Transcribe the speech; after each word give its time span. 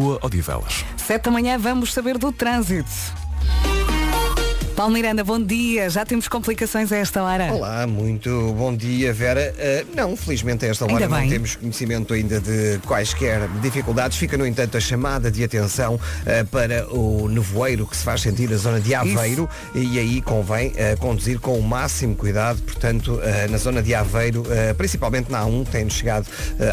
Lisboa, 0.00 0.18
Odivelas. 0.22 0.84
Sete 0.96 1.24
da 1.24 1.30
manhã 1.30 1.58
vamos 1.58 1.92
saber 1.92 2.16
do 2.16 2.32
trânsito. 2.32 2.88
Paulo 4.80 4.94
Miranda, 4.94 5.22
bom 5.22 5.38
dia. 5.38 5.90
Já 5.90 6.06
temos 6.06 6.26
complicações 6.26 6.90
a 6.90 6.96
esta 6.96 7.22
hora? 7.22 7.52
Olá, 7.52 7.86
muito 7.86 8.54
bom 8.56 8.74
dia, 8.74 9.12
Vera. 9.12 9.54
Uh, 9.54 9.94
não, 9.94 10.16
felizmente 10.16 10.64
a 10.64 10.70
esta 10.70 10.86
hora 10.86 11.06
não 11.06 11.28
temos 11.28 11.54
conhecimento 11.54 12.14
ainda 12.14 12.40
de 12.40 12.78
quaisquer 12.86 13.46
dificuldades. 13.60 14.16
Fica, 14.16 14.38
no 14.38 14.46
entanto, 14.46 14.78
a 14.78 14.80
chamada 14.80 15.30
de 15.30 15.44
atenção 15.44 15.96
uh, 15.96 16.46
para 16.46 16.88
o 16.88 17.28
nevoeiro 17.28 17.86
que 17.86 17.94
se 17.94 18.02
faz 18.02 18.22
sentir 18.22 18.48
na 18.48 18.56
zona 18.56 18.80
de 18.80 18.94
Aveiro 18.94 19.46
e 19.74 19.98
aí 19.98 20.22
convém 20.22 20.68
uh, 20.68 20.98
conduzir 20.98 21.38
com 21.40 21.58
o 21.58 21.62
máximo 21.62 22.16
cuidado, 22.16 22.62
portanto, 22.62 23.20
na 23.50 23.58
zona 23.58 23.82
de 23.82 23.94
Aveiro, 23.94 24.44
principalmente 24.78 25.30
na 25.30 25.44
A1, 25.44 25.68
têm-nos 25.68 25.92
chegado 25.92 26.26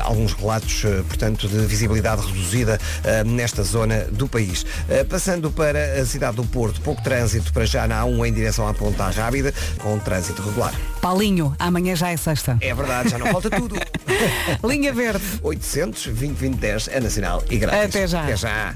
alguns 0.04 0.32
relatos, 0.32 0.84
portanto, 1.08 1.48
de 1.48 1.58
visibilidade 1.66 2.26
reduzida 2.26 2.80
nesta 3.26 3.64
zona 3.64 4.06
do 4.12 4.28
país. 4.30 4.66
Passando 5.10 5.52
para 5.52 6.02
a 6.02 6.06
cidade 6.06 6.38
do 6.38 6.46
Porto, 6.46 6.80
pouco 6.82 7.02
trânsito 7.04 7.52
para 7.52 7.66
já 7.66 7.88
na 7.88 7.97
A1 8.04 8.28
em 8.28 8.34
direção 8.34 8.68
à 8.68 8.74
Ponta 8.74 9.10
Rábida, 9.10 9.54
com 9.80 9.98
trânsito 10.00 10.42
regular. 10.42 10.74
Paulinho, 11.02 11.56
amanhã 11.60 11.96
já 11.96 12.10
é 12.10 12.18
sexta. 12.18 12.58
É 12.62 12.74
verdade, 12.74 13.10
já 13.10 13.18
não 13.18 13.28
falta 13.28 13.50
tudo. 13.50 13.76
Linha 14.64 14.94
Verde. 14.94 15.24
800 15.42 16.08
2010 16.08 16.90
é 16.90 17.00
nacional 17.00 17.44
e 17.50 17.58
grátis. 17.58 17.96
Até 17.96 18.08
já. 18.08 18.24
Até 18.24 18.36
já. 18.36 18.76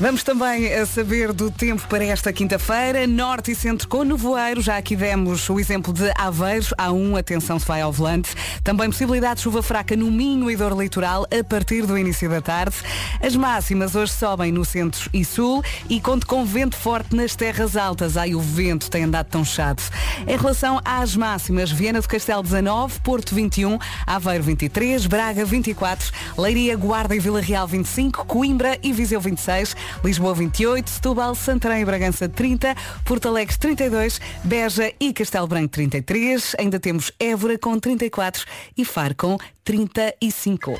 Vamos 0.00 0.24
também 0.24 0.72
a 0.72 0.86
saber 0.86 1.30
do 1.30 1.50
tempo 1.50 1.86
para 1.86 2.02
esta 2.02 2.32
quinta-feira. 2.32 3.06
Norte 3.06 3.50
e 3.50 3.54
centro 3.54 3.86
com 3.86 4.02
nevoeiro. 4.02 4.62
Já 4.62 4.78
aqui 4.78 4.96
demos 4.96 5.50
o 5.50 5.60
exemplo 5.60 5.92
de 5.92 6.10
Aveiro. 6.16 6.68
Há 6.78 6.90
um, 6.90 7.16
atenção 7.16 7.58
se 7.58 7.66
vai 7.66 7.82
ao 7.82 7.92
volante. 7.92 8.30
Também 8.64 8.88
possibilidade 8.88 9.36
de 9.36 9.42
chuva 9.42 9.62
fraca 9.62 9.94
no 9.94 10.10
Minho 10.10 10.50
e 10.50 10.56
dor 10.56 10.72
litoral 10.72 11.26
a 11.30 11.44
partir 11.44 11.84
do 11.84 11.98
início 11.98 12.30
da 12.30 12.40
tarde. 12.40 12.76
As 13.22 13.36
máximas 13.36 13.94
hoje 13.94 14.12
sobem 14.12 14.50
no 14.50 14.64
centro 14.64 15.10
e 15.12 15.22
sul 15.22 15.62
e 15.86 16.00
conto 16.00 16.26
com 16.26 16.46
vento 16.46 16.78
forte 16.78 17.14
nas 17.14 17.36
terras 17.36 17.76
altas. 17.76 18.16
Ai, 18.16 18.34
o 18.34 18.40
vento 18.40 18.90
tem 18.90 19.04
andado 19.04 19.26
tão 19.26 19.44
chato. 19.44 19.82
Em 20.26 20.34
relação 20.34 20.80
às 20.82 21.14
máximas, 21.14 21.70
Viana 21.70 22.00
do 22.00 22.08
Castelo 22.08 22.42
19, 22.42 23.00
Porto 23.00 23.34
21, 23.34 23.78
Aveiro 24.06 24.44
23, 24.44 25.06
Braga 25.06 25.44
24, 25.44 26.10
Leiria, 26.38 26.74
Guarda 26.74 27.14
e 27.14 27.18
Vila 27.18 27.42
Real 27.42 27.66
25, 27.66 28.24
Coimbra 28.24 28.78
e 28.82 28.94
Viseu 28.94 29.20
26, 29.20 29.76
Lisboa 30.04 30.34
28, 30.34 30.88
Setúbal, 30.88 31.34
Santarém 31.34 31.82
e 31.82 31.84
Bragança 31.84 32.28
30, 32.28 32.74
Porto 33.04 33.28
Alegre 33.28 33.56
32, 33.56 34.20
Beja 34.44 34.92
e 34.98 35.12
Castelo 35.12 35.46
Branco 35.46 35.68
33, 35.68 36.56
ainda 36.58 36.78
temos 36.78 37.12
Évora 37.18 37.58
com 37.58 37.78
34 37.78 38.44
e 38.76 38.84
Faro 38.84 39.14
com 39.14 39.38
35. 39.64 40.78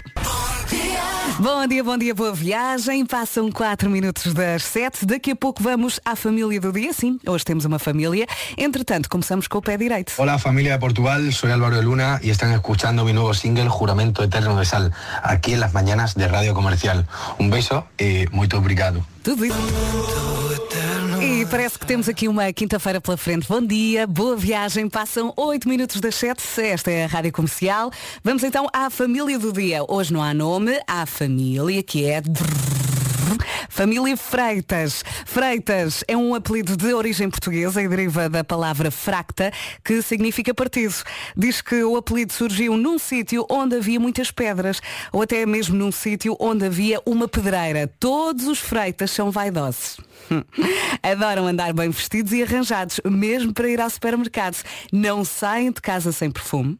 Bom 1.38 1.66
dia, 1.66 1.82
bom 1.82 1.96
dia, 1.96 2.14
boa 2.14 2.32
viagem. 2.32 3.06
Passam 3.06 3.50
4 3.50 3.88
minutos 3.88 4.32
das 4.34 4.62
7. 4.64 5.06
Daqui 5.06 5.32
a 5.32 5.36
pouco 5.36 5.62
vamos 5.62 6.00
à 6.04 6.14
família 6.16 6.60
do 6.60 6.72
dia. 6.72 6.92
Sim, 6.92 7.18
hoje 7.26 7.44
temos 7.44 7.64
uma 7.64 7.78
família. 7.78 8.26
Entretanto, 8.56 9.08
começamos 9.08 9.48
com 9.48 9.58
o 9.58 9.62
pé 9.62 9.76
direito. 9.76 10.12
Hola 10.18 10.38
familia 10.38 10.72
de 10.72 10.78
Portugal, 10.78 11.20
soy 11.32 11.50
Álvaro 11.50 11.76
de 11.76 11.82
Luna 11.82 12.20
y 12.22 12.30
están 12.30 12.52
escuchando 12.52 13.04
mi 13.04 13.12
nuevo 13.12 13.32
single 13.34 13.68
Juramento 13.68 14.22
Eterno 14.22 14.56
de 14.56 14.64
Sal, 14.64 14.92
aquí 15.22 15.54
en 15.54 15.60
las 15.60 15.72
mañanas 15.72 16.14
de 16.14 16.28
Radio 16.28 16.54
Comercial. 16.54 17.06
Un 17.38 17.50
beso 17.50 17.86
y 17.98 18.26
muy 18.32 18.48
obrigado. 18.54 19.04
Tudo 19.22 19.44
isso. 19.44 19.56
E 21.22 21.44
parece 21.44 21.78
que 21.78 21.84
temos 21.84 22.08
aqui 22.08 22.26
uma 22.28 22.50
quinta-feira 22.50 22.98
pela 22.98 23.16
frente. 23.16 23.46
Bom 23.46 23.60
dia, 23.60 24.06
boa 24.06 24.34
viagem. 24.34 24.88
Passam 24.88 25.34
8 25.36 25.68
minutos 25.68 26.00
das 26.00 26.14
7. 26.14 26.42
Esta 26.62 26.90
é 26.90 27.04
a 27.04 27.06
Rádio 27.06 27.30
Comercial. 27.30 27.90
Vamos 28.24 28.42
então 28.42 28.66
à 28.72 28.88
família 28.88 29.38
do 29.38 29.52
dia. 29.52 29.84
Hoje 29.86 30.14
não 30.14 30.22
há 30.22 30.32
nome, 30.32 30.80
há 30.86 31.04
família 31.04 31.82
que 31.82 32.06
é. 32.06 32.22
Família 33.68 34.16
Freitas. 34.16 35.04
Freitas 35.26 36.04
é 36.06 36.16
um 36.16 36.34
apelido 36.34 36.76
de 36.76 36.92
origem 36.92 37.30
portuguesa 37.30 37.82
e 37.82 37.88
deriva 37.88 38.28
da 38.28 38.44
palavra 38.44 38.90
fracta, 38.90 39.52
que 39.84 40.02
significa 40.02 40.54
partido. 40.54 40.94
Diz 41.36 41.60
que 41.60 41.82
o 41.82 41.96
apelido 41.96 42.32
surgiu 42.32 42.76
num 42.76 42.98
sítio 42.98 43.46
onde 43.50 43.76
havia 43.76 44.00
muitas 44.00 44.30
pedras, 44.30 44.80
ou 45.12 45.22
até 45.22 45.44
mesmo 45.46 45.76
num 45.76 45.92
sítio 45.92 46.36
onde 46.40 46.66
havia 46.66 47.00
uma 47.06 47.28
pedreira. 47.28 47.86
Todos 47.98 48.46
os 48.46 48.58
Freitas 48.58 49.10
são 49.10 49.30
vaidosos. 49.30 49.98
Hum. 50.30 50.42
Adoram 51.02 51.46
andar 51.46 51.72
bem 51.72 51.90
vestidos 51.90 52.32
e 52.32 52.42
arranjados, 52.42 53.00
mesmo 53.04 53.52
para 53.52 53.68
ir 53.68 53.80
ao 53.80 53.90
supermercado. 53.90 54.56
Não 54.92 55.24
saem 55.24 55.72
de 55.72 55.80
casa 55.80 56.12
sem 56.12 56.30
perfume. 56.30 56.78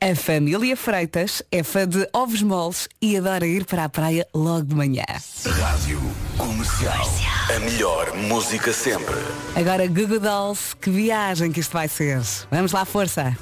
A 0.00 0.14
família 0.14 0.76
Freitas 0.76 1.42
é 1.50 1.62
fã 1.62 1.86
de 1.88 2.08
ovos 2.12 2.42
moles 2.42 2.88
e 3.00 3.16
adora 3.16 3.46
ir 3.46 3.64
para 3.64 3.84
a 3.84 3.88
praia 3.88 4.26
logo 4.34 4.64
de 4.64 4.74
manhã. 4.74 5.04
Rádio 5.46 6.00
Comercial. 6.36 7.08
A 7.54 7.58
melhor 7.60 8.14
música 8.16 8.72
sempre. 8.72 9.16
Agora 9.56 9.86
Google 9.86 10.20
Dolls, 10.20 10.74
que 10.76 10.90
viagem 10.90 11.52
que 11.52 11.60
isto 11.60 11.72
vai 11.72 11.88
ser. 11.88 12.20
Vamos 12.50 12.72
lá, 12.72 12.84
força! 12.84 13.36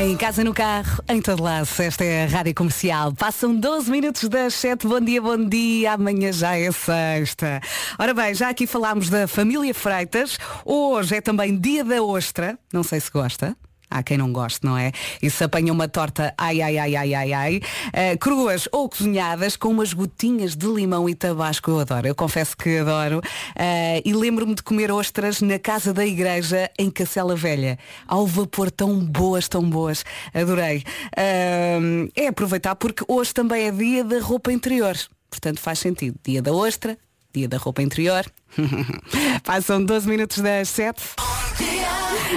Em 0.00 0.16
casa, 0.16 0.44
no 0.44 0.54
carro, 0.54 1.02
em 1.08 1.20
todo 1.20 1.42
lado, 1.42 1.68
esta 1.76 2.04
é 2.04 2.22
a 2.22 2.28
Rádio 2.28 2.54
Comercial. 2.54 3.12
Passam 3.12 3.52
12 3.52 3.90
minutos 3.90 4.28
das 4.28 4.54
7. 4.54 4.86
Bom 4.86 5.00
dia, 5.00 5.20
bom 5.20 5.36
dia. 5.44 5.94
Amanhã 5.94 6.32
já 6.32 6.56
é 6.56 6.70
sexta. 6.70 7.60
Ora 7.98 8.14
bem, 8.14 8.32
já 8.32 8.48
aqui 8.48 8.64
falámos 8.64 9.10
da 9.10 9.26
família 9.26 9.74
Freitas. 9.74 10.38
Hoje 10.64 11.16
é 11.16 11.20
também 11.20 11.58
dia 11.58 11.82
da 11.82 12.00
ostra. 12.00 12.56
Não 12.72 12.84
sei 12.84 13.00
se 13.00 13.10
gosta. 13.10 13.56
Há 13.90 14.02
quem 14.02 14.18
não 14.18 14.32
goste, 14.32 14.64
não 14.64 14.76
é? 14.76 14.92
E 15.22 15.30
se 15.30 15.42
apanha 15.44 15.72
uma 15.72 15.88
torta, 15.88 16.34
ai, 16.36 16.60
ai, 16.60 16.78
ai, 16.78 16.96
ai, 16.96 17.14
ai, 17.14 17.32
ai, 17.32 17.56
uh, 17.56 18.18
cruas 18.18 18.68
ou 18.70 18.88
cozinhadas 18.88 19.56
com 19.56 19.68
umas 19.68 19.92
gotinhas 19.92 20.54
de 20.54 20.66
limão 20.66 21.08
e 21.08 21.14
tabasco, 21.14 21.70
eu 21.70 21.80
adoro. 21.80 22.06
Eu 22.06 22.14
confesso 22.14 22.56
que 22.56 22.78
adoro. 22.78 23.18
Uh, 23.18 24.02
e 24.04 24.12
lembro-me 24.12 24.54
de 24.54 24.62
comer 24.62 24.92
ostras 24.92 25.40
na 25.40 25.58
casa 25.58 25.92
da 25.92 26.04
igreja 26.04 26.70
em 26.78 26.90
Cacela 26.90 27.34
Velha. 27.34 27.78
Ao 28.06 28.26
vapor, 28.26 28.70
tão 28.70 28.98
boas, 28.98 29.48
tão 29.48 29.62
boas. 29.62 30.04
Adorei. 30.34 30.84
Uh, 31.16 32.10
é 32.14 32.26
aproveitar 32.28 32.74
porque 32.76 33.04
hoje 33.08 33.32
também 33.32 33.66
é 33.66 33.70
dia 33.70 34.04
da 34.04 34.20
roupa 34.20 34.52
interior. 34.52 34.96
Portanto, 35.30 35.60
faz 35.60 35.78
sentido. 35.78 36.18
Dia 36.24 36.42
da 36.42 36.52
ostra, 36.52 36.98
dia 37.32 37.48
da 37.48 37.56
roupa 37.56 37.82
interior. 37.82 38.24
Passam 39.44 39.84
12 39.84 40.08
minutos 40.08 40.38
das 40.38 40.68
7. 40.68 41.02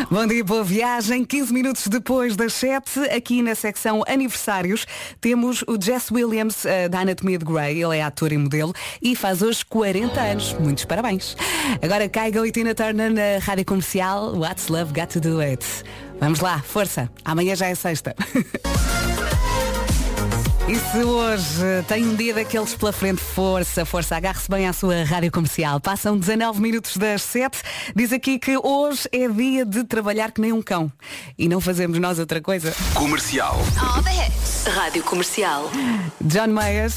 Bom 0.09 0.25
dia, 0.25 0.43
boa 0.43 0.63
viagem. 0.63 1.25
15 1.25 1.53
minutos 1.53 1.87
depois 1.87 2.35
das 2.35 2.53
7, 2.53 2.99
aqui 3.15 3.41
na 3.41 3.55
secção 3.55 4.03
aniversários, 4.07 4.85
temos 5.19 5.63
o 5.67 5.77
Jess 5.81 6.11
Williams 6.11 6.63
uh, 6.63 6.89
da 6.89 6.99
Anatomia 6.99 7.37
de 7.37 7.45
Grey. 7.45 7.83
Ele 7.83 7.97
é 7.97 8.03
ator 8.03 8.31
e 8.31 8.37
modelo 8.37 8.73
e 9.01 9.15
faz 9.15 9.41
hoje 9.41 9.65
40 9.65 10.19
anos. 10.19 10.53
Muitos 10.59 10.85
parabéns. 10.85 11.35
Agora 11.81 12.07
Caiga 12.07 12.45
e 12.47 12.51
Tina 12.51 12.73
Turner 12.73 13.11
na 13.11 13.39
rádio 13.41 13.65
comercial. 13.65 14.35
What's 14.35 14.67
Love 14.67 14.93
Got 14.93 15.07
to 15.13 15.19
Do 15.19 15.39
It? 15.39 15.65
Vamos 16.19 16.39
lá, 16.39 16.61
força. 16.61 17.09
Amanhã 17.25 17.55
já 17.55 17.67
é 17.67 17.75
sexta. 17.75 18.15
E 20.71 20.79
se 20.79 21.03
hoje 21.03 21.83
tem 21.85 22.07
um 22.07 22.15
dia 22.15 22.33
daqueles 22.33 22.73
pela 22.73 22.93
frente, 22.93 23.19
força, 23.19 23.83
força, 23.83 24.15
agarre-se 24.15 24.49
bem 24.49 24.69
à 24.69 24.71
sua 24.71 25.03
rádio 25.03 25.29
comercial. 25.29 25.81
Passam 25.81 26.17
19 26.17 26.61
minutos 26.61 26.95
das 26.95 27.23
7. 27.23 27.61
Diz 27.93 28.13
aqui 28.13 28.39
que 28.39 28.57
hoje 28.57 29.01
é 29.11 29.27
dia 29.27 29.65
de 29.65 29.83
trabalhar 29.83 30.31
que 30.31 30.39
nem 30.39 30.53
um 30.53 30.61
cão. 30.61 30.89
E 31.37 31.49
não 31.49 31.59
fazemos 31.59 31.99
nós 31.99 32.19
outra 32.19 32.39
coisa. 32.39 32.73
Comercial. 32.93 33.57
All 33.81 34.01
the 34.01 34.11
hits. 34.11 34.65
Rádio 34.65 35.03
Comercial. 35.03 35.69
John 36.21 36.47
Mayers. 36.47 36.95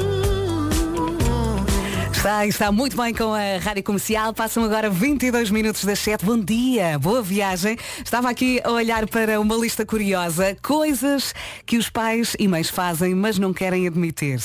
Está, 2.25 2.47
está 2.47 2.73
muito 2.73 2.97
bem 2.97 3.13
com 3.13 3.35
a 3.35 3.59
Rádio 3.59 3.83
Comercial. 3.83 4.33
Passam 4.33 4.65
agora 4.65 4.89
22 4.89 5.51
minutos 5.51 5.85
das 5.85 5.99
7. 5.99 6.25
Bom 6.25 6.39
dia, 6.41 6.99
boa 6.99 7.21
viagem. 7.21 7.77
Estava 8.03 8.31
aqui 8.31 8.63
a 8.65 8.71
olhar 8.71 9.07
para 9.07 9.39
uma 9.39 9.55
lista 9.55 9.85
curiosa. 9.85 10.57
Coisas 10.63 11.35
que 11.67 11.77
os 11.77 11.91
pais 11.91 12.35
e 12.39 12.49
mães 12.49 12.71
fazem, 12.71 13.15
mas 13.15 13.39
não 13.39 13.53
querem 13.53 13.87
admitir. 13.87 14.41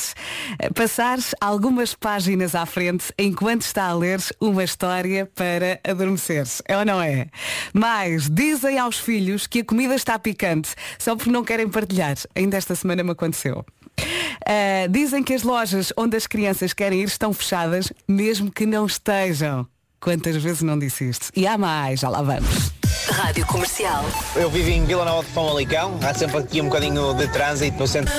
Passar 0.75 1.19
algumas 1.39 1.95
páginas 1.95 2.53
à 2.53 2.65
frente 2.65 3.13
enquanto 3.17 3.61
está 3.61 3.85
a 3.85 3.95
ler 3.95 4.19
uma 4.41 4.65
história 4.65 5.25
para 5.33 5.79
adormecer. 5.89 6.43
É 6.65 6.77
ou 6.77 6.83
não 6.83 7.01
é? 7.01 7.27
Mas 7.73 8.29
dizem 8.29 8.77
aos 8.77 8.99
filhos 8.99 9.47
que 9.47 9.59
a 9.59 9.63
comida 9.63 9.95
está 9.95 10.19
picante 10.19 10.75
só 10.97 11.15
porque 11.15 11.31
não 11.31 11.45
querem 11.45 11.69
partilhar. 11.69 12.17
Ainda 12.35 12.57
esta 12.57 12.75
semana 12.75 13.05
me 13.05 13.11
aconteceu. 13.11 13.65
Uh, 13.99 14.89
dizem 14.89 15.23
que 15.23 15.33
as 15.33 15.43
lojas 15.43 15.93
onde 15.95 16.17
as 16.17 16.27
crianças 16.27 16.73
querem 16.73 17.01
ir 17.01 17.07
estão 17.07 17.33
fechadas, 17.33 17.91
mesmo 18.07 18.51
que 18.51 18.65
não 18.65 18.85
estejam. 18.85 19.67
Quantas 19.99 20.35
vezes 20.37 20.61
não 20.61 20.79
disse 20.79 21.09
isto? 21.09 21.29
E 21.35 21.45
há 21.45 21.57
mais, 21.57 21.99
já 21.99 22.09
lá 22.09 22.21
vamos. 22.21 22.71
Rádio 23.11 23.45
Comercial. 23.45 24.05
Eu 24.35 24.49
vivo 24.49 24.69
em 24.69 24.85
Vila 24.85 25.03
Nova 25.03 25.23
de 25.23 25.33
Famalicão, 25.33 25.99
há 26.01 26.13
sempre 26.13 26.37
aqui 26.37 26.61
um 26.61 26.65
bocadinho 26.65 27.13
de 27.15 27.27
trânsito 27.27 27.77
no 27.77 27.87
centro. 27.87 28.13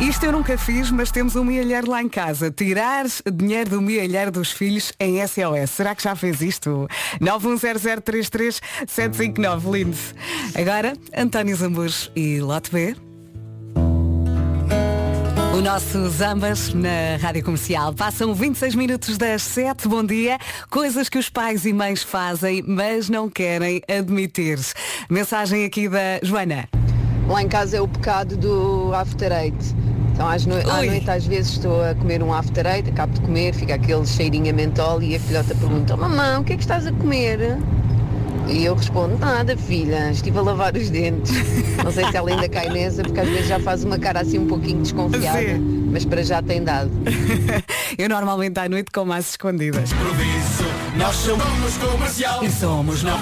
Isto 0.00 0.24
eu 0.24 0.32
nunca 0.32 0.56
fiz, 0.56 0.90
mas 0.90 1.10
temos 1.10 1.36
um 1.36 1.44
milheiro 1.44 1.90
lá 1.90 2.02
em 2.02 2.08
casa. 2.08 2.50
Tirar 2.50 3.04
dinheiro 3.30 3.68
do 3.70 3.82
milheiro 3.82 4.30
dos 4.30 4.50
filhos 4.50 4.94
em 4.98 5.18
SOS. 5.26 5.70
Será 5.70 5.94
que 5.94 6.02
já 6.02 6.16
fez 6.16 6.40
isto? 6.40 6.88
910033759, 7.20 9.70
lindo. 9.70 9.98
Agora, 10.54 10.94
António 11.14 11.54
Zambujo 11.54 12.10
e 12.16 12.40
Lote 12.40 12.70
B. 12.70 12.96
O 15.60 15.62
nosso 15.62 16.08
Zambas 16.08 16.72
na 16.72 17.18
Rádio 17.20 17.44
Comercial. 17.44 17.92
Passam 17.92 18.32
26 18.32 18.74
minutos 18.74 19.18
das 19.18 19.42
7. 19.42 19.86
Bom 19.88 20.02
dia. 20.02 20.38
Coisas 20.70 21.10
que 21.10 21.18
os 21.18 21.28
pais 21.28 21.66
e 21.66 21.72
mães 21.74 22.02
fazem, 22.02 22.64
mas 22.66 23.10
não 23.10 23.28
querem 23.28 23.82
admitir-se. 23.86 24.72
Mensagem 25.10 25.66
aqui 25.66 25.86
da 25.86 26.18
Joana. 26.22 26.66
Lá 27.28 27.42
em 27.42 27.48
casa 27.48 27.76
é 27.76 27.80
o 27.82 27.86
pecado 27.86 28.38
do 28.38 28.94
after 28.94 29.30
eight. 29.32 29.54
Então 30.14 30.26
às 30.26 30.46
no... 30.46 30.56
à 30.56 30.82
noite 30.82 31.10
às 31.10 31.26
vezes 31.26 31.52
estou 31.52 31.84
a 31.84 31.94
comer 31.94 32.22
um 32.22 32.32
after 32.32 32.64
eight, 32.64 32.88
acabo 32.88 33.12
de 33.12 33.20
comer, 33.20 33.54
fica 33.54 33.74
aquele 33.74 34.06
cheirinho 34.06 34.48
a 34.48 34.54
mentol 34.54 35.02
e 35.02 35.14
a 35.14 35.20
filhota 35.20 35.54
pergunta, 35.54 35.94
mamãe, 35.94 36.38
o 36.38 36.44
que 36.44 36.54
é 36.54 36.56
que 36.56 36.62
estás 36.62 36.86
a 36.86 36.92
comer? 36.92 37.58
E 38.50 38.64
eu 38.64 38.74
respondo, 38.74 39.16
nada 39.18 39.56
filha, 39.56 40.10
estive 40.10 40.38
a 40.38 40.42
lavar 40.42 40.76
os 40.76 40.90
dentes. 40.90 41.32
Não 41.82 41.92
sei 41.92 42.04
se 42.10 42.16
ela 42.16 42.30
ainda 42.30 42.48
cai 42.48 42.68
nessa, 42.68 43.02
porque 43.02 43.20
às 43.20 43.28
vezes 43.28 43.46
já 43.46 43.60
faz 43.60 43.84
uma 43.84 43.98
cara 43.98 44.20
assim 44.20 44.38
um 44.38 44.46
pouquinho 44.46 44.82
desconfiada, 44.82 45.38
Sim. 45.40 45.88
mas 45.90 46.04
para 46.04 46.22
já 46.22 46.42
tem 46.42 46.62
dado. 46.62 46.90
Eu 47.96 48.08
normalmente 48.08 48.58
à 48.58 48.68
noite 48.68 48.90
como 48.92 49.12
às 49.12 49.30
escondidas. 49.30 49.90
Nós 50.96 51.14
somos 51.16 51.76
comercial. 51.78 52.44
E 52.44 52.50
somos 52.50 53.02
nós. 53.02 53.20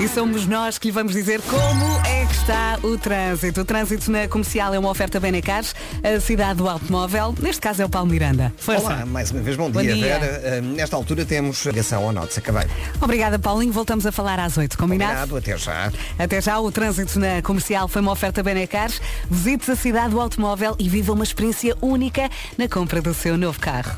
E 0.00 0.08
somos 0.08 0.46
nós 0.46 0.78
que 0.78 0.88
lhe 0.88 0.92
vamos 0.92 1.12
dizer 1.12 1.40
como 1.42 1.84
é 2.06 2.24
que 2.24 2.32
está 2.32 2.78
o 2.82 2.96
trânsito. 2.96 3.60
O 3.60 3.64
trânsito 3.64 4.10
na 4.10 4.26
comercial 4.26 4.72
é 4.72 4.78
uma 4.78 4.88
oferta 4.88 5.20
Benecares, 5.20 5.74
a 6.02 6.18
cidade 6.20 6.54
do 6.58 6.68
automóvel. 6.68 7.34
Neste 7.40 7.60
caso 7.60 7.82
é 7.82 7.84
o 7.84 7.88
Paulo 7.90 8.10
Miranda. 8.10 8.52
Força. 8.56 8.86
Olá, 8.86 9.06
mais 9.06 9.30
uma 9.30 9.42
vez 9.42 9.56
bom, 9.56 9.70
Bom 9.70 9.82
dia, 9.82 9.94
dia. 9.94 10.18
Vera. 10.18 10.40
Eh, 10.44 10.60
Nesta 10.62 10.96
altura 10.96 11.24
temos 11.26 11.64
ligação 11.66 12.02
ao 12.04 12.12
Norte 12.12 12.34
Sacabeiro. 12.34 12.70
Obrigada, 13.00 13.38
Paulinho. 13.38 13.72
Voltamos 13.72 14.06
a 14.06 14.12
falar 14.12 14.40
às 14.40 14.56
8. 14.56 14.78
Combinado? 14.78 15.28
Combinado, 15.28 15.36
até 15.36 15.58
já. 15.58 15.92
Até 16.18 16.40
já, 16.40 16.58
o 16.58 16.72
trânsito 16.72 17.18
na 17.18 17.42
comercial 17.42 17.86
foi 17.86 18.00
uma 18.00 18.12
oferta 18.12 18.42
Benecares. 18.42 19.00
Visite 19.30 19.70
a 19.70 19.76
cidade 19.76 20.10
do 20.10 20.20
automóvel 20.20 20.74
e 20.78 20.88
viva 20.88 21.12
uma 21.12 21.24
experiência 21.24 21.76
única 21.82 22.30
na 22.56 22.66
compra 22.68 23.02
do 23.02 23.12
seu 23.12 23.36
novo 23.36 23.60
carro. 23.60 23.94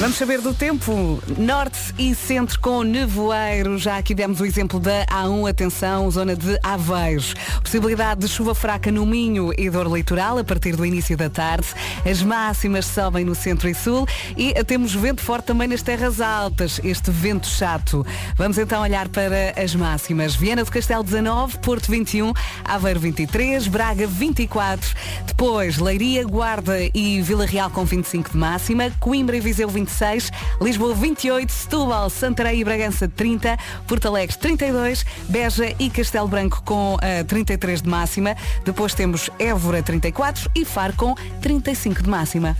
Vamos 0.00 0.16
saber 0.16 0.40
do 0.40 0.54
tempo. 0.54 1.22
Norte 1.36 1.78
e 1.98 2.14
centro 2.14 2.58
com 2.58 2.82
nevoeiro. 2.82 3.76
Já 3.76 3.98
aqui 3.98 4.14
demos 4.14 4.40
o 4.40 4.46
exemplo 4.46 4.80
da 4.80 5.04
A1, 5.04 5.50
atenção, 5.50 6.10
zona 6.10 6.34
de 6.34 6.58
Aveiros. 6.62 7.34
Possibilidade 7.62 8.22
de 8.22 8.28
chuva 8.28 8.54
fraca 8.54 8.90
no 8.90 9.04
Minho 9.04 9.52
e 9.58 9.68
dor 9.68 9.86
litoral 9.94 10.38
a 10.38 10.42
partir 10.42 10.74
do 10.74 10.86
início 10.86 11.18
da 11.18 11.28
tarde. 11.28 11.66
As 12.10 12.22
máximas 12.22 12.86
sobem 12.86 13.26
no 13.26 13.34
centro 13.34 13.68
e 13.68 13.74
sul 13.74 14.08
e 14.38 14.54
temos 14.64 14.94
vento 14.94 15.20
forte 15.20 15.44
também 15.44 15.68
nas 15.68 15.82
terras 15.82 16.18
altas. 16.18 16.80
Este 16.82 17.10
vento 17.10 17.46
chato. 17.46 18.04
Vamos 18.36 18.56
então 18.56 18.80
olhar 18.80 19.06
para 19.06 19.52
as 19.62 19.74
máximas. 19.74 20.34
Viana 20.34 20.64
do 20.64 20.70
Castelo 20.70 21.04
19, 21.04 21.58
Porto 21.58 21.90
21, 21.90 22.32
Aveiro 22.64 23.00
23, 23.00 23.68
Braga 23.68 24.06
24. 24.06 24.96
Depois, 25.26 25.76
Leiria, 25.76 26.24
Guarda 26.24 26.78
e 26.94 27.20
Vila 27.20 27.44
Real 27.44 27.68
com 27.68 27.84
25 27.84 28.30
de 28.30 28.36
máxima. 28.38 28.90
Coimbra 28.98 29.19
e 29.20 29.40
Viseu 29.40 29.68
26. 29.68 30.32
Lisboa 30.60 30.94
28. 30.94 31.52
Setúbal, 31.52 32.08
Santarém 32.08 32.60
e 32.60 32.64
Bragança 32.64 33.06
30. 33.06 33.58
Porto 33.86 34.08
Alegre 34.08 34.36
32. 34.36 35.04
Beja 35.28 35.74
e 35.78 35.90
Castelo 35.90 36.26
Branco 36.26 36.62
com 36.64 36.96
eh, 37.02 37.22
33 37.24 37.82
de 37.82 37.88
máxima. 37.88 38.34
Depois 38.64 38.94
temos 38.94 39.28
Évora 39.38 39.82
34 39.82 40.50
e 40.54 40.64
Faro 40.64 40.94
com 40.96 41.14
35 41.40 42.02
de 42.02 42.08
máxima. 42.08 42.56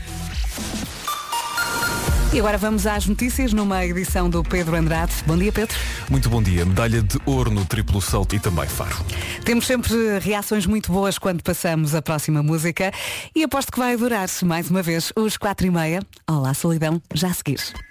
E 2.33 2.39
agora 2.39 2.57
vamos 2.57 2.87
às 2.87 3.07
notícias 3.07 3.53
numa 3.53 3.85
edição 3.85 4.31
do 4.31 4.45
Pedro 4.45 4.77
Andrade. 4.77 5.13
Bom 5.27 5.37
dia, 5.37 5.51
Pedro. 5.51 5.77
Muito 6.09 6.31
bom 6.31 6.41
dia. 6.41 6.65
Medalha 6.65 7.03
de 7.03 7.19
ouro 7.27 7.51
no 7.51 7.65
triplo 7.65 8.01
salto 8.01 8.37
e 8.37 8.39
também 8.39 8.69
faro. 8.69 8.97
Temos 9.45 9.67
sempre 9.67 9.93
reações 10.21 10.65
muito 10.65 10.93
boas 10.93 11.19
quando 11.19 11.43
passamos 11.43 11.93
a 11.93 12.01
próxima 12.01 12.41
música 12.41 12.93
e 13.35 13.43
aposto 13.43 13.73
que 13.73 13.81
vai 13.81 13.97
durar 13.97 14.29
mais 14.45 14.71
uma 14.71 14.81
vez 14.81 15.13
os 15.17 15.37
quatro 15.37 15.67
e 15.67 15.71
meia. 15.71 16.01
Olá, 16.29 16.55
solidão, 16.55 17.03
já 17.13 17.29
a 17.29 17.35
seguir. 17.35 17.90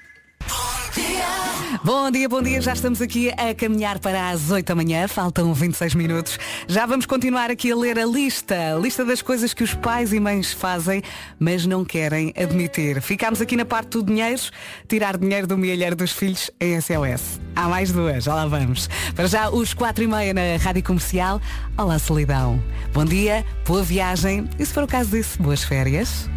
Bom 1.83 2.12
dia, 2.12 2.27
bom 2.27 2.41
dia. 2.41 2.62
Já 2.62 2.74
estamos 2.74 3.01
aqui 3.01 3.30
a 3.30 3.53
caminhar 3.56 4.00
para 4.00 4.30
as 4.30 4.51
8 4.51 4.68
da 4.68 4.75
manhã. 4.75 5.07
Faltam 5.07 5.53
26 5.53 5.95
minutos. 5.95 6.38
Já 6.68 6.86
vamos 6.86 7.06
continuar 7.06 7.50
aqui 7.50 7.71
a 7.71 7.75
ler 7.75 7.97
a 7.97 8.06
lista. 8.06 8.75
A 8.75 8.80
lista 8.80 9.06
das 9.06 9.21
coisas 9.21 9.53
que 9.53 9.63
os 9.63 9.74
pais 9.74 10.12
e 10.12 10.19
mães 10.19 10.51
fazem, 10.51 11.01
mas 11.39 11.65
não 11.65 11.86
querem 11.86 12.33
admitir. 12.38 13.01
Ficámos 13.01 13.39
aqui 13.39 13.56
na 13.56 13.65
parte 13.65 13.91
do 13.91 14.03
dinheiro. 14.03 14.41
Tirar 14.88 15.18
dinheiro 15.18 15.47
do 15.47 15.57
milheiro 15.57 15.95
dos 15.95 16.12
filhos 16.12 16.51
em 16.59 16.80
SOS. 16.80 17.39
Há 17.56 17.69
mais 17.69 17.91
duas. 17.91 18.25
Já 18.25 18.36
lá 18.36 18.45
vamos. 18.45 18.89
Para 19.15 19.27
já, 19.27 19.50
os 19.50 19.74
4 19.74 20.03
e 20.03 20.07
meia 20.07 20.33
na 20.33 20.57
Rádio 20.62 20.83
Comercial. 20.83 21.41
Olá, 21.77 21.97
solidão. 21.97 22.62
Bom 22.94 23.06
dia, 23.06 23.45
boa 23.65 23.83
viagem. 23.83 24.50
E 24.59 24.65
se 24.65 24.74
for 24.74 24.83
o 24.83 24.88
caso 24.88 25.12
disso, 25.12 25.41
boas 25.41 25.63
férias. 25.63 26.30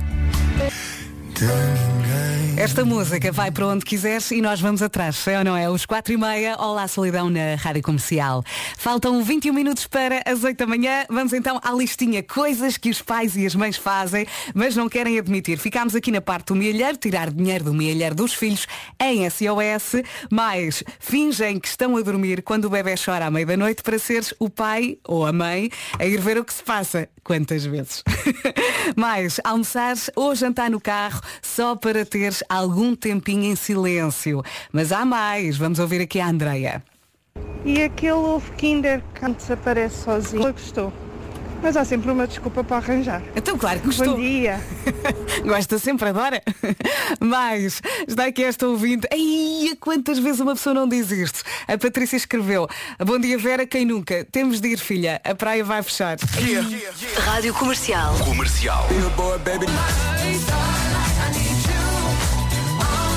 Esta 2.62 2.84
música 2.84 3.32
vai 3.32 3.50
para 3.50 3.66
onde 3.66 3.84
quiseres 3.84 4.30
e 4.30 4.40
nós 4.40 4.60
vamos 4.60 4.82
atrás, 4.82 5.26
é 5.26 5.38
ou 5.38 5.44
não 5.44 5.56
é? 5.56 5.68
Os 5.68 5.84
4 5.84 6.12
e 6.12 6.16
meia, 6.16 6.54
Olá 6.60 6.86
Solidão 6.86 7.28
na 7.28 7.56
Rádio 7.56 7.82
Comercial. 7.82 8.44
Faltam 8.78 9.20
21 9.20 9.52
minutos 9.52 9.88
para 9.88 10.22
as 10.24 10.44
8 10.44 10.58
da 10.58 10.66
manhã. 10.66 11.04
Vamos 11.08 11.32
então 11.32 11.58
à 11.60 11.72
listinha. 11.72 12.22
Coisas 12.22 12.76
que 12.76 12.88
os 12.88 13.02
pais 13.02 13.36
e 13.36 13.44
as 13.44 13.56
mães 13.56 13.76
fazem, 13.76 14.26
mas 14.54 14.76
não 14.76 14.88
querem 14.88 15.18
admitir. 15.18 15.58
Ficámos 15.58 15.96
aqui 15.96 16.12
na 16.12 16.20
parte 16.20 16.48
do 16.48 16.54
milheiro, 16.54 16.96
tirar 16.96 17.32
dinheiro 17.32 17.64
do 17.64 17.74
milheiro 17.74 18.14
dos 18.14 18.32
filhos 18.32 18.68
em 19.00 19.28
SOS, 19.28 20.02
mas 20.30 20.84
fingem 21.00 21.58
que 21.58 21.66
estão 21.66 21.96
a 21.96 22.00
dormir 22.00 22.42
quando 22.42 22.66
o 22.66 22.70
bebê 22.70 22.94
chora 23.02 23.26
à 23.26 23.30
meia 23.30 23.46
da 23.46 23.56
noite 23.56 23.82
para 23.82 23.98
seres 23.98 24.32
o 24.38 24.48
pai 24.48 24.98
ou 25.04 25.26
a 25.26 25.32
mãe 25.32 25.68
a 25.98 26.06
ir 26.06 26.20
ver 26.20 26.38
o 26.38 26.44
que 26.44 26.54
se 26.54 26.62
passa. 26.62 27.08
Quantas 27.24 27.64
vezes? 27.64 28.04
mais, 28.96 29.40
almoçar 29.42 29.96
ou 30.16 30.34
jantar 30.34 30.70
no 30.70 30.80
carro 30.80 31.20
só 31.40 31.76
para 31.76 32.04
teres 32.04 32.42
algum 32.48 32.94
tempinho 32.94 33.44
em 33.44 33.56
silêncio. 33.56 34.42
Mas 34.72 34.92
há 34.92 35.04
mais. 35.04 35.56
Vamos 35.56 35.78
ouvir 35.78 36.00
aqui 36.00 36.20
a 36.20 36.28
Andreia. 36.28 36.82
E 37.64 37.82
aquele 37.82 38.12
ovo 38.12 38.52
Kinder 38.52 39.02
que 39.14 39.28
desaparece 39.30 40.04
sozinho. 40.04 40.46
Eu 40.48 40.52
gostou. 40.52 40.92
Mas 41.62 41.76
há 41.76 41.84
sempre 41.84 42.10
uma 42.10 42.26
desculpa 42.26 42.64
para 42.64 42.78
arranjar. 42.78 43.22
Então, 43.36 43.56
claro 43.56 43.78
que 43.78 43.86
gostou. 43.86 44.16
Bom 44.16 44.20
dia. 44.20 44.60
Gosta 45.46 45.78
sempre, 45.78 46.08
adora. 46.08 46.42
Mas 47.20 47.80
está 48.06 48.26
aqui 48.26 48.42
esta 48.42 48.66
ouvinte. 48.66 49.06
Ai, 49.12 49.76
quantas 49.78 50.18
vezes 50.18 50.40
uma 50.40 50.54
pessoa 50.54 50.74
não 50.74 50.88
diz 50.88 51.12
isto? 51.12 51.42
A 51.68 51.78
Patrícia 51.78 52.16
escreveu. 52.16 52.66
Bom 52.98 53.18
dia, 53.18 53.38
Vera, 53.38 53.64
quem 53.64 53.84
nunca? 53.84 54.26
Temos 54.32 54.60
de 54.60 54.70
ir, 54.70 54.78
filha. 54.78 55.20
A 55.22 55.36
praia 55.36 55.64
vai 55.64 55.82
fechar. 55.84 56.16
Rádio 57.24 57.54
Comercial. 57.54 58.12
Comercial. 58.24 58.88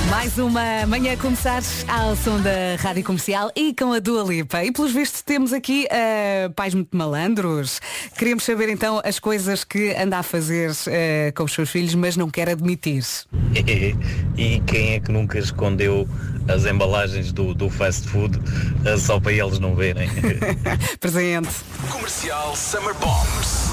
Mais 0.10 0.38
uma 0.38 0.86
manhã 0.86 1.14
a 1.14 1.18
começar 1.18 1.62
ao 1.88 2.16
som 2.16 2.40
da 2.40 2.76
Rádio 2.80 3.04
Comercial 3.04 3.52
e 3.56 3.74
com 3.74 3.92
a 3.92 4.00
Dua 4.00 4.24
Lipa. 4.24 4.64
E 4.64 4.72
pelos 4.72 4.92
vistos 4.92 5.22
temos 5.22 5.52
aqui 5.52 5.88
eh, 5.90 6.50
pais 6.56 6.74
muito 6.74 6.96
malandros. 6.96 7.82
Queríamos 8.18 8.44
saber 8.44 8.70
então 8.70 9.02
as 9.04 9.20
coisas 9.20 9.64
que 9.64 9.96
anda 9.96 10.20
a 10.20 10.24
fazer 10.24 10.72
eh, 10.88 11.34
com 11.36 11.44
os 11.44 11.54
seus 11.54 11.70
filhos, 11.70 11.96
mas 11.96 12.16
não 12.16 12.30
quer 12.30 12.50
admitir. 12.50 13.04
e 14.38 14.62
quem 14.68 14.94
é 14.94 15.00
que 15.00 15.12
nunca 15.12 15.40
escondeu 15.40 16.08
as 16.48 16.66
embalagens 16.66 17.32
do, 17.32 17.54
do 17.54 17.70
fast 17.70 18.08
food 18.08 18.40
eh, 18.86 18.98
só 18.98 19.20
para 19.20 19.34
eles 19.34 19.58
não 19.58 19.76
verem? 19.76 20.08
Presente. 21.00 21.50
Comercial 21.90 22.56
Summer 22.56 22.94
Bombs. 22.96 23.72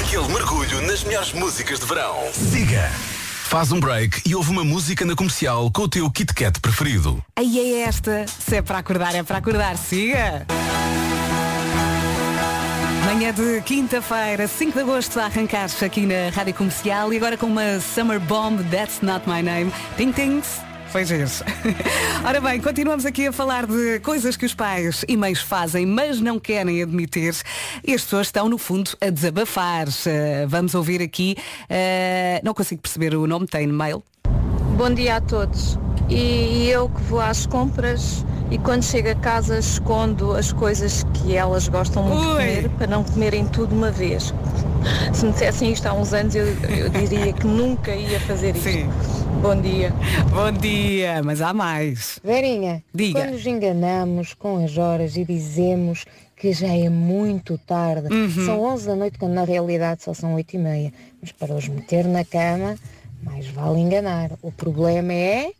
Aquele 0.00 0.28
mergulho 0.32 0.82
nas 0.86 1.04
melhores 1.04 1.32
músicas 1.32 1.78
de 1.78 1.86
verão. 1.86 2.16
Siga. 2.32 2.90
Faz 3.48 3.72
um 3.72 3.80
break 3.80 4.28
e 4.28 4.34
ouve 4.34 4.50
uma 4.50 4.62
música 4.62 5.06
na 5.06 5.16
comercial 5.16 5.70
com 5.70 5.84
o 5.84 5.88
teu 5.88 6.10
Kit 6.10 6.34
Kat 6.34 6.60
preferido. 6.60 7.24
Aí 7.34 7.58
é 7.58 7.80
esta. 7.80 8.26
Se 8.28 8.56
é 8.56 8.62
para 8.62 8.76
acordar, 8.76 9.14
é 9.14 9.22
para 9.22 9.38
acordar. 9.38 9.74
Siga! 9.78 10.46
Manhã 13.06 13.32
de 13.32 13.62
quinta-feira, 13.62 14.46
5 14.46 14.72
de 14.72 14.80
agosto, 14.80 15.18
a 15.18 15.24
arrancar 15.24 15.66
aqui 15.82 16.02
na 16.02 16.28
Rádio 16.30 16.52
Comercial 16.52 17.10
e 17.10 17.16
agora 17.16 17.38
com 17.38 17.46
uma 17.46 17.80
Summer 17.80 18.20
Bomb, 18.20 18.62
That's 18.64 19.00
Not 19.00 19.26
My 19.26 19.42
Name. 19.42 19.72
Ting 19.96 20.12
Tings. 20.12 20.67
Foi 20.90 21.02
isso. 21.02 21.44
Ora 22.24 22.40
bem, 22.40 22.60
continuamos 22.60 23.04
aqui 23.04 23.26
a 23.26 23.32
falar 23.32 23.66
de 23.66 24.00
coisas 24.00 24.36
que 24.36 24.46
os 24.46 24.54
pais 24.54 25.04
e 25.06 25.16
mães 25.16 25.40
fazem, 25.40 25.84
mas 25.84 26.20
não 26.20 26.40
querem 26.40 26.82
admitir. 26.82 27.34
E 27.86 27.92
as 27.92 28.02
pessoas 28.02 28.28
estão, 28.28 28.48
no 28.48 28.56
fundo, 28.56 28.92
a 29.00 29.10
desabafar. 29.10 29.86
Vamos 30.48 30.74
ouvir 30.74 31.02
aqui. 31.02 31.36
eh, 31.68 32.40
não 32.42 32.54
consigo 32.54 32.80
perceber 32.80 33.14
o 33.14 33.26
nome, 33.26 33.46
tem 33.46 33.66
mail. 33.66 34.02
Bom 34.78 34.94
dia 34.94 35.16
a 35.16 35.20
todos. 35.20 35.76
E 36.08 36.68
eu 36.68 36.88
que 36.88 37.02
vou 37.02 37.18
às 37.18 37.44
compras 37.46 38.24
e 38.48 38.56
quando 38.58 38.84
chego 38.84 39.10
a 39.10 39.14
casa 39.16 39.58
escondo 39.58 40.36
as 40.36 40.52
coisas 40.52 41.02
que 41.14 41.34
elas 41.34 41.66
gostam 41.66 42.04
muito 42.04 42.20
de 42.20 42.28
comer 42.28 42.68
para 42.78 42.86
não 42.86 43.02
comerem 43.02 43.44
tudo 43.44 43.74
uma 43.74 43.90
vez. 43.90 44.32
Se 45.12 45.26
me 45.26 45.32
dissessem 45.32 45.72
isto 45.72 45.84
há 45.84 45.92
uns 45.92 46.12
anos 46.12 46.36
eu, 46.36 46.46
eu 46.46 46.88
diria 46.90 47.32
que 47.32 47.44
nunca 47.44 47.92
ia 47.92 48.20
fazer 48.20 48.54
isto. 48.54 48.70
Sim. 48.70 48.88
Bom 49.42 49.60
dia. 49.60 49.92
Bom 50.30 50.52
dia, 50.52 51.24
mas 51.24 51.42
há 51.42 51.52
mais. 51.52 52.20
Verinha, 52.22 52.80
Diga. 52.94 53.18
quando 53.18 53.32
nos 53.32 53.44
enganamos 53.44 54.32
com 54.32 54.64
as 54.64 54.78
horas 54.78 55.16
e 55.16 55.24
dizemos 55.24 56.04
que 56.36 56.52
já 56.52 56.68
é 56.68 56.88
muito 56.88 57.58
tarde. 57.58 58.14
Uhum. 58.14 58.46
São 58.46 58.60
11 58.62 58.86
da 58.86 58.94
noite, 58.94 59.18
quando 59.18 59.32
na 59.32 59.42
realidade 59.42 60.04
só 60.04 60.14
são 60.14 60.34
8 60.34 60.54
e 60.54 60.58
meia. 60.58 60.92
Mas 61.20 61.32
para 61.32 61.52
os 61.52 61.66
meter 61.66 62.04
na 62.04 62.24
cama, 62.24 62.76
mais 63.22 63.46
vale 63.48 63.80
enganar. 63.80 64.32
O 64.42 64.52
problema 64.52 65.12
é 65.12 65.52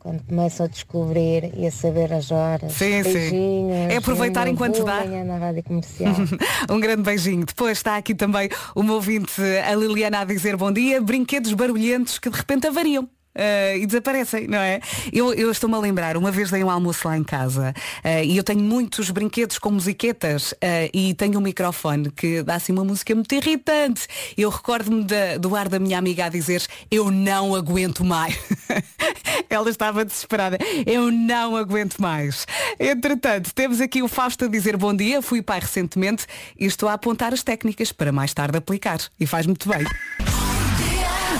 quando 0.00 0.22
começam 0.24 0.64
a 0.64 0.68
descobrir 0.68 1.52
e 1.54 1.66
a 1.66 1.70
saber 1.70 2.12
as 2.12 2.30
horas. 2.30 2.72
Sim, 2.72 3.02
sim. 3.04 3.70
É 3.70 3.96
aproveitar 3.96 4.48
enquanto 4.48 4.82
dá. 4.82 5.04
na 5.04 5.36
Rádio 5.36 5.62
Comercial. 5.62 6.14
um 6.70 6.80
grande 6.80 7.02
beijinho. 7.02 7.44
Depois 7.44 7.78
está 7.78 7.96
aqui 7.96 8.14
também 8.14 8.48
o 8.74 8.82
meu 8.82 8.94
ouvinte, 8.94 9.40
a 9.42 9.74
Liliana, 9.74 10.20
a 10.20 10.24
dizer 10.24 10.56
bom 10.56 10.72
dia. 10.72 11.00
Brinquedos 11.00 11.52
barulhentos 11.52 12.18
que 12.18 12.30
de 12.30 12.36
repente 12.36 12.66
avariam. 12.66 13.08
Eh, 13.34 13.78
e 13.78 13.86
desaparecem, 13.86 14.46
não 14.48 14.58
é? 14.58 14.80
Eu, 15.12 15.32
eu 15.34 15.50
estou-me 15.50 15.76
a 15.76 15.78
lembrar, 15.78 16.16
uma 16.16 16.30
vez 16.30 16.50
dei 16.50 16.62
um 16.64 16.70
almoço 16.70 17.06
lá 17.06 17.16
em 17.16 17.24
casa 17.24 17.72
eh, 18.02 18.24
e 18.24 18.36
eu 18.36 18.42
tenho 18.42 18.60
muitos 18.60 19.10
brinquedos 19.10 19.58
com 19.58 19.70
musiquetas 19.70 20.54
eh, 20.60 20.90
e 20.92 21.14
tenho 21.14 21.38
um 21.38 21.42
microfone 21.42 22.10
que 22.10 22.42
dá 22.42 22.56
assim 22.56 22.72
uma 22.72 22.84
música 22.84 23.14
muito 23.14 23.32
irritante. 23.34 24.06
Eu 24.36 24.50
recordo-me 24.50 25.06
do 25.38 25.54
ar 25.54 25.68
da 25.68 25.78
minha 25.78 25.98
amiga 25.98 26.26
a 26.26 26.28
dizer 26.28 26.62
eu 26.90 27.10
não 27.10 27.54
aguento 27.54 28.04
mais. 28.04 28.38
Ela 29.48 29.70
estava 29.70 30.04
desesperada. 30.04 30.58
Eu 30.86 31.10
não 31.10 31.56
aguento 31.56 31.98
mais. 31.98 32.46
Entretanto, 32.78 33.52
temos 33.54 33.80
aqui 33.80 34.02
o 34.02 34.08
Fausto 34.08 34.44
a 34.44 34.48
dizer 34.48 34.76
bom 34.76 34.94
dia. 34.94 35.22
Fui 35.22 35.42
pai 35.42 35.60
recentemente 35.60 36.26
e 36.58 36.66
estou 36.66 36.88
a 36.88 36.94
apontar 36.94 37.32
as 37.32 37.42
técnicas 37.42 37.92
para 37.92 38.12
mais 38.12 38.32
tarde 38.34 38.58
aplicar. 38.58 38.98
E 39.18 39.26
faz 39.26 39.46
muito 39.46 39.68
bem. 39.68 39.84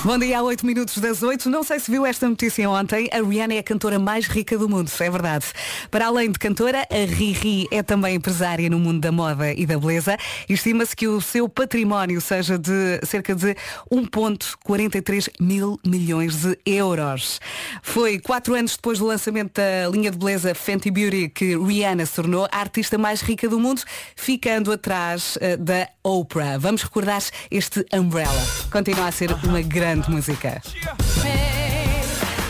Bom 0.02 0.16
dia, 0.16 0.38
há 0.38 0.42
8 0.42 0.64
minutos 0.64 0.96
das 0.96 1.22
8. 1.22 1.50
Não 1.50 1.62
sei 1.62 1.78
se 1.78 1.90
viu 1.90 2.06
esta 2.06 2.26
notícia 2.26 2.68
ontem. 2.70 3.10
A 3.12 3.20
Rihanna 3.20 3.52
é 3.52 3.58
a 3.58 3.62
cantora 3.62 3.98
mais 3.98 4.26
rica 4.26 4.56
do 4.56 4.66
mundo, 4.66 4.90
é 4.98 5.10
verdade. 5.10 5.44
Para 5.90 6.06
além 6.06 6.30
de 6.30 6.38
cantora, 6.38 6.88
a 6.90 7.04
Riri 7.04 7.68
é 7.70 7.82
também 7.82 8.14
empresária 8.14 8.70
no 8.70 8.78
mundo 8.78 8.98
da 8.98 9.12
moda 9.12 9.52
e 9.52 9.66
da 9.66 9.78
beleza. 9.78 10.16
Estima-se 10.48 10.96
que 10.96 11.06
o 11.06 11.20
seu 11.20 11.50
património 11.50 12.18
seja 12.18 12.58
de 12.58 12.98
cerca 13.04 13.34
de 13.34 13.54
1,43 13.92 15.28
mil 15.38 15.78
milhões 15.84 16.36
de 16.36 16.58
euros. 16.64 17.38
Foi 17.82 18.18
quatro 18.18 18.54
anos 18.54 18.76
depois 18.76 18.98
do 19.00 19.04
lançamento 19.04 19.60
da 19.60 19.86
linha 19.90 20.10
de 20.10 20.16
beleza 20.16 20.54
Fenty 20.54 20.90
Beauty 20.90 21.28
que 21.28 21.58
Rihanna 21.58 22.06
se 22.06 22.14
tornou 22.14 22.48
a 22.50 22.58
artista 22.58 22.96
mais 22.96 23.20
rica 23.20 23.50
do 23.50 23.60
mundo, 23.60 23.82
ficando 24.16 24.72
atrás 24.72 25.36
eh, 25.42 25.58
da 25.58 25.86
Oprah. 26.02 26.56
Vamos 26.56 26.84
recordar 26.84 27.22
este 27.50 27.84
Umbrella. 27.92 28.42
Continua 28.72 29.08
a 29.08 29.12
ser 29.12 29.30
uma 29.44 29.60
grande 29.60 29.89
música. 29.96 30.60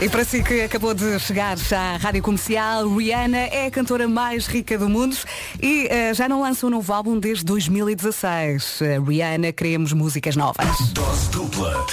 E 0.02 0.08
para 0.08 0.24
si 0.24 0.42
que 0.42 0.62
acabou 0.62 0.94
de 0.94 1.18
chegar 1.18 1.58
à 1.76 1.96
Rádio 1.98 2.22
Comercial, 2.22 2.88
Rihanna 2.88 3.36
é 3.36 3.66
a 3.66 3.70
cantora 3.70 4.08
mais 4.08 4.46
rica 4.46 4.78
do 4.78 4.88
mundo 4.88 5.14
e 5.62 5.88
eh, 5.90 6.14
já 6.14 6.26
não 6.26 6.40
lança 6.40 6.66
um 6.66 6.70
novo 6.70 6.90
álbum 6.90 7.18
desde 7.18 7.44
2016. 7.44 8.80
Eh, 8.80 8.98
Rihanna, 8.98 9.52
queremos 9.52 9.92
músicas 9.92 10.36
novas. 10.36 10.66
Dose 10.92 11.30
dupla. 11.30 11.86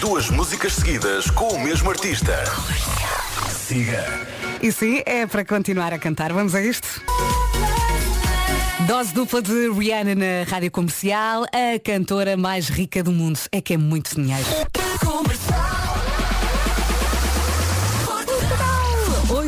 Duas 0.00 0.30
músicas 0.30 0.72
seguidas 0.72 1.30
com 1.30 1.48
o 1.48 1.62
mesmo 1.62 1.90
artista. 1.90 2.44
Siga. 3.50 4.04
E 4.62 4.72
sim, 4.72 5.02
é 5.04 5.26
para 5.26 5.44
continuar 5.44 5.92
a 5.92 5.98
cantar. 5.98 6.32
Vamos 6.32 6.54
a 6.54 6.62
isto? 6.62 7.02
Dose 8.86 9.14
dupla 9.14 9.40
de 9.40 9.70
Rihanna 9.70 10.14
na 10.14 10.44
Rádio 10.48 10.70
Comercial, 10.70 11.44
a 11.44 11.78
cantora 11.78 12.36
mais 12.36 12.68
rica 12.68 13.02
do 13.02 13.12
mundo. 13.12 13.38
É 13.52 13.60
que 13.60 13.74
é 13.74 13.76
muito 13.76 14.14
dinheiro. 14.14 14.44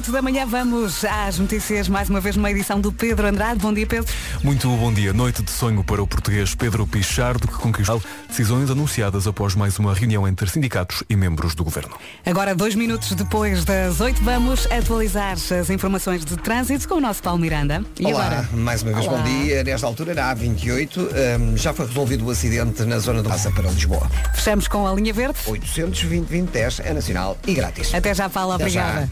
8 0.04 0.12
da 0.12 0.20
manhã 0.20 0.44
vamos 0.44 1.02
às 1.02 1.38
notícias 1.38 1.88
mais 1.88 2.10
uma 2.10 2.20
vez 2.20 2.36
numa 2.36 2.50
edição 2.50 2.78
do 2.78 2.92
Pedro 2.92 3.26
Andrade. 3.26 3.58
Bom 3.60 3.72
dia, 3.72 3.86
Pedro. 3.86 4.12
Muito 4.42 4.68
bom 4.68 4.92
dia. 4.92 5.14
Noite 5.14 5.42
de 5.42 5.50
sonho 5.50 5.82
para 5.82 6.02
o 6.02 6.06
português 6.06 6.54
Pedro 6.54 6.86
Pichardo, 6.86 7.48
que 7.48 7.54
conquistou 7.54 8.02
decisões 8.28 8.70
anunciadas 8.70 9.26
após 9.26 9.54
mais 9.54 9.78
uma 9.78 9.94
reunião 9.94 10.28
entre 10.28 10.50
sindicatos 10.50 11.02
e 11.08 11.16
membros 11.16 11.54
do 11.54 11.64
governo. 11.64 11.96
Agora, 12.26 12.54
dois 12.54 12.74
minutos 12.74 13.12
depois 13.12 13.64
das 13.64 13.98
8, 13.98 14.22
vamos 14.22 14.66
atualizar 14.70 15.32
as 15.32 15.70
informações 15.70 16.22
de 16.22 16.36
trânsito 16.36 16.86
com 16.86 16.96
o 16.96 17.00
nosso 17.00 17.22
Paulo 17.22 17.40
Miranda. 17.40 17.82
E 17.98 18.04
Olá, 18.04 18.26
agora? 18.26 18.48
mais 18.52 18.82
uma 18.82 18.92
vez 18.92 19.06
Olá. 19.06 19.16
bom 19.16 19.24
dia. 19.24 19.64
Nesta 19.64 19.86
altura, 19.86 20.14
na 20.14 20.36
A28, 20.36 20.98
hum, 20.98 21.56
já 21.56 21.72
foi 21.72 21.86
resolvido 21.86 22.26
o 22.26 22.30
acidente 22.30 22.82
na 22.84 22.98
zona 22.98 23.22
do 23.22 23.30
Passa 23.30 23.50
para 23.50 23.70
Lisboa. 23.70 24.06
Fechamos 24.34 24.68
com 24.68 24.86
a 24.86 24.92
linha 24.92 25.14
verde. 25.14 25.38
820 25.46 26.28
2010 26.28 26.80
é 26.80 26.92
nacional 26.92 27.38
e 27.46 27.54
grátis. 27.54 27.94
Até 27.94 28.12
já, 28.12 28.28
Paula. 28.28 28.56
Até 28.56 28.68
já. 28.68 29.08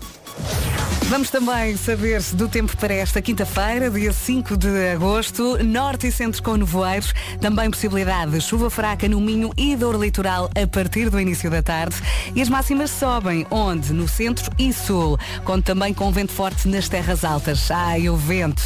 Vamos 1.12 1.28
também 1.28 1.76
saber 1.76 2.22
do 2.32 2.48
tempo 2.48 2.74
para 2.74 2.94
esta 2.94 3.20
quinta-feira, 3.20 3.90
dia 3.90 4.14
5 4.14 4.56
de 4.56 4.92
agosto, 4.92 5.62
norte 5.62 6.06
e 6.06 6.10
centro 6.10 6.42
com 6.42 6.56
nevoeiros, 6.56 7.12
também 7.38 7.70
possibilidade 7.70 8.30
de 8.30 8.40
chuva 8.40 8.70
fraca 8.70 9.06
no 9.06 9.20
Minho 9.20 9.50
e 9.54 9.76
dor 9.76 10.00
litoral 10.00 10.50
a 10.56 10.66
partir 10.66 11.10
do 11.10 11.20
início 11.20 11.50
da 11.50 11.62
tarde. 11.62 11.96
E 12.34 12.40
as 12.40 12.48
máximas 12.48 12.90
sobem, 12.90 13.46
onde? 13.50 13.92
No 13.92 14.08
centro 14.08 14.50
e 14.58 14.72
sul, 14.72 15.18
conto 15.44 15.66
também 15.66 15.92
com 15.92 16.10
vento 16.10 16.32
forte 16.32 16.66
nas 16.66 16.88
terras 16.88 17.26
altas. 17.26 17.70
Ai, 17.70 18.08
o 18.08 18.16
vento. 18.16 18.62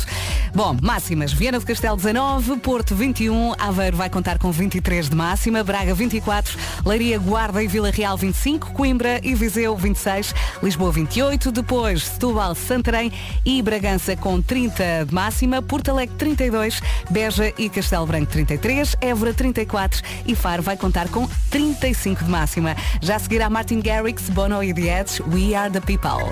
Bom, 0.54 0.74
máximas. 0.80 1.32
Viana 1.32 1.58
do 1.58 1.66
Castelo 1.66 1.96
19, 1.96 2.58
Porto 2.60 2.94
21, 2.94 3.54
Aveiro 3.58 3.96
vai 3.96 4.08
contar 4.08 4.38
com 4.38 4.50
23 4.50 5.10
de 5.10 5.14
máxima, 5.14 5.62
Braga 5.62 5.94
24, 5.94 6.56
Leiria, 6.84 7.18
Guarda 7.18 7.62
e 7.62 7.66
Vila 7.66 7.90
Real 7.90 8.16
25, 8.16 8.72
Coimbra 8.72 9.20
e 9.22 9.34
Viseu 9.34 9.76
26, 9.76 10.34
Lisboa 10.62 10.92
28, 10.92 11.52
depois 11.52 12.04
Setúbal, 12.04 12.35
Santarém 12.54 13.12
e 13.44 13.62
Bragança 13.62 14.16
com 14.16 14.40
30 14.40 15.06
de 15.06 15.14
máxima, 15.14 15.62
Porto 15.62 15.90
Alegre 15.90 16.14
32, 16.16 16.80
Beja 17.10 17.52
e 17.58 17.68
Castelo 17.68 18.06
Branco 18.06 18.30
33, 18.32 18.96
Évora 19.00 19.34
34 19.34 20.02
e 20.26 20.34
Faro 20.34 20.62
vai 20.62 20.76
contar 20.76 21.08
com 21.08 21.28
35 21.50 22.24
de 22.24 22.30
máxima. 22.30 22.76
Já 23.00 23.16
a 23.16 23.18
seguir 23.18 23.42
a 23.42 23.50
Martin 23.50 23.80
Garrix, 23.80 24.28
Bono 24.30 24.62
e 24.62 24.72
The 24.72 25.00
Edge, 25.00 25.22
We 25.22 25.54
Are 25.54 25.70
the 25.70 25.80
People. 25.80 26.30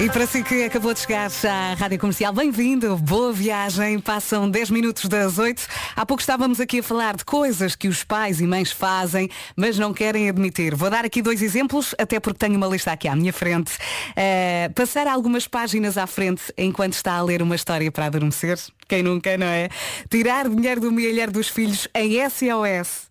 E 0.00 0.08
para 0.08 0.26
si 0.26 0.42
que 0.42 0.64
acabou 0.64 0.94
de 0.94 1.00
chegar 1.00 1.30
à 1.46 1.74
Rádio 1.74 1.98
Comercial, 1.98 2.32
bem-vindo, 2.32 2.96
boa 2.96 3.34
viagem. 3.34 3.98
Passam 4.00 4.48
10 4.48 4.70
minutos 4.70 5.04
das 5.04 5.38
8. 5.38 5.60
Há 5.94 6.06
pouco 6.06 6.22
estávamos 6.22 6.58
aqui 6.58 6.78
a 6.78 6.82
falar 6.82 7.16
de 7.16 7.24
coisas 7.26 7.76
que 7.76 7.86
os 7.86 8.02
pais 8.02 8.40
e 8.40 8.46
mães 8.46 8.72
fazem, 8.72 9.28
mas 9.54 9.78
não 9.78 9.92
querem 9.92 10.30
admitir. 10.30 10.74
Vou 10.74 10.88
dar 10.88 11.04
aqui 11.04 11.20
dois 11.20 11.42
exemplos, 11.42 11.94
até 11.98 12.18
porque 12.18 12.38
tenho 12.38 12.56
uma 12.56 12.66
lista 12.66 12.92
aqui 12.92 13.08
à 13.08 13.14
minha 13.14 13.30
frente. 13.30 13.72
Eh, 14.16 14.70
passar 14.74 15.06
algumas 15.06 15.46
páginas 15.46 15.98
à 15.98 16.06
frente 16.06 16.44
enquanto 16.56 16.94
está 16.94 17.12
a 17.16 17.22
ler 17.22 17.42
uma 17.42 17.54
história 17.54 17.92
para 17.92 18.06
adormecer. 18.06 18.58
Quem 18.88 19.02
nunca, 19.02 19.36
não 19.36 19.48
é? 19.48 19.68
Tirar 20.08 20.48
dinheiro 20.48 20.80
do 20.80 20.90
milheiro 20.90 21.30
dos 21.30 21.48
filhos 21.48 21.86
em 21.94 22.16
SOS. 22.26 23.09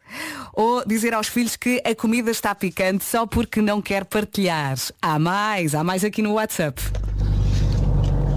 Ou 0.54 0.84
dizer 0.86 1.14
aos 1.14 1.28
filhos 1.28 1.56
que 1.56 1.82
a 1.86 1.96
comida 1.96 2.32
está 2.32 2.54
picante 2.56 3.04
só 3.04 3.26
porque 3.26 3.62
não 3.62 3.82
quer 3.82 4.06
partilhar. 4.06 4.76
Há 5.02 5.20
mais, 5.20 5.76
há 5.76 5.84
mais 5.84 6.04
aqui 6.04 6.22
no 6.22 6.34
WhatsApp. 6.34 6.82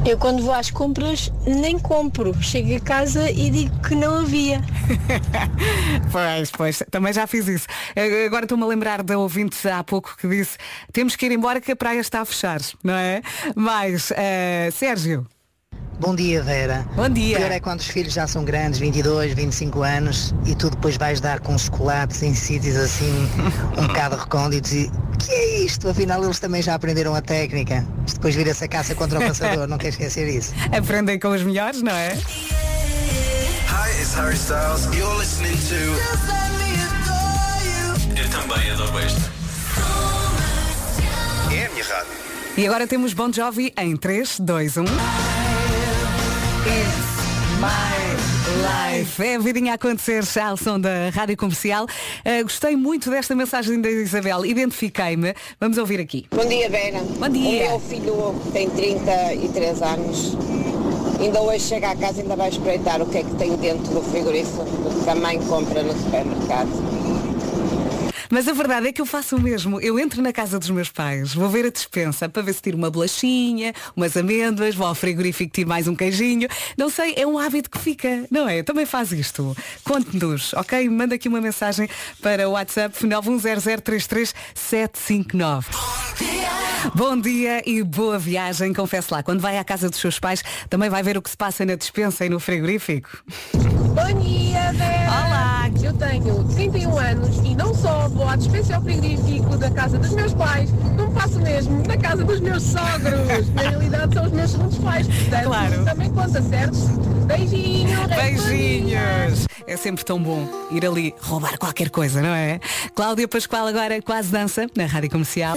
Eu 0.04 0.18
quando 0.18 0.42
vou 0.42 0.52
às 0.52 0.68
compras 0.68 1.30
nem 1.46 1.78
compro. 1.78 2.34
Chego 2.42 2.74
a 2.74 2.80
casa 2.80 3.30
e 3.30 3.50
digo 3.50 3.82
que 3.82 3.94
não 3.94 4.20
havia. 4.20 4.60
Pois, 6.10 6.50
pois, 6.50 6.82
também 6.90 7.12
já 7.12 7.26
fiz 7.26 7.46
isso. 7.48 7.66
Eh, 7.94 8.26
Agora 8.26 8.44
estou-me 8.44 8.64
a 8.64 8.66
lembrar 8.66 9.02
da 9.02 9.16
ouvinte 9.16 9.66
há 9.68 9.82
pouco 9.82 10.16
que 10.16 10.28
disse 10.28 10.58
temos 10.92 11.16
que 11.16 11.26
ir 11.26 11.32
embora 11.32 11.60
que 11.60 11.72
a 11.72 11.76
praia 11.76 12.00
está 12.00 12.20
a 12.20 12.24
fechar, 12.24 12.60
não 12.82 12.94
é? 12.94 13.22
Mas, 13.54 14.12
eh, 14.16 14.70
Sérgio. 14.72 15.26
Bom 16.02 16.16
dia, 16.16 16.42
Vera. 16.42 16.84
Bom 16.96 17.08
dia. 17.08 17.36
Pior 17.36 17.52
é 17.52 17.60
quando 17.60 17.78
os 17.78 17.86
filhos 17.86 18.12
já 18.12 18.26
são 18.26 18.44
grandes, 18.44 18.80
22, 18.80 19.34
25 19.34 19.84
anos, 19.84 20.34
e 20.44 20.52
tu 20.52 20.68
depois 20.68 20.96
vais 20.96 21.20
dar 21.20 21.38
com 21.38 21.56
chocolates 21.56 22.20
em 22.24 22.34
sítios 22.34 22.74
assim, 22.74 23.30
um 23.78 23.86
bocado 23.86 24.16
recônditos 24.16 24.72
e 24.72 24.90
que 25.16 25.30
é 25.30 25.58
isto? 25.60 25.88
Afinal, 25.88 26.24
eles 26.24 26.40
também 26.40 26.60
já 26.60 26.74
aprenderam 26.74 27.14
a 27.14 27.22
técnica. 27.22 27.86
Isto 28.04 28.16
depois 28.16 28.34
vira-se 28.34 28.64
a 28.64 28.68
caça 28.68 28.96
contra 28.96 29.20
o 29.20 29.22
caçador, 29.28 29.68
não 29.68 29.78
quer 29.78 29.90
esquecer 29.90 30.26
isso. 30.28 30.52
Aprendem 30.76 31.20
com 31.20 31.28
os 31.28 31.44
melhores, 31.44 31.80
não 31.82 31.92
é? 31.92 32.14
Hi, 33.68 34.00
it's 34.00 34.12
Harry 34.16 34.34
Styles. 34.34 34.86
You're 34.86 35.16
listening 35.20 35.56
to. 35.56 35.76
Eu 38.20 38.28
também 38.28 38.70
adoro 38.72 38.98
este. 38.98 39.20
É 41.54 41.66
a 41.66 41.70
minha 41.70 41.84
rádio. 41.84 42.12
E 42.56 42.66
agora 42.66 42.88
temos 42.88 43.12
Bon 43.12 43.32
Jovi 43.32 43.72
em 43.78 43.94
um. 43.94 43.96
3, 43.96 44.40
2, 44.40 44.76
1. 44.78 44.84
My 46.62 46.70
life. 48.62 49.20
É 49.20 49.34
a 49.34 49.38
vidinha 49.40 49.72
a 49.72 49.74
acontecer 49.74 50.22
ao 50.38 50.56
som 50.56 50.78
da 50.78 51.10
Rádio 51.12 51.36
Comercial. 51.36 51.86
Uh, 51.86 52.44
gostei 52.44 52.76
muito 52.76 53.10
desta 53.10 53.34
mensagem 53.34 53.80
da 53.80 53.90
Isabel. 53.90 54.46
Identifiquei-me. 54.46 55.34
Vamos 55.58 55.76
ouvir 55.76 55.98
aqui. 55.98 56.24
Bom 56.30 56.44
dia, 56.46 56.70
Vera. 56.70 57.00
Bom 57.18 57.28
dia. 57.28 57.66
O 57.66 57.68
meu 57.70 57.80
filho 57.80 58.40
tem 58.52 58.70
33 58.70 59.82
anos. 59.82 60.36
Ainda 61.18 61.40
hoje 61.40 61.64
chega 61.64 61.90
à 61.90 61.96
casa 61.96 62.18
e 62.18 62.22
ainda 62.22 62.36
vai 62.36 62.48
espreitar 62.48 63.02
o 63.02 63.06
que 63.06 63.18
é 63.18 63.22
que 63.24 63.34
tem 63.34 63.56
dentro 63.56 63.92
do 63.92 64.00
frigorífico, 64.00 64.64
que 65.02 65.10
a 65.10 65.16
mãe 65.16 65.40
compra 65.40 65.82
no 65.82 65.98
supermercado. 65.98 66.70
Mas 68.32 68.48
a 68.48 68.52
verdade 68.54 68.88
é 68.88 68.92
que 68.92 69.02
eu 69.02 69.04
faço 69.04 69.36
o 69.36 69.40
mesmo. 69.40 69.78
Eu 69.78 69.98
entro 69.98 70.22
na 70.22 70.32
casa 70.32 70.58
dos 70.58 70.70
meus 70.70 70.88
pais, 70.88 71.34
vou 71.34 71.50
ver 71.50 71.66
a 71.66 71.70
despensa 71.70 72.30
para 72.30 72.40
ver 72.40 72.54
se 72.54 72.62
tiro 72.62 72.78
uma 72.78 72.90
bolachinha, 72.90 73.74
umas 73.94 74.16
amêndoas, 74.16 74.74
vou 74.74 74.86
ao 74.86 74.94
frigorífico 74.94 75.52
tiro 75.52 75.68
mais 75.68 75.86
um 75.86 75.94
queijinho. 75.94 76.48
Não 76.74 76.88
sei, 76.88 77.12
é 77.18 77.26
um 77.26 77.38
hábito 77.38 77.68
que 77.68 77.78
fica, 77.78 78.24
não 78.30 78.48
é? 78.48 78.62
Também 78.62 78.86
faz 78.86 79.12
isto. 79.12 79.54
Conte-nos, 79.84 80.54
ok? 80.54 80.88
Manda 80.88 81.16
aqui 81.16 81.28
uma 81.28 81.42
mensagem 81.42 81.86
para 82.22 82.48
o 82.48 82.52
WhatsApp 82.52 83.06
910033759. 83.06 85.66
Bom 86.94 87.20
dia 87.20 87.62
e 87.68 87.82
boa 87.82 88.18
viagem. 88.18 88.72
Confesse 88.72 89.12
lá, 89.12 89.22
quando 89.22 89.40
vai 89.40 89.58
à 89.58 89.64
casa 89.64 89.90
dos 89.90 90.00
seus 90.00 90.18
pais, 90.18 90.42
também 90.70 90.88
vai 90.88 91.02
ver 91.02 91.18
o 91.18 91.22
que 91.22 91.28
se 91.28 91.36
passa 91.36 91.66
na 91.66 91.74
despensa 91.74 92.24
e 92.24 92.30
no 92.30 92.40
frigorífico. 92.40 93.10
Bom 93.52 94.20
dia, 94.22 94.72
Vera! 94.72 95.10
Olá! 95.10 95.52
Eu 95.82 95.92
tenho 95.94 96.44
31 96.44 96.96
anos 96.96 97.38
e 97.38 97.56
não 97.56 97.74
só 97.74 98.08
vou 98.08 98.21
à 98.28 98.36
dispensa 98.36 98.76
ao 98.76 98.82
frigorífico 98.82 99.56
da 99.56 99.70
casa 99.70 99.98
dos 99.98 100.10
meus 100.10 100.34
pais, 100.34 100.70
como 100.96 101.12
faço 101.12 101.38
mesmo 101.40 101.82
na 101.86 101.96
casa 101.96 102.24
dos 102.24 102.40
meus 102.40 102.62
sogros. 102.62 103.48
Na 103.54 103.62
realidade 103.62 104.14
são 104.14 104.26
os 104.26 104.32
meus 104.32 104.50
segundos 104.50 104.78
pais, 104.78 105.06
portanto 105.06 105.44
Claro. 105.44 105.84
também 105.84 106.10
conta, 106.10 106.42
certo? 106.42 106.76
Beijinho! 107.26 108.08
Beijinhos! 108.08 109.46
É 109.66 109.76
sempre 109.76 110.04
tão 110.04 110.20
bom 110.20 110.46
ir 110.70 110.84
ali 110.84 111.14
roubar 111.20 111.56
qualquer 111.58 111.88
coisa, 111.88 112.20
não 112.20 112.34
é? 112.34 112.60
Cláudia 112.94 113.28
Pascoal 113.28 113.66
agora 113.66 114.02
quase 114.02 114.30
dança 114.30 114.66
na 114.76 114.86
Rádio 114.86 115.10
Comercial. 115.10 115.56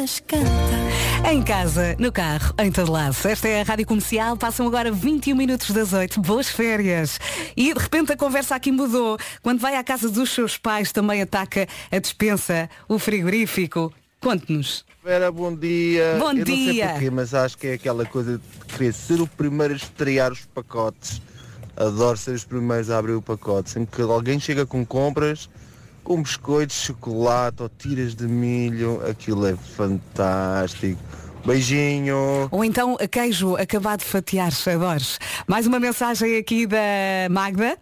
Em 1.32 1.42
casa, 1.42 1.96
no 1.98 2.12
carro, 2.12 2.54
em 2.60 2.72
todo 2.72 2.92
lado. 2.92 3.16
Esta 3.26 3.48
é 3.48 3.62
a 3.62 3.64
Rádio 3.64 3.88
Comercial, 3.88 4.38
passam 4.38 4.68
agora 4.68 4.92
21 4.92 5.36
minutos 5.36 5.72
das 5.72 5.92
8. 5.92 6.22
Boas 6.22 6.48
férias! 6.48 7.20
E 7.58 7.74
de 7.74 7.80
repente 7.80 8.14
a 8.14 8.18
conversa 8.18 8.54
aqui 8.56 8.72
mudou. 8.72 9.18
Quando 9.42 9.60
vai 9.60 9.76
à 9.76 9.84
casa 9.84 10.08
dos 10.10 10.30
seus 10.30 10.56
pais 10.56 10.92
também 10.92 11.22
ataca 11.24 11.68
a 11.92 12.00
o 12.88 12.98
frigorífico. 13.00 13.94
Conte-nos. 14.22 14.86
Vera, 15.04 15.32
bom 15.32 15.56
dia. 15.56 16.16
Bom 16.18 16.32
Eu 16.32 16.38
não 16.38 16.46
sei 16.46 16.72
dia. 16.74 16.88
porquê, 16.90 17.10
mas 17.12 17.34
acho 17.34 17.58
que 17.58 17.68
é 17.68 17.74
aquela 17.74 18.06
coisa 18.06 18.40
de 18.40 18.74
querer 18.74 18.94
ser 18.94 19.22
o 19.22 19.28
primeiro 19.28 19.74
a 19.74 19.78
estrear 19.78 20.32
os 20.32 20.46
pacotes. 20.48 21.22
Adoro 21.78 22.18
ser 22.18 22.32
os 22.32 22.44
primeiros 22.44 22.90
a 22.90 22.98
abrir 22.98 23.14
o 23.14 23.22
pacote. 23.22 23.70
Sempre 23.70 23.96
que 23.96 24.02
alguém 24.02 24.40
chega 24.40 24.66
com 24.66 24.84
compras, 24.86 25.48
com 26.04 26.22
biscoitos, 26.24 26.76
chocolate 26.78 27.62
ou 27.62 27.70
tiras 27.70 28.16
de 28.16 28.28
milho, 28.28 29.02
aquilo 29.08 29.46
é 29.46 29.56
fantástico. 29.56 31.00
Beijinho. 31.46 32.48
Ou 32.50 32.66
então 32.66 32.98
a 33.00 33.08
queijo 33.08 33.56
acabado 33.56 34.00
de 34.00 34.06
fatiar, 34.06 34.52
adores. 34.74 35.20
Mais 35.46 35.68
uma 35.68 35.80
mensagem 35.80 36.38
aqui 36.38 36.66
da 36.66 36.80
Magda. 37.30 37.78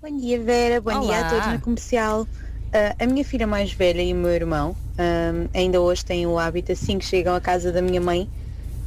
Bom 0.00 0.16
dia 0.16 0.40
Vera, 0.40 0.80
bom 0.80 1.00
dia 1.00 1.16
a 1.16 1.18
Olá. 1.20 1.30
todos 1.30 1.46
na 1.48 1.58
comercial. 1.58 2.28
Ah, 2.72 2.94
a 2.98 3.06
minha 3.06 3.24
filha 3.24 3.46
mais 3.46 3.72
velha 3.72 4.02
e 4.02 4.12
o 4.12 4.16
meu 4.16 4.30
irmão 4.30 4.76
ah, 4.98 5.48
ainda 5.54 5.80
hoje 5.80 6.04
têm 6.04 6.26
o 6.26 6.38
hábito, 6.38 6.72
assim 6.72 6.98
que 6.98 7.04
chegam 7.04 7.34
à 7.34 7.40
casa 7.40 7.72
da 7.72 7.82
minha 7.82 8.00
mãe, 8.00 8.28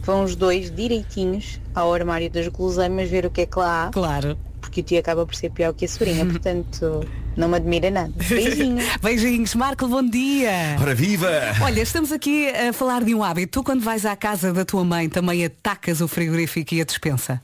vão 0.04 0.24
os 0.24 0.36
dois 0.36 0.72
direitinhos 0.72 1.60
ao 1.74 1.94
armário 1.94 2.30
das 2.30 2.48
guloseimas 2.48 3.10
ver 3.10 3.26
o 3.26 3.32
que 3.32 3.42
é 3.42 3.46
que 3.46 3.60
lá 3.60 3.88
há. 3.88 3.92
Claro. 3.92 4.38
Porque 4.80 4.82
o 4.82 4.84
tio 4.84 5.00
acaba 5.00 5.26
por 5.26 5.36
ser 5.36 5.50
pior 5.52 5.74
que 5.74 5.86
a 5.86 5.88
sobrinha, 5.88 6.26
portanto 6.26 7.06
não 7.36 7.48
me 7.50 7.56
admira 7.58 7.90
nada. 7.92 8.12
Beijinhos. 8.28 8.86
Beijinhos, 9.02 9.56
Marco, 9.56 9.88
bom 9.88 10.04
dia. 10.04 10.78
Ora 10.80 10.96
viva! 10.96 11.30
Olha, 11.62 11.82
estamos 11.82 12.12
aqui 12.12 12.50
a 12.50 12.72
falar 12.74 13.04
de 13.04 13.14
um 13.16 13.24
hábito. 13.24 13.60
Tu 13.60 13.64
quando 13.64 13.82
vais 13.82 14.06
à 14.06 14.16
casa 14.16 14.52
da 14.54 14.64
tua 14.66 14.84
mãe 14.84 15.10
também 15.10 15.44
atacas 15.46 16.02
o 16.02 16.08
frigorífico 16.08 16.74
e 16.74 16.82
a 16.82 16.86
despensa. 16.86 17.42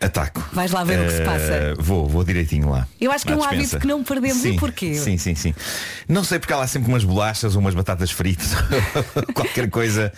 Ataco. 0.00 0.48
Vais 0.52 0.70
lá 0.70 0.84
ver 0.84 1.00
o 1.00 1.04
que 1.04 1.10
se 1.12 1.20
Eh, 1.22 1.24
passa. 1.24 1.74
Vou, 1.78 2.06
vou 2.08 2.22
direitinho 2.24 2.70
lá. 2.70 2.86
Eu 3.00 3.10
acho 3.10 3.24
que 3.26 3.32
é 3.32 3.34
um 3.36 3.38
despensa. 3.40 3.60
hábito 3.60 3.78
que 3.80 3.86
não 3.86 4.04
perdemos. 4.04 4.38
Sim, 4.42 4.54
E 4.54 4.58
porquê? 4.58 4.94
Sim, 4.94 5.18
sim, 5.18 5.34
sim. 5.34 5.54
Não 6.08 6.22
sei 6.24 6.38
porque 6.38 6.52
há 6.52 6.56
lá 6.58 6.66
sempre 6.66 6.88
umas 6.88 7.02
bolachas 7.04 7.54
ou 7.54 7.60
umas 7.60 7.74
batatas 7.74 8.10
fritas, 8.10 8.50
qualquer 9.34 9.68
coisa 9.70 10.12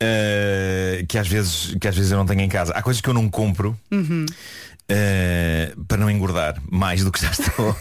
eh, 0.00 1.04
que, 1.08 1.18
às 1.18 1.26
vezes, 1.26 1.74
que 1.80 1.88
às 1.88 1.96
vezes 1.96 2.10
eu 2.12 2.18
não 2.18 2.26
tenho 2.26 2.40
em 2.42 2.48
casa. 2.48 2.72
Há 2.74 2.82
coisas 2.82 3.00
que 3.00 3.08
eu 3.08 3.14
não 3.14 3.28
compro. 3.28 3.76
Uhum. 3.90 4.26
Eh, 4.90 5.72
para 5.88 5.96
não 5.98 6.10
engordar 6.10 6.56
mais 6.70 7.04
do 7.04 7.12
que 7.12 7.22
já 7.22 7.30
estou 7.30 7.74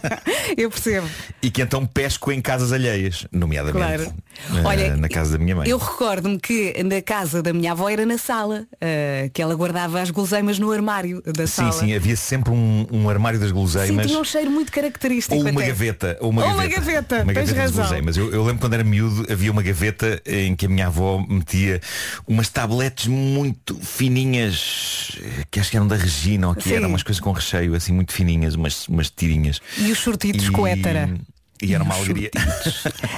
Eu 0.56 0.70
percebo. 0.70 1.08
e 1.42 1.50
que 1.50 1.62
então 1.62 1.86
pesco 1.86 2.30
em 2.30 2.40
casas 2.40 2.72
alheias, 2.72 3.26
nomeadamente 3.32 4.04
Claro. 4.04 4.14
Eh, 4.48 4.62
Olha, 4.64 4.96
na 4.96 5.08
casa 5.08 5.36
da 5.36 5.44
minha 5.44 5.56
mãe. 5.56 5.68
Eu 5.68 5.78
recordo-me 5.78 6.38
que 6.38 6.82
na 6.82 7.00
casa 7.02 7.42
da 7.42 7.52
minha 7.52 7.72
avó 7.72 7.88
era 7.88 8.04
na 8.06 8.18
sala, 8.18 8.66
eh, 8.80 9.30
que 9.32 9.40
ela 9.42 9.54
guardava 9.54 10.00
as 10.00 10.10
guloseimas 10.10 10.58
no 10.58 10.70
armário 10.72 11.22
da 11.24 11.46
Sim, 11.46 11.52
sala. 11.62 11.72
sim, 11.72 11.94
havia 11.94 12.16
sempre 12.16 12.52
um, 12.52 12.86
um 12.90 13.08
armário 13.10 13.38
das 13.38 13.48
Sim, 13.48 13.54
guloseimas. 13.54 14.06
tinha 14.06 14.18
um 14.18 14.24
cheiro 14.24 14.50
muito 14.50 14.72
característico. 14.72 15.34
Ou 15.36 15.40
uma 15.42 15.50
até. 15.60 15.68
gaveta. 15.68 16.16
Ou 16.20 16.30
uma 16.30 16.42
Ou 16.44 16.48
uma 16.54 16.62
gaveta. 16.66 16.80
gaveta, 16.80 17.22
Uma 17.22 17.32
gaveta 17.32 17.60
razão. 17.60 17.76
guloseimas. 17.84 18.16
Eu, 18.16 18.30
eu 18.32 18.44
lembro 18.44 18.60
quando 18.60 18.74
era 18.74 18.84
miúdo, 18.84 19.26
havia 19.32 19.50
uma 19.52 19.62
gaveta 19.62 20.20
em 20.26 20.54
que 20.56 20.66
a 20.66 20.68
minha 20.68 20.86
avó 20.86 21.24
metia 21.28 21.80
umas 22.26 22.48
tabletes 22.48 23.06
muito 23.06 23.76
fininhas, 23.80 25.12
que 25.50 25.60
acho 25.60 25.70
que 25.70 25.76
eram 25.76 25.86
da 25.86 25.96
Regina, 25.96 26.48
ou 26.48 26.54
que 26.54 26.64
Sim. 26.64 26.74
eram 26.74 26.88
umas 26.88 27.02
coisas 27.02 27.20
com 27.20 27.32
recheio, 27.32 27.74
assim, 27.74 27.92
muito 27.92 28.12
fininhas, 28.12 28.54
umas, 28.54 28.86
umas 28.88 29.10
tirinhas. 29.10 29.60
E 29.78 29.90
os 29.92 29.98
sortidos 29.98 30.46
E- 30.46 30.50
com 30.50 30.66
étara. 30.66 31.08
E 31.62 31.74
era 31.74 31.84
uma 31.84 31.94
alegria. 31.94 32.30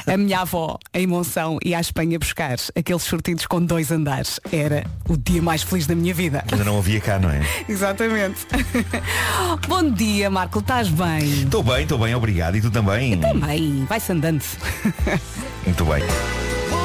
A 0.07 0.17
minha 0.17 0.41
avó, 0.41 0.79
em 0.93 1.07
Monção, 1.07 1.59
ia 1.65 1.79
à 1.79 1.81
Espanha 1.81 2.19
buscar 2.19 2.57
aqueles 2.77 3.03
sortidos 3.03 3.47
com 3.47 3.61
dois 3.65 3.91
andares. 3.91 4.41
Era 4.53 4.85
o 5.09 5.17
dia 5.17 5.41
mais 5.41 5.63
feliz 5.63 5.87
da 5.87 5.95
minha 5.95 6.13
vida. 6.13 6.45
Ainda 6.51 6.65
não 6.65 6.79
havia 6.79 7.01
cá, 7.01 7.19
não 7.19 7.31
é? 7.31 7.41
Exatamente. 7.69 8.47
Bom 9.69 9.91
dia, 9.91 10.31
Marco, 10.31 10.59
estás 10.59 10.89
bem? 10.89 11.45
Estou 11.45 11.63
bem, 11.63 11.83
estou 11.83 11.99
bem, 11.99 12.15
obrigado. 12.15 12.57
E 12.57 12.61
tu 12.61 12.71
também? 12.71 13.19
Também, 13.19 13.85
vai-se 13.85 14.13
andando. 14.13 14.43
Muito 15.65 15.85
bem. 15.85 16.03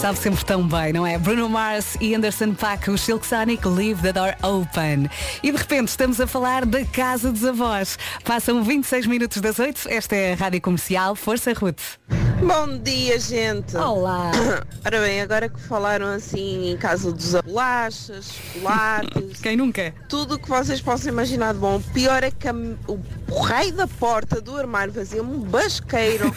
Sabe 0.00 0.18
sempre 0.18 0.42
tão 0.46 0.66
bem, 0.66 0.94
não 0.94 1.06
é? 1.06 1.18
Bruno 1.18 1.46
Mars 1.46 1.94
e 2.00 2.14
Anderson 2.14 2.54
Paak, 2.54 2.90
o 2.90 2.96
Silk 2.96 3.26
Sonic, 3.26 3.68
Leave 3.68 4.00
the 4.00 4.12
Door 4.14 4.34
Open. 4.42 5.10
E 5.42 5.52
de 5.52 5.58
repente 5.58 5.88
estamos 5.88 6.18
a 6.18 6.26
falar 6.26 6.64
da 6.64 6.82
Casa 6.86 7.30
dos 7.30 7.44
Avós. 7.44 7.98
Passam 8.24 8.62
26 8.64 9.06
minutos 9.06 9.42
das 9.42 9.58
8. 9.58 9.82
Esta 9.90 10.16
é 10.16 10.32
a 10.32 10.36
Rádio 10.36 10.62
Comercial. 10.62 11.14
Força, 11.14 11.52
Ruth. 11.52 11.98
Bom 12.40 12.78
dia, 12.78 13.20
gente. 13.20 13.76
Olá. 13.76 14.30
Ora 14.86 15.00
bem, 15.02 15.20
agora 15.20 15.50
que 15.50 15.60
falaram 15.60 16.06
assim 16.06 16.70
em 16.70 16.78
casa 16.78 17.12
dos 17.12 17.34
bolachas, 17.42 18.32
chocolates. 18.54 19.38
Quem 19.42 19.54
nunca? 19.54 19.94
Tudo 20.08 20.36
o 20.36 20.38
que 20.38 20.48
vocês 20.48 20.80
possam 20.80 21.12
imaginar 21.12 21.52
de 21.52 21.60
bom. 21.60 21.76
O 21.76 21.80
pior 21.92 22.24
é 22.24 22.30
que 22.30 22.48
a- 22.48 22.54
o, 22.88 22.98
o 23.30 23.40
raio 23.42 23.72
da 23.74 23.86
porta 23.86 24.40
do 24.40 24.56
armário 24.56 24.94
fazia-me 24.94 25.30
um 25.30 25.40
basqueiro. 25.40 26.34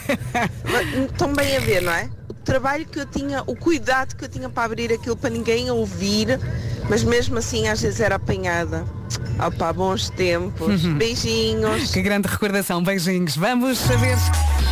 Estão 1.10 1.32
bem 1.32 1.56
a 1.56 1.60
ver, 1.60 1.80
não 1.80 1.92
é? 1.94 2.10
O 2.44 2.52
trabalho 2.54 2.84
que 2.84 3.00
eu 3.00 3.06
tinha, 3.06 3.42
o 3.46 3.56
cuidado 3.56 4.14
que 4.14 4.22
eu 4.22 4.28
tinha 4.28 4.50
para 4.50 4.64
abrir 4.64 4.92
aquilo 4.92 5.16
para 5.16 5.30
ninguém 5.30 5.70
ouvir, 5.70 6.38
mas 6.90 7.02
mesmo 7.02 7.38
assim 7.38 7.68
às 7.68 7.80
vezes 7.80 8.00
era 8.00 8.16
apanhada. 8.16 8.84
Opa, 9.38 9.72
bons 9.72 10.10
tempos. 10.10 10.84
Beijinhos. 10.84 11.90
Que 11.90 12.02
grande 12.02 12.28
recordação. 12.28 12.84
Beijinhos. 12.84 13.34
Vamos 13.34 13.78
saber 13.78 14.18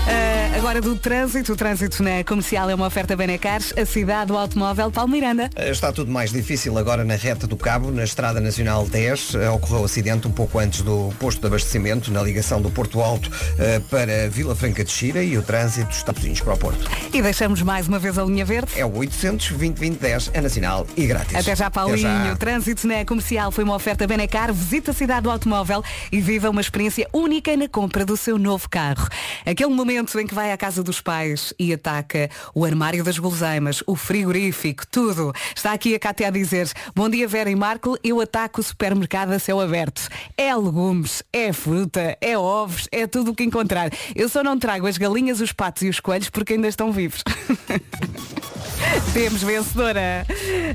eh, 0.09 0.57
agora 0.57 0.81
do 0.81 0.97
trânsito. 0.97 1.53
O 1.53 1.57
trânsito 1.57 2.03
na 2.03 2.25
comercial 2.25 2.69
é 2.69 2.75
uma 2.75 2.87
oferta 2.87 3.15
Benecars, 3.15 3.73
a 3.77 3.85
cidade 3.85 4.29
do 4.29 4.37
automóvel 4.37 4.91
Paulo 4.91 5.11
Miranda. 5.11 5.49
Está 5.57 5.93
tudo 5.93 6.11
mais 6.11 6.33
difícil 6.33 6.77
agora 6.77 7.05
na 7.05 7.15
reta 7.15 7.47
do 7.47 7.57
Cabo, 7.57 7.91
na 7.91 8.03
Estrada 8.05 8.41
Nacional 8.41 8.87
10. 8.87 9.35
Eh, 9.35 9.51
Ocorreu 9.51 9.85
acidente 9.85 10.27
um 10.27 10.33
pouco 10.33 10.59
antes 10.59 10.83
do 10.83 11.13
posto 11.21 11.41
de 11.41 11.47
abastecimento, 11.47 12.11
na 12.11 12.23
ligação 12.23 12.61
do 12.61 12.71
Porto 12.71 13.01
Alto 13.01 13.31
eh, 13.59 13.81
para 13.91 14.29
Vila 14.29 14.57
Franca 14.57 14.85
de 14.85 14.91
Xira 14.91 15.23
e 15.23 15.39
o 15.39 15.43
trânsito 15.43 15.91
está 15.93 16.13
pozinhos 16.13 16.41
para 16.41 16.55
o 16.55 16.59
Porto. 16.59 16.91
E 17.13 17.23
deixamos 17.23 17.63
mais 17.63 17.87
uma 17.87 17.99
vez 17.99 18.19
a 18.19 18.25
linha 18.25 18.45
verde. 18.45 18.73
É 18.77 18.85
o 18.85 18.97
800 18.97 19.51
2010 19.53 20.31
é 20.35 20.41
nacional 20.41 20.87
e 20.97 21.07
grátis. 21.07 21.37
Até 21.37 21.55
já, 21.55 21.71
Paulinho. 21.71 22.09
Até 22.09 22.29
já. 22.29 22.33
O 22.33 22.37
trânsito 22.37 22.87
na 22.89 23.05
comercial 23.05 23.53
foi 23.53 23.63
uma 23.63 23.75
oferta 23.75 24.07
Benecar. 24.07 24.53
Visita 24.53 24.91
a 24.91 24.95
cidade 24.95 25.23
do 25.23 25.31
automóvel 25.31 25.85
e 26.11 26.21
viva 26.21 26.51
uma 26.51 26.61
experiência 26.61 27.09
única 27.13 27.57
na 27.57 27.69
compra 27.69 28.05
do 28.05 28.17
seu 28.17 28.39
novo 28.39 28.69
carro. 28.69 29.09
Aquele 29.47 29.71
momento 29.71 29.92
em 29.93 30.27
que 30.27 30.35
vai 30.35 30.53
à 30.53 30.57
casa 30.57 30.83
dos 30.83 31.01
pais 31.01 31.53
e 31.59 31.73
ataca 31.73 32.31
o 32.55 32.65
armário 32.65 33.05
das 33.05 33.19
guloseimas, 33.19 33.83
o 33.87 33.95
frigorífico, 33.95 34.87
tudo. 34.87 35.33
Está 35.55 35.73
aqui 35.73 35.95
a 35.95 35.99
Cátia 35.99 36.29
a 36.29 36.31
dizer, 36.31 36.71
bom 36.95 37.09
dia 37.09 37.29
Vera 37.29 37.51
e 37.51 37.55
Marco, 37.55 37.99
eu 38.03 38.21
ataco 38.21 38.61
o 38.61 38.65
supermercado 38.65 39.33
a 39.33 39.39
céu 39.39 39.61
aberto. 39.61 40.09
É 40.37 40.55
legumes, 40.55 41.23
é 41.33 41.53
fruta, 41.53 42.17
é 42.21 42.37
ovos, 42.37 42.89
é 42.91 43.07
tudo 43.07 43.33
o 43.33 43.35
que 43.35 43.45
encontrar. 43.45 43.91
Eu 44.17 44.29
só 44.29 44.43
não 44.43 44.59
trago 44.59 44.87
as 44.87 44.97
galinhas, 44.97 45.41
os 45.41 45.53
patos 45.53 45.83
e 45.83 45.89
os 45.89 46.01
coelhos 46.01 46.31
porque 46.31 46.55
ainda 46.55 46.69
estão 46.69 46.91
vivos. 46.91 47.23
Temos 49.13 49.43
vencedora. 49.43 50.27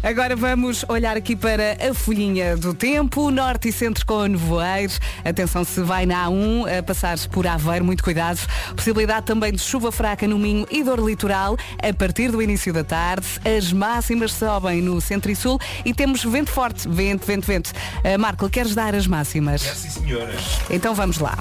Agora 0.03 0.35
vamos 0.35 0.85
olhar 0.87 1.17
aqui 1.17 1.35
para 1.35 1.77
a 1.89 1.93
folhinha 1.93 2.55
do 2.55 2.73
tempo, 2.73 3.29
norte 3.31 3.69
e 3.69 3.71
centro 3.71 4.05
com 4.05 4.25
nevoeiros. 4.25 4.99
Atenção 5.23 5.63
se 5.63 5.81
vai 5.81 6.05
na 6.05 6.27
A1 6.27 6.79
a 6.79 6.83
passar 6.83 7.17
por 7.29 7.47
Aveiro, 7.47 7.85
muito 7.85 8.03
cuidado. 8.03 8.39
Possibilidade 8.75 9.25
também 9.25 9.51
de 9.51 9.59
chuva 9.59 9.91
fraca 9.91 10.27
no 10.27 10.37
Minho 10.37 10.67
e 10.69 10.83
dor 10.83 10.99
litoral 10.99 11.57
a 11.81 11.93
partir 11.93 12.31
do 12.31 12.41
início 12.41 12.73
da 12.73 12.83
tarde. 12.83 13.27
As 13.45 13.71
máximas 13.71 14.33
sobem 14.33 14.81
no 14.81 14.99
centro 15.01 15.31
e 15.31 15.35
sul 15.35 15.59
e 15.85 15.93
temos 15.93 16.23
vento 16.23 16.51
forte, 16.51 16.87
vento, 16.87 17.25
vento, 17.25 17.45
vento. 17.45 17.71
Ah, 18.03 18.17
Marco, 18.17 18.49
queres 18.49 18.75
dar 18.75 18.95
as 18.95 19.07
máximas? 19.07 19.61
Sim, 19.61 19.89
senhoras. 19.89 20.41
Então 20.69 20.93
vamos 20.93 21.17
lá. 21.19 21.37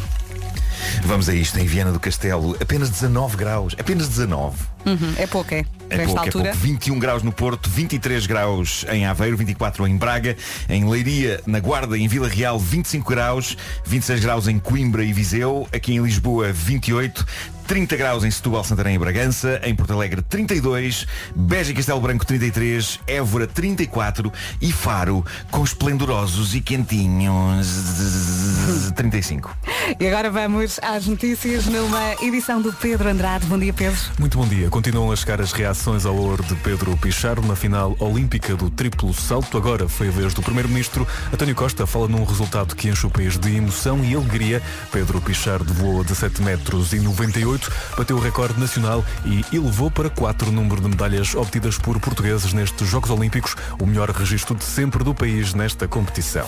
Vamos 1.05 1.29
a 1.29 1.35
isto, 1.35 1.59
em 1.59 1.67
Viana 1.67 1.93
do 1.93 2.01
Castelo, 2.01 2.57
apenas 2.61 2.91
19 2.91 3.37
graus, 3.37 3.75
apenas 3.79 4.09
19. 4.09 4.76
Uhum, 4.87 5.15
é 5.19 5.27
pouco, 5.27 5.53
é? 5.53 5.65
É 5.91 6.05
pouco, 6.05 6.21
altura. 6.21 6.49
é 6.49 6.53
pouco. 6.53 6.67
21 6.67 6.99
graus 6.99 7.23
no 7.23 7.33
Porto, 7.33 7.69
23 7.69 8.27
graus 8.27 8.85
em 8.91 9.07
Aveiro, 9.07 9.37
24 9.37 9.87
em 9.87 9.97
Braga, 9.97 10.37
em 10.69 10.89
Leiria, 10.89 11.41
na 11.47 11.61
Guarda, 11.61 11.99
em 11.99 12.09
Vila 12.09 12.29
Real, 12.29 12.59
25 12.59 13.09
graus, 13.09 13.57
26 13.85 14.21
graus 14.21 14.49
em 14.49 14.59
Coimbra 14.59 15.05
e 15.05 15.13
Viseu, 15.13 15.69
aqui 15.73 15.95
em 15.95 16.03
Lisboa, 16.03 16.53
28, 16.53 17.27
30 17.67 17.97
graus 17.97 18.25
em 18.25 18.31
Setúbal, 18.31 18.63
Santarém 18.63 18.95
e 18.95 18.99
Bragança, 18.99 19.61
em 19.65 19.75
Porto 19.75 19.93
Alegre 19.93 20.23
32, 20.23 21.07
Beja 21.35 21.73
e 21.73 21.75
Castelo 21.75 22.01
Branco 22.01 22.25
33, 22.25 23.01
Évora 23.07 23.47
34 23.47 24.33
e 24.61 24.73
Faro 24.73 25.25
com 25.51 25.65
esplendorosos 25.65 26.55
e 26.55 26.61
quentinhos 26.61 27.67
35. 28.95 29.57
E 29.99 30.07
agora 30.07 30.31
vamos 30.31 30.79
às 30.81 31.07
notícias 31.07 31.67
numa 31.67 32.15
edição 32.23 32.63
do 32.63 32.73
Pedro 32.73 33.09
Andrade. 33.09 33.47
Bom 33.47 33.59
dia, 33.59 33.73
Pedro. 33.73 33.99
Muito 34.19 34.39
bom 34.39 34.47
dia. 34.47 34.71
Continuam 34.77 35.11
a 35.11 35.17
chegar 35.17 35.41
as 35.41 35.53
reações 35.53 36.05
ao 36.05 36.15
ouro 36.15 36.43
de 36.43 36.55
Pedro 36.57 36.95
Pichardo 36.99 37.41
na 37.49 37.57
final 37.57 37.97
olímpica 37.99 38.55
do 38.55 38.69
triplo 38.69 39.15
salto. 39.15 39.57
Agora 39.57 39.89
foi 39.89 40.09
a 40.09 40.11
vez 40.11 40.35
do 40.35 40.43
Primeiro-Ministro. 40.43 41.09
António 41.33 41.55
Costa 41.55 41.87
fala 41.87 42.07
num 42.07 42.23
resultado 42.25 42.77
que 42.77 42.91
enche 42.91 43.07
o 43.07 43.11
país 43.11 43.39
de 43.39 43.57
emoção 43.57 44.05
e 44.05 44.15
alegria. 44.15 44.63
Pedro 44.93 45.19
Pichardo 45.19 45.73
voou 45.73 46.03
a 46.03 46.03
17 46.03 46.43
metros 46.43 46.93
e 46.93 47.01
98, 47.01 47.73
bateu 47.97 48.19
o 48.19 48.21
recorde 48.21 48.61
nacional 48.61 49.03
e 49.25 49.43
elevou 49.51 49.91
para 49.91 50.11
4 50.11 50.51
o 50.51 50.53
número 50.53 50.83
de 50.83 50.89
medalhas 50.89 51.35
obtidas 51.35 51.79
por 51.79 51.99
portugueses 51.99 52.53
nestes 52.53 52.87
Jogos 52.87 53.09
Olímpicos, 53.09 53.57
o 53.81 53.87
melhor 53.87 54.11
registro 54.11 54.55
de 54.55 54.65
sempre 54.65 55.03
do 55.03 55.15
país 55.15 55.55
nesta 55.55 55.89
competição. 55.89 56.47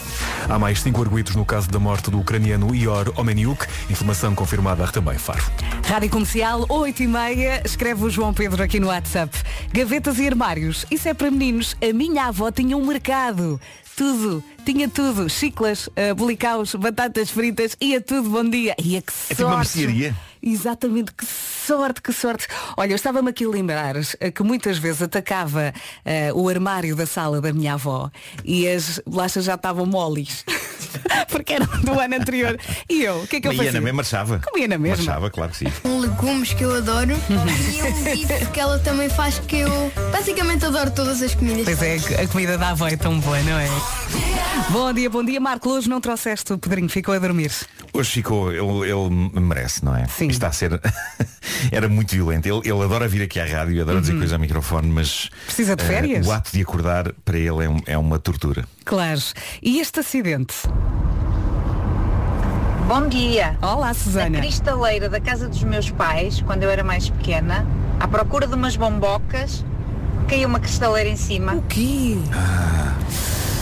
Há 0.50 0.58
mais 0.58 0.82
cinco 0.82 1.00
arguídos 1.00 1.34
no 1.34 1.46
caso 1.46 1.70
da 1.70 1.78
morte 1.78 2.10
do 2.10 2.20
ucraniano 2.20 2.74
Ior 2.74 3.10
Omeniuk, 3.16 3.64
informação 3.88 4.34
confirmada 4.34 4.86
também 4.88 5.16
Faro. 5.16 5.50
Rádio 5.86 6.10
Comercial, 6.10 6.66
8 6.68 7.02
e 7.02 7.06
meia, 7.06 7.62
escreve 7.64 8.04
o 8.04 8.17
João 8.18 8.34
Pedro 8.34 8.60
aqui 8.60 8.80
no 8.80 8.88
WhatsApp. 8.88 9.32
Gavetas 9.72 10.18
e 10.18 10.26
armários, 10.26 10.84
isso 10.90 11.08
é 11.08 11.14
para 11.14 11.30
meninos. 11.30 11.76
A 11.80 11.92
minha 11.92 12.24
avó 12.24 12.50
tinha 12.50 12.76
um 12.76 12.84
mercado. 12.84 13.60
Tudo, 13.94 14.42
tinha 14.64 14.88
tudo. 14.88 15.30
Chiclas, 15.30 15.86
uh, 15.86 16.16
bolicaus, 16.16 16.74
batatas 16.74 17.30
fritas, 17.30 17.76
ia 17.80 18.00
tudo, 18.00 18.28
bom 18.28 18.42
dia. 18.42 18.74
Ia 18.76 19.00
que 19.00 19.12
sorte. 19.12 19.32
É 19.32 19.36
tipo 19.36 19.48
uma 19.48 19.58
mercearia. 19.58 20.16
Exatamente, 20.42 21.12
que 21.12 21.24
sorte, 21.26 22.00
que 22.02 22.12
sorte. 22.12 22.46
Olha, 22.76 22.92
eu 22.92 22.96
estava-me 22.96 23.30
aqui 23.30 23.44
a 23.44 23.48
lembrar 23.48 23.96
eh, 24.20 24.30
que 24.30 24.42
muitas 24.42 24.78
vezes 24.78 25.02
atacava 25.02 25.72
eh, 26.04 26.32
o 26.34 26.48
armário 26.48 26.94
da 26.96 27.06
sala 27.06 27.40
da 27.40 27.52
minha 27.52 27.74
avó 27.74 28.10
e 28.44 28.68
as 28.68 29.00
bolachas 29.06 29.44
já 29.44 29.54
estavam 29.54 29.84
moles. 29.86 30.44
Porque 31.28 31.54
eram 31.54 31.66
do 31.82 31.98
ano 31.98 32.16
anterior. 32.16 32.58
E 32.88 33.02
eu, 33.02 33.22
o 33.22 33.26
que 33.26 33.36
é 33.36 33.40
que 33.40 33.48
eu 33.48 33.52
Mas 33.52 33.58
ia 33.58 33.64
fazia? 33.66 33.80
na 33.80 33.84
mesma 33.84 33.96
marchava. 33.98 34.40
Comia 34.50 34.68
na 34.68 34.78
mesma. 34.78 35.04
Marchava, 35.04 35.30
claro 35.30 35.50
que 35.52 35.58
sim. 35.58 35.66
Um 35.84 35.98
legumes 36.00 36.52
que 36.54 36.64
eu 36.64 36.74
adoro 36.74 37.10
e 37.28 37.82
um 37.82 38.04
bife 38.04 38.46
que 38.46 38.60
ela 38.60 38.78
também 38.78 39.08
faz 39.08 39.38
que 39.40 39.56
eu 39.58 39.92
basicamente 40.12 40.64
adoro 40.64 40.90
todas 40.90 41.20
as 41.22 41.34
comidas. 41.34 41.64
Pois 41.64 41.82
é, 41.82 42.22
a 42.22 42.28
comida 42.28 42.56
da 42.56 42.70
avó 42.70 42.86
é 42.88 42.96
tão 42.96 43.18
boa, 43.20 43.40
não 43.42 43.58
é? 43.58 43.68
Bom 44.70 44.92
dia, 44.92 45.10
bom 45.10 45.24
dia, 45.24 45.40
Marco. 45.40 45.68
Hoje 45.70 45.88
não 45.88 46.00
trouxeste 46.00 46.52
o 46.52 46.58
Pedrinho, 46.58 46.88
ficou 46.88 47.14
a 47.14 47.18
dormir. 47.18 47.50
Hoje 47.92 48.10
ficou, 48.10 48.52
ele, 48.52 48.90
ele 48.90 49.40
merece, 49.40 49.84
não 49.84 49.94
é? 49.96 50.06
Sim. 50.06 50.27
Está 50.30 50.48
a 50.48 50.52
ser. 50.52 50.80
Era 51.72 51.88
muito 51.88 52.12
violento. 52.14 52.46
Ele, 52.46 52.60
ele 52.68 52.82
adora 52.84 53.08
vir 53.08 53.22
aqui 53.22 53.38
à 53.40 53.44
rádio, 53.46 53.80
adora 53.82 54.00
dizer 54.00 54.12
Uhum. 54.12 54.18
coisas 54.18 54.32
ao 54.34 54.38
microfone, 54.40 54.88
mas. 54.88 55.28
Precisa 55.46 55.74
de 55.76 55.82
eh, 55.82 55.86
férias? 55.86 56.26
o 56.26 56.32
ato 56.32 56.50
de 56.52 56.62
acordar 56.62 57.12
para 57.24 57.36
ele 57.38 57.64
é, 57.64 57.68
um- 57.68 57.80
é 57.86 57.98
uma 57.98 58.18
tortura. 58.18 58.64
Claro. 58.84 59.20
E 59.62 59.80
este 59.80 60.00
acidente? 60.00 60.54
Bom 62.86 63.06
dia. 63.08 63.56
Olá, 63.60 63.92
Susana. 63.92 64.30
Na 64.30 64.38
cristaleira 64.40 65.08
da 65.08 65.20
casa 65.20 65.48
dos 65.48 65.62
meus 65.62 65.90
pais, 65.90 66.40
quando 66.42 66.62
eu 66.62 66.70
era 66.70 66.82
mais 66.82 67.10
pequena, 67.10 67.66
à 68.00 68.08
procura 68.08 68.46
de 68.46 68.54
umas 68.54 68.76
bombocas, 68.76 69.62
caiu 70.26 70.48
uma 70.48 70.58
cristaleira 70.60 71.08
em 71.10 71.16
cima. 71.16 71.54
O 71.54 71.62
quê? 71.62 72.16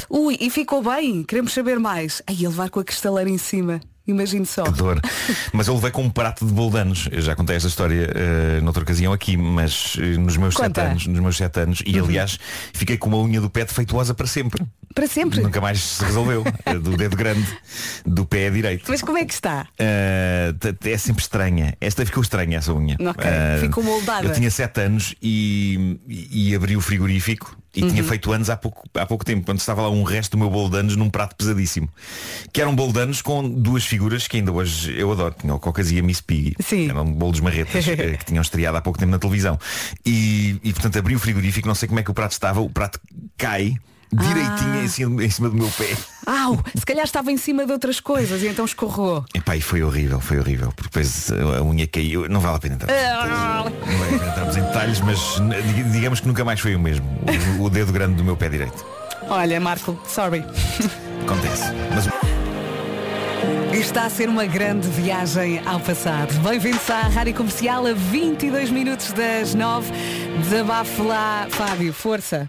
Ui, 0.09 0.37
e 0.41 0.49
ficou 0.49 0.81
bem? 0.83 1.25
Queremos 1.25 1.53
saber 1.53 1.79
mais. 1.81 2.23
Aí 2.27 2.37
ele 2.37 2.49
levar 2.49 2.71
com 2.71 2.79
a 2.79 2.85
cristaleira 2.85 3.29
em 3.29 3.39
cima. 3.39 3.81
Imagino 4.07 4.47
só. 4.47 4.63
Que 4.65 4.71
dor. 4.73 5.01
Mas 5.53 5.67
eu 5.67 5.75
levei 5.75 5.91
com 5.91 6.03
um 6.03 6.11
prato 6.11 6.47
de 6.47 6.53
boldanos. 6.53 7.09
Eu 7.11 7.21
já 7.21 7.35
contei 7.35 7.57
esta 7.57 7.69
história 7.69 8.09
eh, 8.15 8.61
noutra 8.63 8.83
ocasião 8.83 9.13
aqui, 9.13 9.37
mas 9.37 9.97
eh, 9.99 10.17
nos 10.17 10.37
meus 10.37 10.55
Conta. 10.55 10.81
sete 10.83 10.91
anos, 10.91 11.07
nos 11.09 11.21
meus 11.21 11.37
sete 11.37 11.61
anos, 11.61 11.83
e 11.85 11.99
Uhum. 11.99 12.07
aliás, 12.07 12.39
fiquei 12.73 12.97
com 12.97 13.09
uma 13.09 13.19
unha 13.19 13.41
do 13.41 13.51
pé 13.51 13.65
defeituosa 13.65 14.15
para 14.15 14.27
sempre. 14.27 14.65
Para 14.95 15.07
sempre. 15.07 15.41
Nunca 15.43 15.61
mais 15.61 15.81
se 15.81 16.05
resolveu. 16.05 16.43
Do 16.83 16.97
dedo 16.97 17.17
grande 17.17 17.47
do 18.07 18.25
pé 18.25 18.49
direito. 18.51 18.85
Mas 18.89 19.03
como 19.03 19.19
é 19.19 19.25
que 19.25 19.33
está? 19.35 19.67
Uh, 19.79 20.89
é 20.89 20.97
sempre 20.99 21.23
estranha. 21.23 21.75
Esta 21.81 22.05
ficou 22.07 22.23
estranha, 22.23 22.59
essa 22.59 22.73
unha. 22.73 22.97
Ok, 23.01 23.25
Uh, 23.27 23.61
ficou 23.61 23.83
moldada. 23.85 24.27
Eu 24.27 24.33
tinha 24.33 24.51
7 24.51 24.81
anos 24.81 25.15
e, 25.21 25.99
e, 26.09 26.51
e 26.51 26.55
abri 26.55 26.77
o 26.77 26.81
frigorífico 26.81 27.57
e 27.77 27.83
Uhum. 27.83 27.91
tinha 27.91 28.03
feito 28.03 28.33
anos 28.33 28.49
há 28.49 28.57
pouco, 28.57 28.89
há 28.95 29.05
pouco 29.05 29.25
tempo, 29.25 29.45
quando 29.45 29.59
estava 29.59 29.83
lá 29.83 29.91
um 29.91 30.03
resto 30.03 30.33
do 30.33 30.39
meu 30.39 30.49
bolo 30.51 30.71
de 30.71 30.79
anos 30.79 30.97
num 30.97 31.11
prato 31.11 31.37
pesadíssimo. 31.37 31.89
Que 32.53 32.61
era 32.61 32.71
um 32.71 32.75
bolo 32.75 32.93
de 32.93 33.01
anos 33.01 33.21
com 33.21 33.49
duas 33.49 33.85
figuras 33.85 34.27
que 34.27 34.39
ainda 34.39 34.51
hoje 34.51 34.99
eu 34.99 35.13
adoro. 35.13 35.35
Tinha 35.39 35.55
o 35.55 35.59
Cocas 35.61 35.91
e 35.93 35.99
a 35.99 36.03
Miss 36.03 36.21
Piggy. 36.21 36.55
Sim. 36.61 36.91
Um 36.93 37.13
bolo 37.13 37.33
dos 37.33 37.41
marretas 37.41 37.87
eh, 37.89 38.17
que 38.17 38.25
tinham 38.25 38.43
estreado 38.43 38.77
há 38.77 38.81
pouco 38.81 38.99
tempo 38.99 39.11
na 39.13 39.19
televisão. 39.19 39.59
E, 40.05 40.59
e 40.65 40.73
portanto 40.73 40.99
abri 40.99 41.15
o 41.15 41.19
frigorífico, 41.19 41.69
não 41.69 41.75
sei 41.75 41.87
como 41.87 42.01
é 42.01 42.03
que 42.03 42.11
o 42.11 42.15
prato 42.15 42.33
estava, 42.33 42.61
o 42.61 42.71
prato 42.71 42.99
cai 43.37 43.77
direitinho 44.17 44.75
Ah. 44.75 44.85
em, 44.85 44.89
cima, 44.89 45.25
em 45.25 45.31
cima 45.31 45.49
do 45.49 45.57
meu 45.57 45.69
pé. 45.71 45.97
Au, 46.27 46.59
se 46.77 46.85
calhar 46.85 47.05
estava 47.05 47.31
em 47.31 47.37
cima 47.37 47.65
de 47.67 47.73
outras 47.73 48.01
coisas 48.01 48.43
e 48.43 48.49
então 48.49 48.65
escorregou. 48.65 49.25
Epá, 49.35 49.57
e 49.57 49.61
foi 49.61 49.83
horrível, 49.83 50.21
foi 50.21 50.39
horrível, 50.39 50.73
porque 50.75 50.89
depois 50.89 51.31
a 51.31 51.63
unha 51.63 51.87
caiu. 51.87 52.29
Não 52.29 52.41
vale 52.41 52.57
a 52.57 52.59
pena 52.59 52.75
entrar. 52.75 52.93
Ah. 52.93 53.65
Não 53.65 53.99
vale 53.99 54.15
a 54.15 54.19
pena 54.19 54.31
entrarmos 54.33 54.57
em 54.57 54.63
detalhes, 54.63 55.01
mas 55.01 55.19
digamos 55.93 56.21
que 56.21 56.27
nunca 56.29 56.45
mais 56.45 56.59
foi 56.61 56.75
o 56.75 56.81
mesmo. 56.81 57.07
O, 57.61 57.65
o 57.65 57.71
dedo 57.71 57.93
grande 57.93 58.15
do 58.17 58.25
meu 58.25 58.37
pé 58.37 58.49
direito. 58.49 58.85
Olha, 59.29 59.59
Marco, 59.61 59.99
sorry. 60.07 60.45
Acontece. 61.25 61.65
Mas 61.95 62.07
Está 63.73 64.07
a 64.07 64.11
ser 64.11 64.29
uma 64.29 64.47
grande 64.47 64.89
viagem 64.89 65.61
ao 65.67 65.79
passado. 65.79 66.33
Bem-vindos 66.41 66.89
à 66.91 67.03
Rádio 67.03 67.35
Comercial 67.35 67.87
a 67.87 67.93
22 67.93 68.71
minutos 68.71 69.13
das 69.13 69.55
9. 69.55 69.93
Desabafo 70.43 71.03
lá, 71.03 71.47
Fábio, 71.51 71.93
força. 71.93 72.49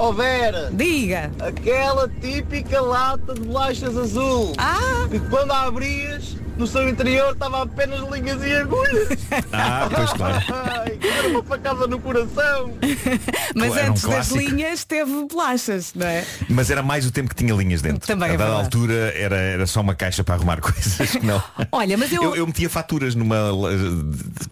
Ó 0.00 0.12
Vera! 0.12 0.70
Diga! 0.72 1.28
Aquela 1.40 2.08
típica 2.20 2.80
lata 2.80 3.34
de 3.34 3.40
bolachas 3.40 3.96
azul! 3.96 4.52
Ah! 4.56 5.08
Que 5.10 5.18
quando 5.18 5.50
a 5.50 5.62
abrias, 5.64 6.36
no 6.56 6.68
seu 6.68 6.88
interior 6.88 7.32
estava 7.32 7.62
apenas 7.64 8.00
linhas 8.08 8.40
e 8.44 8.54
agulhas! 8.54 9.08
Ah, 9.52 9.88
pois 9.92 10.12
claro. 10.12 10.36
Ai, 10.84 10.90
que 10.98 11.06
era 11.08 11.28
uma 11.28 11.42
facada 11.42 11.88
no 11.88 11.98
coração! 11.98 12.72
Mas 13.56 13.76
era 13.76 13.86
um 13.88 13.90
antes 13.90 14.02
das 14.04 14.28
clássico. 14.28 14.38
linhas 14.38 14.84
teve 14.84 15.10
bolachas, 15.28 15.92
não 15.94 16.06
é? 16.06 16.24
Mas 16.48 16.70
era 16.70 16.80
mais 16.82 17.04
o 17.04 17.10
tempo 17.10 17.30
que 17.30 17.34
tinha 17.34 17.52
linhas 17.52 17.82
dentro. 17.82 18.06
Também 18.06 18.30
é 18.30 18.34
a 18.34 18.36
dada 18.36 18.50
verdade. 18.50 18.64
altura 18.66 18.94
era, 19.16 19.36
era 19.36 19.66
só 19.66 19.80
uma 19.80 19.96
caixa 19.96 20.22
para 20.22 20.36
arrumar 20.36 20.60
coisas. 20.62 21.10
que 21.10 21.26
Não. 21.26 21.42
Olha, 21.72 21.98
mas 21.98 22.12
eu- 22.12 22.36
eu. 22.36 22.46
metia 22.46 22.70
faturas 22.70 23.16
numa. 23.16 23.36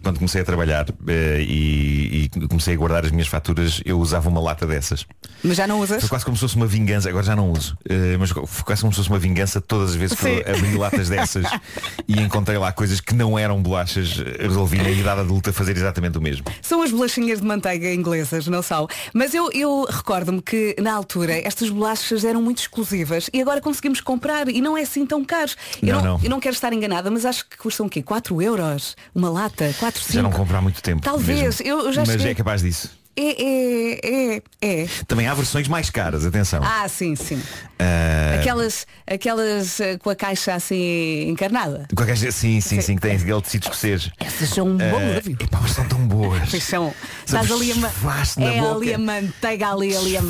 Quando 0.03 0.17
comecei 0.17 0.41
a 0.41 0.45
trabalhar 0.45 0.87
eh, 1.07 1.37
e, 1.39 2.29
e 2.35 2.47
comecei 2.49 2.73
a 2.73 2.77
guardar 2.77 3.05
as 3.05 3.11
minhas 3.11 3.27
faturas, 3.29 3.81
eu 3.85 3.97
usava 3.97 4.27
uma 4.27 4.41
lata 4.41 4.67
dessas. 4.67 5.05
Mas 5.43 5.55
já 5.57 5.67
não 5.67 5.79
usas? 5.79 6.01
Foi 6.01 6.09
quase 6.09 6.25
como 6.25 6.35
se 6.35 6.41
fosse 6.41 6.55
uma 6.55 6.65
vingança, 6.67 7.07
agora 7.09 7.23
já 7.25 7.35
não 7.35 7.51
uso, 7.51 7.77
eh, 7.87 8.17
mas 8.19 8.31
foi 8.31 8.43
quase 8.65 8.81
como 8.81 8.91
se 8.91 8.97
fosse 8.97 9.09
uma 9.09 9.19
vingança 9.19 9.61
todas 9.61 9.91
as 9.91 9.95
vezes 9.95 10.17
que 10.17 10.23
Sim. 10.23 10.41
eu 10.45 10.55
abri 10.55 10.75
latas 10.77 11.09
dessas 11.09 11.45
e 12.07 12.19
encontrei 12.19 12.57
lá 12.57 12.71
coisas 12.71 12.99
que 12.99 13.13
não 13.13 13.37
eram 13.37 13.61
bolachas, 13.61 14.17
resolvi 14.39 14.77
na 14.77 14.89
idade 14.89 15.21
adulta 15.21 15.53
fazer 15.53 15.75
exatamente 15.77 16.17
o 16.17 16.21
mesmo. 16.21 16.45
São 16.61 16.81
as 16.81 16.91
bolachinhas 16.91 17.39
de 17.39 17.45
manteiga 17.45 17.93
inglesas, 17.93 18.47
não 18.47 18.61
são? 18.61 18.87
Mas 19.13 19.33
eu, 19.33 19.51
eu 19.51 19.85
recordo-me 19.89 20.41
que 20.41 20.75
na 20.81 20.93
altura 20.93 21.33
estas 21.47 21.69
bolachas 21.69 22.23
eram 22.25 22.41
muito 22.41 22.59
exclusivas 22.59 23.29
e 23.33 23.41
agora 23.41 23.61
conseguimos 23.61 24.01
comprar 24.01 24.47
e 24.49 24.59
não 24.61 24.77
é 24.77 24.81
assim 24.81 25.05
tão 25.05 25.23
caro. 25.23 25.51
Eu 25.81 25.95
Não, 25.97 26.03
não. 26.03 26.19
eu 26.23 26.29
não 26.29 26.39
quero 26.39 26.55
estar 26.55 26.73
enganada, 26.73 27.09
mas 27.11 27.25
acho 27.25 27.45
que 27.47 27.57
custam 27.57 27.85
o 27.85 27.89
quê? 27.89 28.01
4 28.01 28.41
euros? 28.41 28.95
Uma 29.13 29.29
lata? 29.29 29.73
4, 29.79 30.01
5? 30.01 30.13
Já 30.13 30.21
não 30.23 30.31
compro 30.31 30.57
há 30.57 30.61
muito 30.61 30.81
tempo. 30.81 31.01
Talvez, 31.01 31.39
mesmo. 31.59 31.65
eu- 31.65 31.85
eu 31.85 31.93
já 31.93 32.01
Mas 32.01 32.11
cheguei- 32.11 32.31
é 32.31 32.35
capaz 32.35 32.61
disso. 32.61 32.89
É, 33.19 33.43
é, 33.43 34.35
é, 34.61 34.81
é. 34.83 34.87
Também 35.07 35.25
há 35.27 35.33
versões 35.33 35.67
mais 35.67 35.89
caras, 35.89 36.23
atenção. 36.25 36.61
Ah, 36.63 36.87
sim, 36.87 37.15
sim. 37.15 37.41
Ah, 37.79 38.35
Aquelas, 38.39 38.85
aquelas 39.09 39.79
eh, 39.79 39.97
com 39.97 40.11
a 40.11 40.15
caixa 40.15 40.53
assim 40.53 41.27
encarnada. 41.27 41.87
qualquer 41.95 42.15
jeito- 42.15 42.33
Sim, 42.33 42.61
sim, 42.61 42.79
sim, 42.79 42.95
que 42.95 43.01
tem 43.01 43.15
aquele 43.15 43.41
tecido 43.41 43.63
escocês. 43.63 44.11
Essas 44.19 44.49
são 44.49 44.67
um 44.67 44.77
bom 44.77 44.83
Ah, 44.99 45.17
epá, 45.43 45.59
mas 45.61 45.71
são 45.71 45.87
tão 45.87 45.99
boas. 46.07 46.47
Pois 46.49 46.63
são. 46.63 46.93
Estás 47.25 47.51
ali 47.51 47.71
a 47.71 47.75
É 47.75 48.61
boca. 48.61 48.75
ali 48.75 48.93
a 48.93 48.97
manteiga, 48.99 49.69
ali, 49.71 49.95
ali 49.97 50.17
a... 50.17 50.21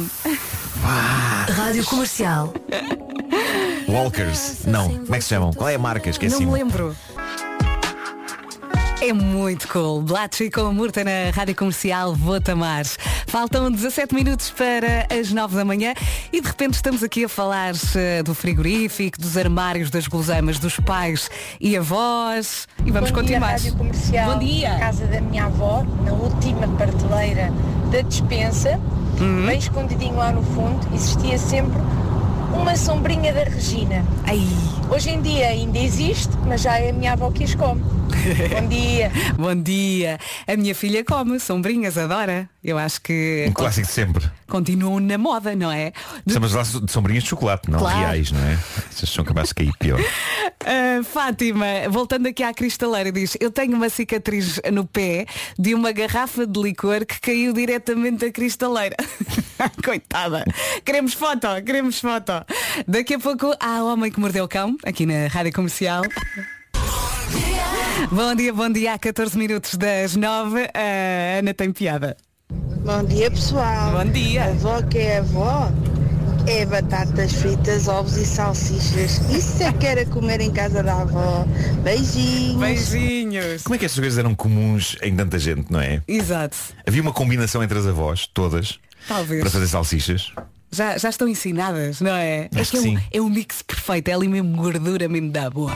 Rádio 1.52 1.84
Comercial. 1.86 2.54
Walkers. 3.90 4.60
Não, 4.66 4.90
como 5.00 5.16
é 5.16 5.18
que 5.18 5.24
se 5.24 5.30
chamam? 5.30 5.52
Qual 5.52 5.70
é 5.70 5.76
a 5.76 5.80
marca? 5.80 6.10
Esqueci. 6.10 6.40
Não 6.44 6.52
me 6.52 6.58
lembro. 6.58 6.96
É 9.00 9.14
muito 9.14 9.68
cool. 9.68 10.02
Blatchy 10.02 10.50
com 10.50 10.62
a 10.62 10.74
Murta 10.74 11.04
na 11.04 11.30
Rádio 11.32 11.56
Comercial 11.56 12.16
Vou-te 12.16 12.50
amar. 12.50 12.84
Faltam 13.28 13.72
17 13.72 14.16
minutos 14.16 14.50
para 14.50 15.06
as 15.14 15.32
9 15.32 15.56
da 15.56 15.64
manhã 15.64 15.94
e 16.34 16.42
de 16.42 16.48
repente 16.48 16.74
estamos 16.76 17.04
aqui 17.04 17.26
a 17.26 17.30
falar 17.30 17.74
eh, 17.96 18.24
do 18.24 18.34
frigorífico, 18.34 19.20
dos 19.22 19.38
armários, 19.38 19.92
das 19.92 20.08
guloseimas 20.08 20.58
dos 20.58 20.80
pais 20.80 21.30
e 21.62 21.78
avós. 21.78 22.68
E 22.84 22.92
vamos 22.92 23.12
Bom 23.12 23.18
continuar. 23.20 23.56
Dia, 23.58 23.70
Rádio 23.70 23.76
Comercial. 23.76 24.34
Bom 24.34 24.40
dia. 24.40 24.70
Na 24.74 24.80
casa 24.80 25.06
da 25.06 25.22
minha 25.22 25.46
avó, 25.46 25.86
na 26.04 26.14
última 26.14 26.68
prateleira 26.70 27.54
da 27.92 28.02
despensa, 28.02 28.80
Uhum. 29.20 29.48
bem 29.48 29.58
escondidinho 29.58 30.16
lá 30.16 30.32
no 30.32 30.44
fundo, 30.44 30.88
existia 30.94 31.38
sempre 31.40 31.80
uma 32.54 32.76
sombrinha 32.76 33.34
da 33.34 33.44
Regina. 33.44 34.06
Hoje 34.90 35.10
em 35.10 35.22
dia 35.22 35.48
ainda 35.50 35.78
existe, 35.78 36.30
mas 36.46 36.62
já 36.62 36.80
é 36.80 36.90
a 36.90 36.94
minha 36.94 37.14
avó 37.14 37.30
que 37.30 37.44
as 37.44 37.54
come. 37.54 37.82
Bom 38.62 38.68
dia. 38.68 39.12
Bom 39.38 39.56
dia. 39.56 40.18
A 40.48 40.56
minha 40.56 40.74
filha 40.74 41.04
come 41.04 41.40
sombrinhas, 41.40 41.98
adora. 41.98 42.50
Eu 42.64 42.78
acho 42.78 43.02
que 43.02 43.46
Um 43.50 43.54
clássico 43.54 43.86
de 43.88 43.94
sempre. 43.94 44.30
continuam 44.48 45.00
na 45.00 45.18
moda, 45.18 45.56
não 45.56 45.72
é? 45.72 45.92
Estamos 46.26 46.54
lá 46.54 46.64
de 46.64 46.92
sombrinhas 46.92 47.24
de 47.24 47.30
chocolate, 47.30 47.70
não 47.70 47.80
Claro. 47.80 47.98
reais, 48.00 48.32
não 48.32 48.42
é? 48.42 48.58
Essas 48.90 49.10
são 49.10 49.24
capazes 49.24 49.50
de 49.50 49.56
cair 49.56 49.74
pior. 49.78 50.00
Uh, 50.00 51.04
Fátima, 51.14 51.66
voltando 51.90 52.28
aqui 52.28 52.44
à 52.44 52.54
cristaleira, 52.54 53.12
diz 53.12 53.38
Eu 53.40 53.52
tenho 53.52 53.76
uma 53.76 53.90
cicatriz 53.90 54.60
no 54.74 54.86
pé 54.86 55.26
de 55.60 55.74
uma 55.76 55.92
garrafa 55.92 56.46
de 56.48 56.60
licor 56.62 57.06
que 57.06 57.20
caiu 57.22 57.54
diretamente 57.54 58.26
da 58.26 58.32
cristaleira 58.32 58.96
Coitada 59.84 60.44
Queremos 60.84 61.14
foto, 61.14 61.48
queremos 61.66 62.00
foto 62.00 62.37
Daqui 62.88 63.16
a 63.16 63.20
pouco 63.20 63.54
há 63.60 63.84
o 63.84 63.94
Homem 63.94 64.12
que 64.12 64.20
Mordeu 64.20 64.46
o 64.46 64.48
Cão 64.48 64.76
Aqui 64.86 65.06
na 65.06 65.28
Rádio 65.28 65.54
Comercial 65.54 66.04
Bom 68.12 68.36
dia, 68.36 68.54
bom 68.54 68.70
dia 68.70 68.94
Há 68.94 69.00
14 69.00 69.38
minutos 69.38 69.76
das 69.76 70.16
9 70.16 70.70
A 70.74 71.40
Ana 71.40 71.54
tem 71.54 71.72
piada 71.72 72.18
Bom 72.88 73.04
dia 73.04 73.30
pessoal. 73.30 73.92
Bom 73.92 74.12
dia. 74.12 74.46
A 74.46 74.48
avó 74.48 74.82
que 74.82 74.98
é 74.98 75.18
avó 75.18 75.70
é 76.48 76.66
batatas 76.66 77.34
fritas, 77.34 77.90
ovos 77.90 78.16
e 78.16 78.26
salsichas. 78.26 79.20
Isso 79.30 79.62
é 79.62 79.74
que 79.74 79.86
era 79.86 80.06
comer 80.06 80.40
em 80.40 80.50
casa 80.50 80.82
da 80.82 81.02
avó. 81.02 81.46
Beijinhos. 81.84 82.56
Beijinhos. 82.56 83.64
Como 83.64 83.76
é 83.76 83.78
que 83.78 83.84
estas 83.84 84.00
coisas 84.00 84.18
eram 84.18 84.34
comuns 84.34 84.96
em 85.04 85.14
tanta 85.14 85.38
gente, 85.38 85.70
não 85.70 85.82
é? 85.82 86.02
Exato 86.08 86.56
Havia 86.88 87.02
uma 87.02 87.12
combinação 87.12 87.62
entre 87.62 87.78
as 87.78 87.86
avós, 87.86 88.26
todas, 88.26 88.80
Talvez 89.06 89.42
para 89.42 89.50
fazer 89.50 89.68
salsichas. 89.68 90.32
Já, 90.72 90.98
já 90.98 91.10
estão 91.10 91.28
ensinadas, 91.28 92.02
não 92.02 92.12
é? 92.12 92.50
Acho 92.56 92.78
é 92.78 92.82
que 92.82 92.88
é, 92.88 92.92
um, 92.92 93.02
é 93.14 93.22
um 93.22 93.30
mix 93.30 93.62
perfeito, 93.62 94.10
é 94.10 94.14
ali 94.14 94.28
mesmo 94.28 94.56
gordura, 94.56 95.08
mesmo 95.08 95.32
da 95.32 95.50
boa. 95.50 95.72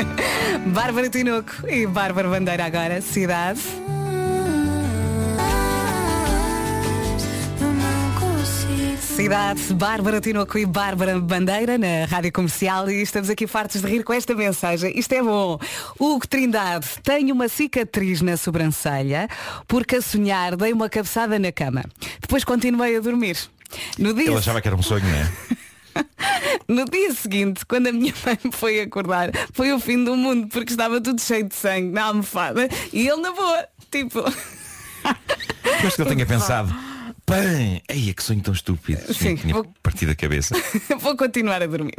Bárbara 0.66 1.08
Tinoco 1.08 1.66
e 1.68 1.86
Bárbara 1.86 2.28
Bandeira 2.28 2.64
agora, 2.64 3.00
cidade. 3.00 3.60
Cidade, 9.16 9.72
Bárbara 9.72 10.20
Tinoco 10.20 10.58
e 10.58 10.66
Bárbara 10.66 11.18
Bandeira 11.18 11.78
na 11.78 12.04
Rádio 12.04 12.30
Comercial 12.30 12.90
e 12.90 13.00
estamos 13.00 13.30
aqui 13.30 13.46
fartos 13.46 13.80
de 13.80 13.86
rir 13.88 14.04
com 14.04 14.12
esta 14.12 14.34
mensagem. 14.34 14.92
Isto 14.94 15.14
é 15.14 15.22
bom. 15.22 15.58
Hugo 15.98 16.26
Trindade 16.28 16.86
tem 17.02 17.32
uma 17.32 17.48
cicatriz 17.48 18.20
na 18.20 18.36
sobrancelha 18.36 19.26
porque 19.66 19.96
a 19.96 20.02
sonhar 20.02 20.54
dei 20.54 20.70
uma 20.70 20.90
cabeçada 20.90 21.38
na 21.38 21.50
cama. 21.50 21.82
Depois 22.20 22.44
continuei 22.44 22.94
a 22.94 23.00
dormir. 23.00 23.38
No 23.98 24.12
dia 24.14 24.26
Ele 24.26 24.36
achava 24.36 24.60
que 24.60 24.68
era 24.68 24.76
um 24.76 24.82
sonho, 24.82 25.04
não 25.04 25.14
é? 25.14 25.32
no 26.68 26.84
dia 26.84 27.12
seguinte, 27.14 27.64
quando 27.66 27.88
a 27.88 27.92
minha 27.92 28.12
mãe 28.24 28.38
me 28.44 28.52
foi 28.52 28.80
acordar, 28.80 29.30
foi 29.52 29.72
o 29.72 29.80
fim 29.80 30.02
do 30.04 30.16
mundo, 30.16 30.48
porque 30.48 30.72
estava 30.72 31.00
tudo 31.00 31.20
cheio 31.20 31.44
de 31.48 31.54
sangue 31.54 31.90
na 31.92 32.04
almofada 32.04 32.68
e 32.92 33.08
ele 33.08 33.20
na 33.20 33.32
boa, 33.32 33.66
tipo. 33.90 34.18
Eu 34.20 35.86
acho 35.86 35.96
que 35.96 36.02
ele 36.02 36.10
tenha 36.10 36.26
pensado. 36.26 36.74
Pã! 37.24 37.42
Ei, 37.88 38.14
que 38.14 38.22
sonho 38.22 38.40
tão 38.40 38.54
estúpido. 38.54 39.12
Sim, 39.12 39.34
tinha 39.36 39.52
vou- 39.54 39.66
partido 39.82 40.12
a 40.12 40.14
cabeça. 40.14 40.54
Vou 41.00 41.16
continuar 41.16 41.60
a 41.62 41.66
dormir. 41.66 41.94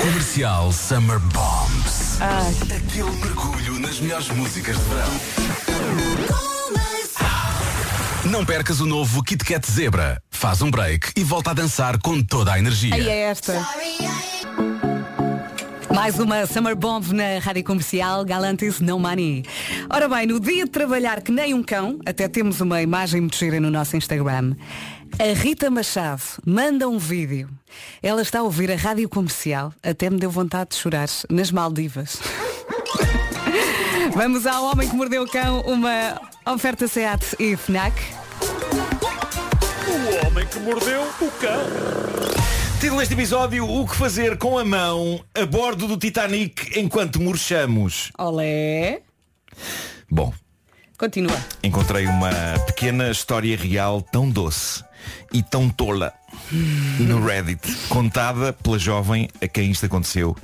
Comercial 0.00 0.70
Summer 0.72 1.18
Bombs. 1.18 2.20
Ai. 2.20 2.52
Aquele 2.76 3.10
mergulho 3.20 3.80
nas 3.80 3.98
melhores 4.00 4.28
músicas 4.28 4.76
de 4.76 4.82
verão. 4.84 5.20
Não 8.34 8.44
percas 8.44 8.80
o 8.80 8.84
novo 8.84 9.22
Kit 9.22 9.44
Kat 9.44 9.64
Zebra. 9.70 10.20
Faz 10.28 10.60
um 10.60 10.68
break 10.68 11.12
e 11.16 11.22
volta 11.22 11.52
a 11.52 11.54
dançar 11.54 12.00
com 12.00 12.20
toda 12.20 12.52
a 12.52 12.58
energia. 12.58 12.92
Aí 12.92 13.08
é 13.08 13.20
esta. 13.30 13.64
Mais 15.94 16.18
uma 16.18 16.44
Summer 16.44 16.74
Bomb 16.74 17.12
na 17.12 17.38
Rádio 17.38 17.62
Comercial 17.62 18.24
Galantis 18.24 18.80
No 18.80 18.98
Money. 18.98 19.44
Ora 19.88 20.08
bem, 20.08 20.26
no 20.26 20.40
dia 20.40 20.64
de 20.64 20.70
trabalhar 20.72 21.22
que 21.22 21.30
nem 21.30 21.54
um 21.54 21.62
cão, 21.62 22.00
até 22.04 22.26
temos 22.26 22.60
uma 22.60 22.82
imagem 22.82 23.20
muito 23.20 23.36
gira 23.36 23.60
no 23.60 23.70
nosso 23.70 23.96
Instagram. 23.96 24.56
A 25.16 25.32
Rita 25.38 25.70
Machado 25.70 26.22
manda 26.44 26.88
um 26.88 26.98
vídeo. 26.98 27.48
Ela 28.02 28.22
está 28.22 28.40
a 28.40 28.42
ouvir 28.42 28.68
a 28.68 28.76
Rádio 28.76 29.08
Comercial, 29.08 29.72
até 29.80 30.10
me 30.10 30.18
deu 30.18 30.28
vontade 30.28 30.70
de 30.70 30.76
chorar, 30.76 31.08
nas 31.30 31.52
Maldivas. 31.52 32.18
Vamos 34.12 34.44
ao 34.44 34.64
Homem 34.64 34.88
que 34.88 34.96
Mordeu 34.96 35.22
o 35.22 35.30
Cão, 35.30 35.60
uma 35.60 36.20
oferta 36.52 36.88
SEAT 36.88 37.36
e 37.38 37.56
FNAC. 37.56 38.23
Homem 40.44 40.46
que 40.46 40.58
mordeu 40.60 41.02
o 41.02 41.30
cão. 41.40 41.64
Título 42.80 42.98
deste 42.98 43.14
episódio, 43.14 43.68
o 43.68 43.86
que 43.86 43.96
fazer 43.96 44.36
com 44.36 44.58
a 44.58 44.64
mão 44.64 45.24
a 45.34 45.46
bordo 45.46 45.86
do 45.86 45.96
Titanic 45.96 46.78
enquanto 46.78 47.20
murchamos. 47.20 48.10
Olé. 48.18 49.00
Bom, 50.10 50.32
Continua. 50.98 51.36
encontrei 51.62 52.06
uma 52.06 52.30
pequena 52.66 53.10
história 53.10 53.56
real 53.56 54.02
tão 54.02 54.28
doce 54.28 54.84
e 55.32 55.42
tão 55.42 55.68
tola 55.70 56.12
no 56.98 57.24
Reddit, 57.24 57.74
contada 57.88 58.52
pela 58.52 58.78
jovem 58.78 59.28
a 59.40 59.48
quem 59.48 59.70
isto 59.70 59.86
aconteceu 59.86 60.36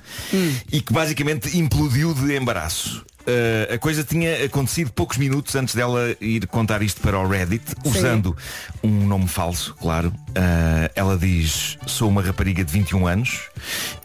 e 0.72 0.80
que 0.80 0.92
basicamente 0.92 1.58
implodiu 1.58 2.14
de 2.14 2.36
embaraço. 2.36 3.04
Uh, 3.20 3.74
a 3.74 3.78
coisa 3.78 4.02
tinha 4.02 4.44
acontecido 4.44 4.92
poucos 4.92 5.18
minutos 5.18 5.54
antes 5.54 5.74
dela 5.74 6.16
ir 6.20 6.46
contar 6.46 6.82
isto 6.82 7.00
para 7.00 7.18
o 7.18 7.28
Reddit, 7.28 7.64
usando 7.84 8.36
um 8.82 9.06
nome 9.06 9.28
falso, 9.28 9.74
claro. 9.74 10.08
Uh, 10.30 10.90
ela 10.94 11.16
diz, 11.16 11.78
sou 11.86 12.08
uma 12.08 12.22
rapariga 12.22 12.64
de 12.64 12.72
21 12.72 13.06
anos 13.06 13.40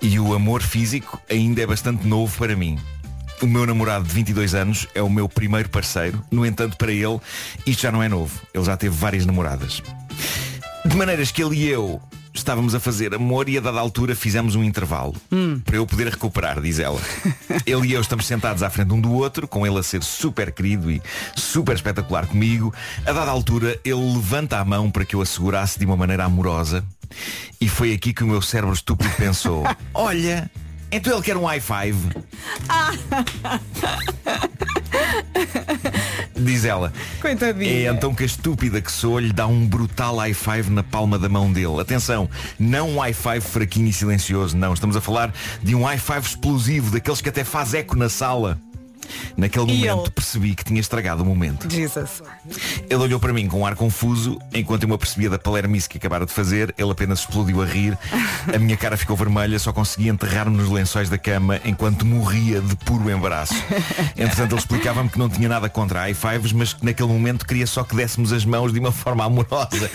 e 0.02 0.20
o 0.20 0.34
amor 0.34 0.62
físico 0.62 1.20
ainda 1.30 1.62
é 1.62 1.68
bastante 1.68 2.06
novo 2.06 2.38
para 2.38 2.56
mim. 2.56 2.78
O 3.42 3.48
meu 3.48 3.66
namorado 3.66 4.06
de 4.06 4.14
22 4.14 4.56
anos 4.56 4.88
é 4.96 5.02
o 5.02 5.10
meu 5.10 5.28
primeiro 5.28 5.70
parceiro. 5.70 6.24
No 6.32 6.46
entanto, 6.46 6.78
para 6.78 6.92
ele, 6.92 7.20
isto 7.66 7.82
já 7.82 7.92
não 7.92 8.02
é 8.02 8.08
novo. 8.08 8.42
Ele 8.54 8.64
já 8.64 8.78
teve 8.78 8.96
várias 8.96 9.26
namoradas. 9.26 9.82
De 10.86 10.96
maneiras 10.96 11.32
que 11.32 11.44
ele 11.44 11.56
e 11.58 11.68
eu 11.68 12.02
estávamos 12.36 12.76
a 12.76 12.80
fazer 12.80 13.16
amor 13.16 13.50
e 13.50 13.58
a 13.58 13.62
dada 13.62 13.80
altura 13.80 14.16
fizemos 14.16 14.56
um 14.56 14.64
intervalo. 14.64 15.16
Para 15.64 15.78
eu 15.78 15.88
poder 15.88 16.10
recuperar, 16.10 16.62
diz 16.62 16.80
ela. 16.80 17.00
ele 17.66 17.88
e 17.88 17.94
eu 17.94 18.02
estamos 18.02 18.26
sentados 18.26 18.62
à 18.62 18.70
frente 18.70 18.94
um 18.94 19.02
do 19.02 19.14
outro, 19.14 19.48
com 19.48 19.66
ele 19.66 19.80
a 19.80 19.84
ser 19.84 20.04
super 20.04 20.52
querido 20.52 20.92
e 20.92 21.02
super 21.36 21.76
espetacular 21.76 22.28
comigo. 22.28 22.74
A 23.06 23.12
dada 23.12 23.32
altura, 23.32 23.80
ele 23.84 24.14
levanta 24.14 24.60
a 24.60 24.66
mão 24.66 24.92
para 24.92 25.06
que 25.06 25.16
eu 25.16 25.22
a 25.22 25.26
segurasse 25.26 25.80
de 25.80 25.86
uma 25.86 25.96
maneira 25.96 26.26
amorosa. 26.26 26.84
E 27.60 27.70
foi 27.70 27.94
aqui 27.94 28.14
que 28.14 28.24
o 28.24 28.28
meu 28.28 28.42
cérebro 28.42 28.74
estúpido 28.74 29.10
pensou, 29.16 29.64
olha, 29.94 30.50
então 30.92 31.14
ele 31.14 31.24
quer 31.24 31.38
um 31.38 31.46
high 31.46 31.62
five. 31.62 31.96
Diz 36.36 36.66
ela. 36.66 36.92
Coitadinha. 37.22 37.90
É 37.90 37.94
então 37.94 38.14
que 38.14 38.24
a 38.24 38.26
estúpida 38.26 38.82
que 38.82 38.92
sou 38.92 39.20
lhe 39.20 39.32
dá 39.32 39.48
um 39.48 39.66
brutal 39.66 40.18
high 40.18 40.34
five 40.34 40.70
na 40.70 40.84
palma 40.84 41.18
da 41.18 41.30
mão 41.30 41.52
dele. 41.52 41.80
Atenção, 41.80 42.30
não 42.60 42.92
um 42.92 43.00
high 43.00 43.14
five 43.14 43.42
fraquinho 43.42 43.88
e 43.88 43.94
silencioso, 43.94 44.56
não. 44.58 44.74
Estamos 44.74 44.98
a 44.98 45.02
falar 45.02 45.34
de 45.64 45.74
um 45.74 45.84
high 45.84 45.98
five 45.98 46.28
explosivo, 46.28 46.92
daqueles 46.92 47.22
que 47.22 47.30
até 47.30 47.44
faz 47.44 47.74
eco 47.74 47.96
na 47.96 48.10
sala. 48.10 48.60
Naquele 49.38 49.72
E 49.72 49.78
momento 49.80 50.02
ele? 50.04 50.12
percebi 50.12 50.56
que 50.56 50.64
tinha 50.64 50.80
estragado 50.80 51.24
o 51.24 51.26
momento. 51.26 51.70
Jesus. 51.70 52.22
Ele 52.90 52.96
olhou 52.96 53.20
para 53.20 53.34
mim 53.34 53.48
com 53.48 53.62
um 53.62 53.66
ar 53.66 53.76
confuso, 53.76 54.40
enquanto 54.54 54.84
eu 54.84 54.90
me 54.90 54.96
apercebia 54.96 55.30
da 55.30 55.38
palermice 55.40 55.90
que 55.90 55.98
acabara 55.98 56.26
de 56.26 56.32
fazer, 56.32 56.74
ele 56.78 56.92
apenas 56.92 57.20
explodiu 57.20 57.62
a 57.62 57.66
rir. 57.66 57.98
A 58.54 58.58
minha 58.58 58.78
cara 58.78 58.96
ficou 58.98 59.16
vermelha, 59.16 59.58
só 59.60 59.72
conseguia 59.74 60.12
enterrar-me 60.12 60.56
nos 60.58 60.70
lençóis 60.70 61.10
da 61.10 61.18
cama 61.18 61.60
enquanto 61.66 62.06
morria 62.06 62.62
de 62.62 62.76
puro 62.78 63.10
embaraço. 63.10 63.56
Entretanto, 64.18 64.52
ele 64.54 64.60
explicava-me 64.60 65.10
que 65.10 65.18
não 65.20 65.30
tinha 65.30 65.50
nada 65.50 65.70
contra 65.70 66.00
high 66.02 66.14
fives, 66.14 66.52
mas 66.52 66.74
que 66.74 66.86
naquele 66.86 67.10
momento 67.10 67.46
queria 67.46 67.68
só 67.68 67.84
que 67.84 67.96
dessemos 67.96 68.32
as 68.32 68.46
mãos 68.46 68.72
de 68.74 68.80
uma 68.80 68.92
forma 68.92 69.24
amorosa. 69.26 69.90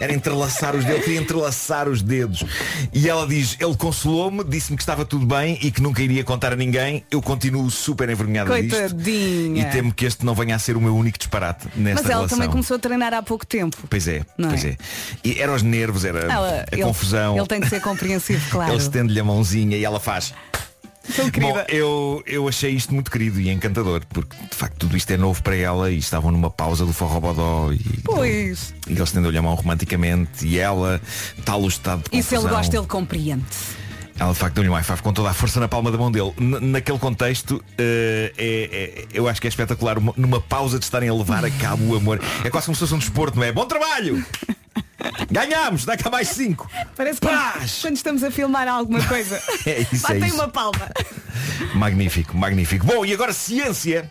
Era 0.00 0.12
entrelaçar 0.12 0.74
os 0.74 0.84
dedos, 0.84 1.04
queria 1.04 1.20
entrelaçar 1.20 1.88
os 1.88 2.02
dedos. 2.02 2.44
E 2.92 3.08
ela 3.08 3.26
diz, 3.26 3.56
ele 3.60 3.76
consolou-me, 3.76 4.44
disse-me 4.44 4.76
que 4.76 4.82
estava 4.82 5.04
tudo 5.04 5.26
bem 5.26 5.58
e 5.62 5.70
que 5.70 5.80
nunca 5.82 6.02
iria 6.02 6.24
contar 6.24 6.52
a 6.52 6.56
ninguém. 6.56 7.04
Eu 7.10 7.22
continuo 7.22 7.70
super 7.70 8.03
envergonhada 8.12 8.60
disto. 8.62 8.76
Coitadinha. 8.78 9.62
E 9.68 9.70
temo 9.72 9.92
que 9.92 10.04
este 10.06 10.24
não 10.24 10.34
venha 10.34 10.56
a 10.56 10.58
ser 10.58 10.76
o 10.76 10.80
meu 10.80 10.94
único 10.96 11.18
disparate 11.18 11.66
nesta 11.76 12.02
Mas 12.02 12.10
ela 12.10 12.14
relação. 12.20 12.38
também 12.38 12.50
começou 12.50 12.76
a 12.76 12.78
treinar 12.78 13.12
há 13.14 13.22
pouco 13.22 13.46
tempo. 13.46 13.76
Pois 13.88 14.06
é, 14.08 14.24
Não 14.38 14.48
pois 14.50 14.64
é? 14.64 14.68
é. 14.70 14.76
E 15.24 15.40
era 15.40 15.52
os 15.52 15.62
nervos, 15.62 16.04
era 16.04 16.20
Ela- 16.20 16.64
a 16.70 16.74
ele- 16.74 16.82
confusão. 16.82 17.36
Ele 17.36 17.46
tem 17.46 17.60
que 17.60 17.68
ser 17.68 17.80
compreensivo, 17.80 18.44
claro. 18.50 18.72
Ele 18.72 18.78
estende-lhe 18.80 19.20
a 19.20 19.24
mãozinha 19.24 19.76
e 19.76 19.84
ela 19.84 19.98
faz. 20.00 20.32
Bom, 21.38 21.54
eu, 21.68 22.22
eu 22.26 22.48
achei 22.48 22.70
isto 22.70 22.94
muito 22.94 23.10
querido 23.10 23.38
e 23.38 23.50
encantador, 23.50 24.02
porque 24.08 24.34
de 24.50 24.56
facto 24.56 24.78
tudo 24.78 24.96
isto 24.96 25.10
é 25.10 25.18
novo 25.18 25.42
para 25.42 25.54
ela 25.54 25.90
e 25.90 25.98
estavam 25.98 26.30
numa 26.30 26.48
pausa 26.50 26.86
do 26.86 26.94
forró 26.94 27.20
bodó 27.20 27.70
e, 27.72 27.78
Pois. 28.02 28.72
e 28.88 28.92
ele 28.92 29.02
estendeu-lhe 29.02 29.36
a 29.36 29.42
mão 29.42 29.54
romanticamente 29.54 30.46
e 30.46 30.58
ela, 30.58 30.98
tal 31.44 31.60
o 31.62 31.68
estado 31.68 32.04
de 32.10 32.16
E 32.18 32.22
se 32.22 32.34
ele 32.34 32.42
confusão, 32.44 32.56
gosta, 32.56 32.76
ele 32.78 32.86
compreende. 32.86 33.44
Ela 34.18 34.32
de 34.32 34.38
facto 34.38 34.54
deu-lhe 34.54 34.68
um 34.70 34.74
high 34.74 34.84
com 35.02 35.12
toda 35.12 35.30
a 35.30 35.34
força 35.34 35.58
na 35.58 35.66
palma 35.68 35.90
da 35.90 35.98
mão 35.98 36.10
dele. 36.10 36.32
N- 36.38 36.60
naquele 36.60 36.98
contexto, 36.98 37.62
eh, 37.76 38.32
é- 38.38 38.44
é- 39.02 39.06
eu 39.12 39.28
acho 39.28 39.40
que 39.40 39.46
é 39.46 39.50
espetacular. 39.50 39.98
uma- 39.98 40.14
numa 40.16 40.40
pausa 40.40 40.78
de 40.78 40.84
estarem 40.84 41.08
a 41.08 41.14
levar 41.14 41.44
a 41.44 41.50
cabo 41.50 41.84
o 41.92 41.96
amor. 41.96 42.20
É 42.44 42.50
quase 42.50 42.66
como 42.66 42.76
se 42.76 42.80
fosse 42.80 42.94
um 42.94 42.98
desporto, 42.98 43.36
não 43.36 43.44
é? 43.44 43.50
Bom 43.52 43.66
trabalho! 43.66 44.24
Ganhámos! 45.30 45.84
Dá 45.84 45.96
cá 45.96 46.08
mais 46.10 46.28
cinco! 46.28 46.70
Parece 46.96 47.20
que 47.20 47.26
quando, 47.26 47.80
quando 47.82 47.96
estamos 47.96 48.22
a 48.24 48.30
filmar 48.30 48.68
alguma 48.68 49.02
coisa. 49.04 49.40
É 49.66 49.80
isso, 49.92 50.06
é 50.06 50.14
Batem 50.14 50.26
isso. 50.28 50.34
uma 50.36 50.48
palma. 50.48 50.90
Magnífico, 51.74 52.36
magnífico. 52.36 52.86
Bom, 52.86 53.04
e 53.04 53.12
agora 53.12 53.32
ciência. 53.32 54.10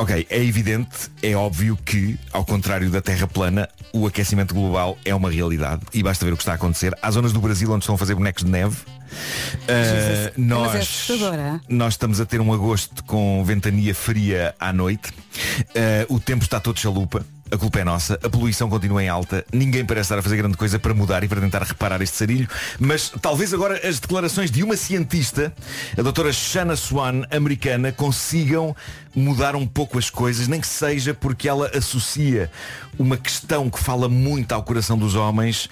Ok, 0.00 0.26
é 0.30 0.42
evidente, 0.42 1.10
é 1.22 1.36
óbvio 1.36 1.76
que, 1.76 2.18
ao 2.32 2.42
contrário 2.42 2.88
da 2.88 3.02
Terra 3.02 3.26
plana, 3.26 3.68
o 3.92 4.06
aquecimento 4.06 4.54
global 4.54 4.96
é 5.04 5.14
uma 5.14 5.30
realidade 5.30 5.82
e 5.92 6.02
basta 6.02 6.24
ver 6.24 6.32
o 6.32 6.38
que 6.38 6.42
está 6.42 6.52
a 6.52 6.54
acontecer. 6.54 6.96
Há 7.02 7.10
zonas 7.10 7.34
do 7.34 7.40
Brasil 7.40 7.70
onde 7.70 7.82
estão 7.82 7.96
a 7.96 7.98
fazer 7.98 8.14
bonecos 8.14 8.42
de 8.42 8.50
neve. 8.50 8.78
Uh, 8.78 10.32
nós, 10.38 11.12
é? 11.20 11.60
nós 11.68 11.92
estamos 11.92 12.18
a 12.18 12.24
ter 12.24 12.40
um 12.40 12.50
agosto 12.50 13.04
com 13.04 13.44
ventania 13.44 13.94
fria 13.94 14.54
à 14.58 14.72
noite. 14.72 15.10
Uh, 15.10 16.14
o 16.14 16.18
tempo 16.18 16.44
está 16.44 16.58
todo 16.58 16.80
chalupa. 16.80 17.22
A 17.52 17.58
culpa 17.58 17.80
é 17.80 17.84
nossa, 17.84 18.14
a 18.22 18.30
poluição 18.30 18.70
continua 18.70 19.02
em 19.02 19.08
alta, 19.08 19.44
ninguém 19.52 19.84
parece 19.84 20.06
estar 20.06 20.18
a 20.18 20.22
fazer 20.22 20.36
grande 20.36 20.56
coisa 20.56 20.78
para 20.78 20.94
mudar 20.94 21.24
e 21.24 21.28
para 21.28 21.40
tentar 21.40 21.62
reparar 21.62 22.00
este 22.00 22.16
sarilho, 22.16 22.48
mas 22.78 23.12
talvez 23.20 23.52
agora 23.52 23.88
as 23.88 23.98
declarações 23.98 24.52
de 24.52 24.62
uma 24.62 24.76
cientista, 24.76 25.52
a 25.98 26.02
doutora 26.02 26.32
Shanna 26.32 26.76
Swan, 26.76 27.24
americana, 27.28 27.90
consigam 27.90 28.76
mudar 29.14 29.56
um 29.56 29.66
pouco 29.66 29.98
as 29.98 30.08
coisas, 30.08 30.46
nem 30.46 30.60
que 30.60 30.66
seja 30.68 31.12
porque 31.12 31.48
ela 31.48 31.68
associa 31.76 32.48
uma 32.96 33.16
questão 33.16 33.68
que 33.68 33.80
fala 33.80 34.08
muito 34.08 34.52
ao 34.52 34.62
coração 34.62 34.96
dos 34.96 35.16
homens 35.16 35.68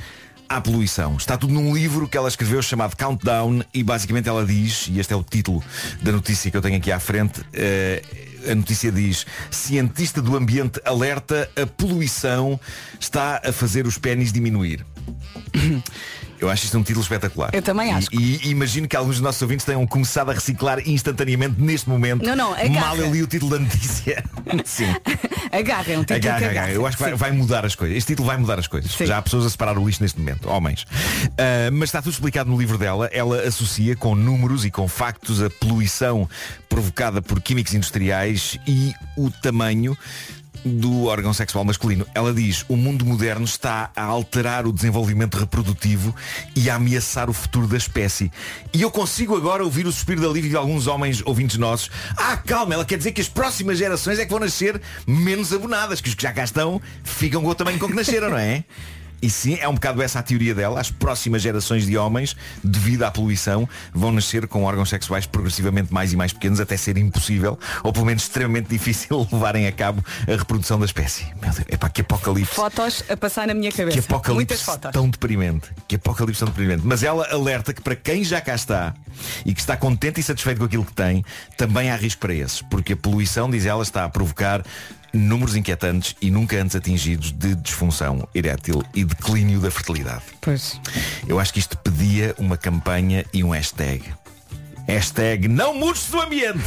à 0.49 0.61
poluição. 0.61 1.17
Está 1.17 1.37
tudo 1.37 1.53
num 1.53 1.75
livro 1.75 2.09
que 2.09 2.17
ela 2.17 2.29
escreveu 2.29 2.63
chamado 2.63 2.97
Countdown 2.97 3.63
e 3.75 3.83
basicamente 3.83 4.29
ela 4.29 4.45
diz, 4.45 4.89
e 4.89 4.99
este 4.99 5.13
é 5.13 5.17
o 5.17 5.23
título 5.23 5.63
da 6.03 6.11
notícia 6.11 6.51
que 6.51 6.57
eu 6.57 6.63
tenho 6.63 6.77
aqui 6.77 6.91
à 6.91 6.99
frente, 6.99 7.45
eh, 7.53 8.03
a 8.51 8.55
notícia 8.55 8.91
diz 8.91 9.27
Cientista 9.51 10.23
do 10.23 10.37
ambiente 10.37 10.81
alerta 10.85 11.51
a 11.61 11.67
poluição 11.67 12.59
está 12.99 13.43
a 13.45 13.53
fazer 13.53 13.87
os 13.87 13.99
pênis 13.99 14.33
diminuir. 14.33 14.85
Eu 16.41 16.49
acho 16.49 16.65
isto 16.65 16.79
um 16.79 16.83
título 16.83 17.03
espetacular. 17.03 17.51
Eu 17.53 17.63
também 17.63 17.93
acho. 17.93 18.09
E, 18.13 18.47
e 18.47 18.51
imagino 18.51 18.87
que 18.87 18.97
alguns 18.97 19.17
dos 19.17 19.23
nossos 19.23 19.43
ouvintes 19.43 19.67
tenham 19.67 19.85
começado 19.87 20.31
a 20.31 20.35
reciclar 20.35 20.79
instantaneamente 20.89 21.61
neste 21.61 21.89
momento. 21.89 22.25
Não, 22.25 22.37
não, 22.37 22.53
agarra. 22.55 22.81
Mal 22.81 22.97
eu 22.97 23.11
li 23.13 23.23
o 23.23 23.27
título 23.27 23.51
da 23.51 23.59
notícia. 23.59 24.25
Sim. 24.65 24.95
Agarra, 25.51 25.93
é 25.93 25.99
um 25.99 26.03
título 26.03 26.19
Agarra, 26.19 26.39
que 26.39 26.45
agarra. 26.45 26.71
Eu 26.71 26.87
acho 26.87 26.97
que 26.97 27.03
vai, 27.03 27.13
Sim. 27.13 27.19
vai 27.19 27.33
mudar 27.33 27.67
as 27.67 27.75
coisas. 27.75 27.97
Este 27.97 28.13
título 28.13 28.29
vai 28.29 28.37
mudar 28.37 28.59
as 28.59 28.69
coisas. 28.69 28.93
Já 28.93 29.19
há 29.19 29.23
pessoas 29.23 29.47
a 29.47 29.51
separar 29.51 29.77
o 29.77 29.85
lixo 29.85 30.01
neste 30.01 30.21
momento, 30.21 30.49
homens. 30.49 30.87
Ah, 31.37 31.71
mas 31.73 31.89
está 31.89 32.01
tudo 32.01 32.13
explicado 32.13 32.49
no 32.49 32.57
livro 32.57 32.79
dela. 32.79 33.11
Ela 33.13 33.43
associa 33.43 33.97
com 33.97 34.15
números 34.15 34.65
e 34.65 34.71
com 34.71 34.87
factos 34.87 35.43
a 35.43 35.51
poluição 35.51 36.29
provocada 36.69 37.21
por 37.21 37.41
químicos 37.41 37.75
industriais 37.75 38.59
e 38.67 38.93
o 39.17 39.31
tamanho 39.31 39.97
do 40.69 41.05
órgão 41.07 41.33
sexual 41.33 41.65
masculino. 41.65 42.07
Ela 42.15 42.33
diz, 42.33 42.65
o 42.69 42.77
mundo 42.77 43.05
moderno 43.05 43.45
está 43.45 43.91
a 43.97 44.05
alterar 44.05 44.67
o 44.67 44.73
desenvolvimento 44.73 45.39
reprodutivo 45.39 46.15
e 46.55 46.69
a 46.69 46.75
ameaçar 46.75 47.31
o 47.31 47.33
futuro 47.33 47.67
da 47.67 47.77
espécie. 47.77 48.31
E 48.73 48.83
eu 48.83 48.91
consigo 48.91 49.37
agora 49.37 49.65
ouvir 49.65 49.87
o 49.87 49.93
suspiro 49.93 50.21
de 50.21 50.27
alívio 50.27 50.51
de 50.51 50.57
alguns 50.57 50.87
homens 50.87 51.23
ouvintes 51.25 51.57
nossos. 51.57 51.91
Ah, 52.17 52.37
calma, 52.37 52.75
ela 52.75 52.85
quer 52.85 52.99
dizer 52.99 53.13
que 53.13 53.21
as 53.21 53.29
próximas 53.29 53.79
gerações 53.79 54.19
é 54.19 54.25
que 54.25 54.31
vão 54.31 54.41
nascer 54.41 54.81
menos 55.07 55.53
abonadas, 55.53 56.01
que 56.01 56.09
os 56.09 56.15
que 56.15 56.23
já 56.23 56.33
cá 56.33 56.45
estão 56.45 56.81
ficam 57.03 57.43
com 57.43 57.49
o 57.49 57.55
tamanho 57.55 57.79
com 57.79 57.89
que 57.89 57.95
nasceram, 57.95 58.31
não 58.31 58.39
é? 58.39 58.65
E 59.21 59.29
sim, 59.29 59.59
é 59.61 59.69
um 59.69 59.75
bocado 59.75 60.03
essa 60.03 60.19
a 60.19 60.23
teoria 60.23 60.55
dela. 60.55 60.81
As 60.81 60.91
próximas 60.91 61.43
gerações 61.43 61.87
de 61.87 61.97
homens, 61.97 62.37
devido 62.63 63.03
à 63.03 63.11
poluição, 63.11 63.69
vão 63.93 64.13
nascer 64.13 64.47
com 64.47 64.65
órgãos 64.65 64.89
sexuais 64.89 65.27
progressivamente 65.27 65.93
mais 65.93 66.13
e 66.13 66.17
mais 66.17 66.33
pequenos, 66.33 66.61
até 66.61 66.77
ser 66.77 66.97
impossível, 66.97 67.59
ou 67.83 67.93
pelo 67.93 68.07
menos 68.07 68.23
extremamente 68.25 68.69
difícil, 68.71 69.27
levarem 69.31 69.67
a 69.67 69.73
cabo 69.73 70.05
a 70.27 70.37
reprodução 70.37 70.79
da 70.79 70.87
espécie. 70.87 71.25
Meu 71.41 71.51
Deus, 71.51 71.59
epá, 71.69 71.89
que 71.89 72.01
apocalipse. 72.01 72.55
Fotos 72.55 73.05
a 73.09 73.17
passar 73.17 73.47
na 73.47 73.55
minha 73.55 73.71
Que 73.71 73.79
cabeça. 73.79 73.97
Muitas 73.97 74.63
apocalipse 74.63 74.93
tão 74.93 75.09
deprimente. 75.09 75.71
Que 75.87 75.97
apocalipse 75.97 76.41
tão 76.41 76.49
deprimente. 76.49 76.83
Mas 76.85 77.03
ela 77.03 77.27
alerta 77.33 77.73
que 77.73 77.83
para 77.83 77.97
quem 77.97 78.23
já 78.25 78.41
cá 78.41 78.55
está 78.55 78.95
e 79.45 79.53
que 79.53 79.61
está 79.61 79.77
contente 79.77 80.21
e 80.21 80.23
satisfeito 80.23 80.59
com 80.59 80.65
aquilo 80.65 80.85
que 80.85 80.93
tem, 80.93 81.25
também 81.57 81.91
há 81.91 81.97
risco 81.97 82.21
para 82.21 82.35
esses. 82.35 82.63
Porque 82.63 82.93
a 82.93 82.97
poluição, 82.97 83.51
diz 83.51 83.67
ela, 83.67 83.83
está 83.83 84.05
a 84.05 84.09
provocar 84.09 84.63
números 85.13 85.57
inquietantes 85.57 86.15
e 86.21 86.31
nunca 86.31 86.61
antes 86.61 86.77
atingidos 86.77 87.33
de 87.33 87.55
disfunção 87.55 88.29
erétil 88.35 88.83
e 88.95 89.05
declínio 89.05 89.61
da 89.61 89.71
fertilidade. 89.71 90.23
Pois. 90.41 90.81
Eu 91.27 91.39
acho 91.39 91.53
que 91.53 91.59
isto 91.59 91.77
pedia 91.79 92.35
uma 92.39 92.57
campanha 92.57 93.25
e 93.33 93.43
um 93.43 93.51
hashtag. 93.51 94.03
Hashtag 94.87 95.49
não 95.49 95.75
murches 95.75 96.09
do 96.09 96.19
ambiente. 96.19 96.65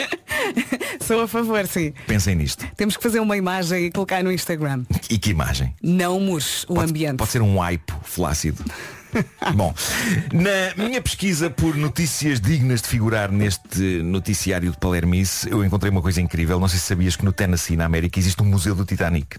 Sou 1.04 1.20
a 1.20 1.28
favor, 1.28 1.66
sim. 1.66 1.92
Pensem 2.06 2.34
nisto. 2.34 2.66
Temos 2.76 2.96
que 2.96 3.02
fazer 3.02 3.20
uma 3.20 3.36
imagem 3.36 3.84
e 3.84 3.90
colocar 3.90 4.24
no 4.24 4.32
Instagram. 4.32 4.84
E 5.10 5.18
que 5.18 5.30
imagem? 5.30 5.74
Não 5.82 6.18
murches 6.18 6.64
o 6.66 6.80
ambiente. 6.80 7.18
Pode 7.18 7.30
ser 7.30 7.42
um 7.42 7.60
aipo 7.60 7.94
flácido. 8.04 8.64
Bom, 9.54 9.74
na 10.32 10.84
minha 10.84 11.00
pesquisa 11.00 11.50
por 11.50 11.76
notícias 11.76 12.40
dignas 12.40 12.82
de 12.82 12.88
figurar 12.88 13.30
neste 13.30 14.02
noticiário 14.02 14.70
de 14.70 14.78
Palermice, 14.78 15.48
eu 15.50 15.64
encontrei 15.64 15.90
uma 15.90 16.02
coisa 16.02 16.20
incrível. 16.20 16.58
Não 16.58 16.68
sei 16.68 16.78
se 16.78 16.86
sabias 16.86 17.16
que 17.16 17.24
no 17.24 17.32
Tennessee, 17.32 17.76
na 17.76 17.84
América, 17.84 18.18
existe 18.18 18.42
um 18.42 18.46
museu 18.46 18.74
do 18.74 18.84
Titanic. 18.84 19.38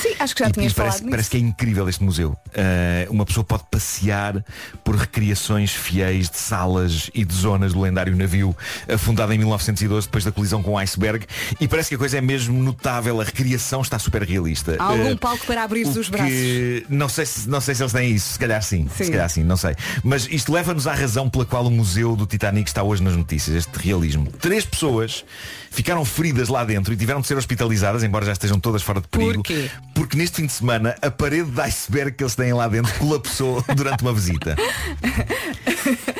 Sim, 0.00 0.14
acho 0.18 0.34
que 0.34 0.42
já 0.42 0.48
E- 0.48 0.52
tinhas 0.52 0.72
e 0.72 0.74
parece, 0.74 0.98
falado 0.98 1.10
parece 1.10 1.16
nisso. 1.16 1.30
que 1.30 1.36
é 1.36 1.40
incrível 1.40 1.88
este 1.88 2.02
museu. 2.02 2.30
Uh, 2.48 3.12
uma 3.12 3.24
pessoa 3.24 3.44
pode 3.44 3.64
passear 3.70 4.44
por 4.82 4.94
recriações 4.96 5.72
fiéis 5.72 6.28
de 6.30 6.38
salas 6.38 7.10
e 7.14 7.24
de 7.24 7.34
zonas 7.34 7.72
do 7.72 7.80
lendário 7.80 8.14
navio 8.16 8.56
afundado 8.92 9.32
em 9.32 9.38
1912 9.38 10.06
depois 10.06 10.24
da 10.24 10.32
colisão 10.32 10.62
com 10.62 10.72
o 10.72 10.78
iceberg 10.78 11.26
e 11.60 11.68
parece 11.68 11.88
que 11.90 11.94
a 11.94 11.98
coisa 11.98 12.18
é 12.18 12.20
mesmo 12.20 12.60
notável. 12.62 13.20
A 13.20 13.24
recriação 13.24 13.80
está 13.82 13.98
super 13.98 14.22
realista. 14.22 14.76
Há 14.78 14.84
algum 14.84 15.12
Uh, 15.12 15.18
palco 15.18 15.44
para 15.46 15.62
abrir 15.62 15.86
os 15.86 16.08
braços? 16.08 16.28
que- 16.32 16.86
não 16.88 17.08
sei, 17.08 17.26
se, 17.26 17.48
não 17.48 17.60
sei 17.60 17.74
se 17.74 17.82
eles 17.82 17.92
têm 17.92 18.10
isso, 18.12 18.32
se 18.32 18.38
calhar 18.38 18.62
sim, 18.62 18.88
Sim. 18.96 19.04
se 19.04 19.10
calhar 19.10 19.28
sim, 19.30 19.42
não 19.44 19.56
sei. 19.56 19.74
Mas 20.02 20.26
isto 20.30 20.52
leva-nos 20.52 20.86
à 20.86 20.94
razão 20.94 21.28
pela 21.28 21.44
qual 21.44 21.66
o 21.66 21.70
Museu 21.70 22.16
do 22.16 22.26
Titanic 22.26 22.68
está 22.68 22.82
hoje 22.82 23.02
nas 23.02 23.16
notícias, 23.16 23.56
este 23.56 23.76
realismo. 23.78 24.30
Três 24.40 24.64
pessoas 24.64 25.24
ficaram 25.70 26.04
feridas 26.04 26.48
lá 26.48 26.64
dentro 26.64 26.92
e 26.92 26.96
tiveram 26.96 27.20
de 27.20 27.26
ser 27.26 27.36
hospitalizadas, 27.36 28.02
embora 28.04 28.24
já 28.24 28.32
estejam 28.32 28.60
todas 28.60 28.82
fora 28.82 29.00
de 29.00 29.08
perigo. 29.08 29.34
Porquê? 29.42 29.68
Porque 29.94 30.16
neste 30.16 30.36
fim 30.38 30.46
de 30.46 30.52
semana 30.52 30.96
a 31.00 31.10
parede 31.10 31.50
de 31.50 31.60
iceberg 31.60 32.12
que 32.16 32.24
eles 32.24 32.34
têm 32.34 32.52
lá 32.52 32.66
dentro 32.68 32.92
colapsou 32.98 33.64
durante 33.76 34.02
uma 34.02 34.12
visita. 34.12 34.56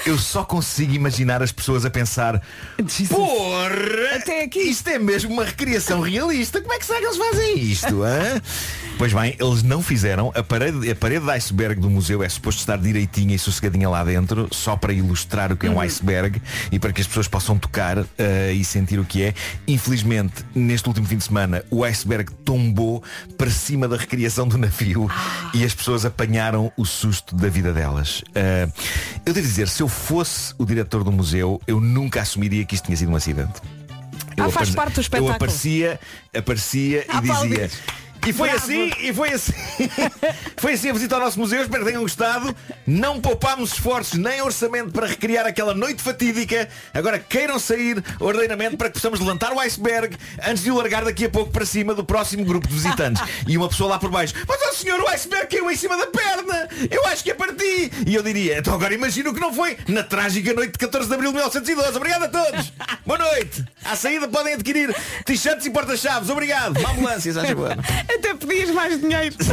Eu 0.06 0.16
só 0.18 0.44
consigo 0.44 0.92
imaginar 0.94 1.42
as 1.42 1.50
pessoas 1.50 1.84
a 1.84 1.90
pensar 1.90 2.40
Porra! 3.08 4.16
Até 4.16 4.44
aqui. 4.44 4.60
Isto 4.60 4.88
é 4.88 4.98
mesmo 4.98 5.32
uma 5.32 5.44
recriação 5.44 6.00
realista. 6.00 6.60
Como 6.60 6.72
é 6.72 6.78
que 6.78 6.86
será 6.86 6.98
que 7.00 7.06
eles 7.06 7.16
fazem 7.16 7.58
isto? 7.58 8.02
hã? 8.02 8.40
Pois 8.96 9.12
bem, 9.12 9.36
eles 9.40 9.62
não 9.62 9.82
fizeram. 9.82 10.32
A 10.36 10.42
parede, 10.42 10.88
a 10.90 10.94
parede 10.94 11.24
de 11.24 11.30
iceberg 11.32 11.80
do 11.80 11.90
museu 11.90 12.22
é 12.22 12.28
suposto 12.28 12.60
estar 12.60 12.76
direitinha 12.78 13.34
e 13.34 13.38
sossegadinha 13.38 13.88
lá 13.88 14.04
dentro, 14.04 14.48
só 14.52 14.76
para 14.76 14.92
ilustrar 14.92 15.50
o 15.52 15.56
que 15.56 15.66
é 15.66 15.70
um 15.70 15.74
Uhum. 15.74 15.80
iceberg 15.80 16.40
e 16.70 16.78
para 16.78 16.92
que 16.92 17.00
as 17.00 17.06
pessoas 17.08 17.26
possam 17.26 17.58
tocar 17.58 18.04
eh, 18.16 18.52
e 18.52 18.64
sentir 18.64 19.00
o 19.00 19.04
que 19.04 19.22
é. 19.24 19.34
Infelizmente, 19.66 20.44
neste 20.54 20.86
último 20.88 21.06
fim 21.06 21.16
de 21.16 21.24
semana, 21.24 21.64
o 21.70 21.82
iceberg 21.82 22.30
tombou 22.44 23.02
para 23.36 23.50
cima 23.50 23.86
da 23.88 23.96
recriação 23.96 24.46
do 24.46 24.56
navio 24.58 25.10
e 25.52 25.64
as 25.64 25.74
pessoas 25.74 26.04
apanharam 26.04 26.72
o 26.76 26.84
susto 26.84 27.34
da 27.34 27.48
vida 27.48 27.72
delas. 27.72 28.22
Eh, 28.34 28.68
eu 29.26 29.32
devo 29.32 29.46
dizer, 29.46 29.68
se 29.68 29.82
eu 29.82 29.88
fosse 29.88 30.54
o 30.58 30.64
diretor 30.64 31.02
do 31.04 31.12
museu, 31.12 31.60
eu 31.66 31.80
nunca 31.80 32.20
assumiria 32.22 32.64
que 32.64 32.74
isto 32.74 32.84
tinha 32.86 32.96
sido 32.96 33.10
um 33.12 33.16
acidente. 33.16 33.60
Ah, 34.36 34.48
faz 34.50 34.70
parte 34.70 34.94
do 34.94 34.98
Eu 34.98 35.02
espetáculo. 35.02 35.32
aparecia, 35.32 36.00
aparecia 36.36 37.04
Ah, 37.08 37.18
e 37.18 37.20
dizia. 37.48 37.70
E 38.26 38.32
foi 38.32 38.48
Bravo. 38.48 38.64
assim, 38.64 38.92
e 39.00 39.12
foi 39.12 39.32
assim. 39.32 39.52
foi 40.56 40.72
assim 40.72 40.90
a 40.90 40.92
visita 40.92 41.14
ao 41.16 41.20
nosso 41.20 41.38
museu, 41.38 41.62
espero 41.62 41.84
que 41.84 41.90
tenham 41.90 42.02
gostado. 42.02 42.54
Não 42.86 43.20
poupámos 43.20 43.72
esforços 43.72 44.18
nem 44.18 44.40
orçamento 44.40 44.92
para 44.92 45.06
recriar 45.06 45.46
aquela 45.46 45.74
noite 45.74 46.02
fatídica. 46.02 46.68
Agora 46.92 47.18
queiram 47.18 47.58
sair 47.58 48.02
ordenamente 48.18 48.76
para 48.76 48.88
que 48.88 48.94
possamos 48.94 49.20
levantar 49.20 49.52
o 49.52 49.60
iceberg 49.60 50.16
antes 50.46 50.62
de 50.62 50.70
o 50.70 50.76
largar 50.76 51.04
daqui 51.04 51.26
a 51.26 51.30
pouco 51.30 51.50
para 51.50 51.66
cima 51.66 51.94
do 51.94 52.04
próximo 52.04 52.44
grupo 52.44 52.66
de 52.66 52.74
visitantes. 52.74 53.22
E 53.46 53.58
uma 53.58 53.68
pessoa 53.68 53.90
lá 53.90 53.98
por 53.98 54.10
baixo, 54.10 54.32
mas 54.48 54.60
ó 54.62 54.72
senhor, 54.72 54.98
o 55.00 55.08
iceberg 55.08 55.48
caiu 55.48 55.70
em 55.70 55.76
cima 55.76 55.96
da 55.96 56.06
perna. 56.06 56.68
Eu 56.90 57.04
acho 57.06 57.22
que 57.22 57.30
é 57.30 57.34
para 57.34 57.52
ti. 57.52 57.90
E 58.06 58.14
eu 58.14 58.22
diria, 58.22 58.58
então 58.58 58.74
agora 58.74 58.94
imagino 58.94 59.34
que 59.34 59.40
não 59.40 59.52
foi 59.52 59.76
na 59.86 60.02
trágica 60.02 60.54
noite 60.54 60.72
de 60.72 60.78
14 60.78 61.08
de 61.08 61.14
abril 61.14 61.30
de 61.30 61.36
1912. 61.36 61.96
Obrigado 61.96 62.24
a 62.24 62.28
todos. 62.28 62.72
Boa 63.04 63.18
noite. 63.18 63.64
À 63.84 63.96
saída 63.96 64.26
podem 64.28 64.54
adquirir 64.54 64.94
t-shirts 65.24 65.66
e 65.66 65.70
porta-chaves. 65.70 66.30
Obrigado. 66.30 66.78
Uma 66.78 66.90
ambulância, 66.90 67.32
já 67.32 67.44
chegou. 67.44 67.68
Até 68.18 68.34
pedias 68.34 68.70
mais 68.70 69.00
dinheiro 69.00 69.34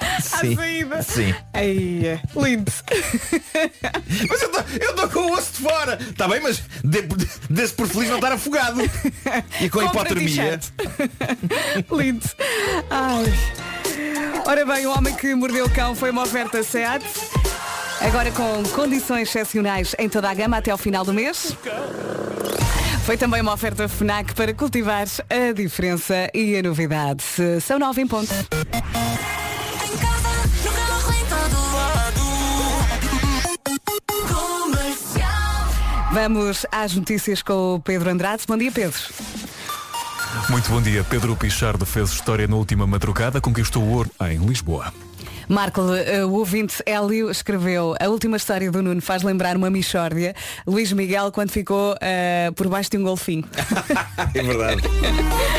à 0.00 0.20
Sim, 0.20 0.56
saída. 0.56 1.02
sim. 1.02 1.34
Aí, 1.52 2.20
lindo. 2.36 2.72
Mas 4.28 4.42
eu 4.42 4.90
estou 4.90 5.08
com 5.08 5.20
o 5.20 5.32
osso 5.32 5.52
de 5.52 5.68
fora. 5.68 5.98
Está 6.00 6.28
bem, 6.28 6.40
mas 6.40 6.62
dê-se 7.48 7.72
por 7.74 7.86
feliz 7.88 8.08
não 8.08 8.16
estar 8.16 8.32
afogado. 8.32 8.80
E 9.60 9.68
com 9.70 9.80
a 9.80 9.84
Compra 9.84 10.02
hipotermia. 10.12 10.60
lindo. 11.90 12.26
Ai. 12.90 13.24
Ora 14.46 14.64
bem, 14.66 14.86
o 14.86 14.90
homem 14.96 15.14
que 15.14 15.34
mordeu 15.34 15.66
o 15.66 15.70
cão 15.70 15.94
foi 15.94 16.10
uma 16.10 16.22
oferta 16.22 16.62
SEAT. 16.62 17.04
Agora 18.06 18.30
com 18.32 18.62
condições 18.74 19.28
excepcionais 19.28 19.94
em 19.98 20.08
toda 20.08 20.28
a 20.28 20.34
gama 20.34 20.56
até 20.56 20.70
ao 20.70 20.78
final 20.78 21.04
do 21.04 21.14
mês. 21.14 21.56
Foi 23.04 23.16
também 23.16 23.40
uma 23.40 23.52
oferta 23.52 23.88
FNAC 23.88 24.34
para 24.34 24.52
cultivar 24.54 25.06
a 25.30 25.52
diferença 25.52 26.28
e 26.34 26.56
a 26.56 26.62
novidade. 26.62 27.24
São 27.60 27.78
nove 27.78 28.02
em 28.02 28.06
ponto. 28.06 28.32
Vamos 36.12 36.66
às 36.70 36.94
notícias 36.94 37.42
com 37.42 37.76
o 37.76 37.80
Pedro 37.80 38.10
Andrade. 38.10 38.44
Bom 38.46 38.56
dia, 38.56 38.70
Pedro. 38.70 39.00
Muito 40.50 40.68
bom 40.70 40.80
dia. 40.80 41.02
Pedro 41.04 41.34
Pichardo 41.34 41.86
fez 41.86 42.10
história 42.10 42.46
na 42.46 42.56
última 42.56 42.86
madrugada, 42.86 43.40
conquistou 43.40 43.82
o 43.82 43.92
ouro 43.92 44.10
em 44.30 44.38
Lisboa. 44.38 44.92
Marco, 45.52 45.82
eh, 45.94 46.24
o 46.24 46.32
ouvinte 46.32 46.82
Hélio 46.86 47.30
escreveu 47.30 47.94
a 48.00 48.08
última 48.08 48.38
história 48.38 48.70
do 48.70 48.82
Nuno 48.82 49.02
faz 49.02 49.22
lembrar 49.22 49.54
uma 49.54 49.68
Michórdia. 49.68 50.34
Luís 50.66 50.90
Miguel 50.94 51.30
quando 51.30 51.50
ficou 51.50 51.94
eh, 52.00 52.50
por 52.56 52.68
baixo 52.68 52.90
de 52.90 52.96
um 52.96 53.02
golfinho. 53.02 53.44
É 54.34 54.42
verdade. 54.42 54.82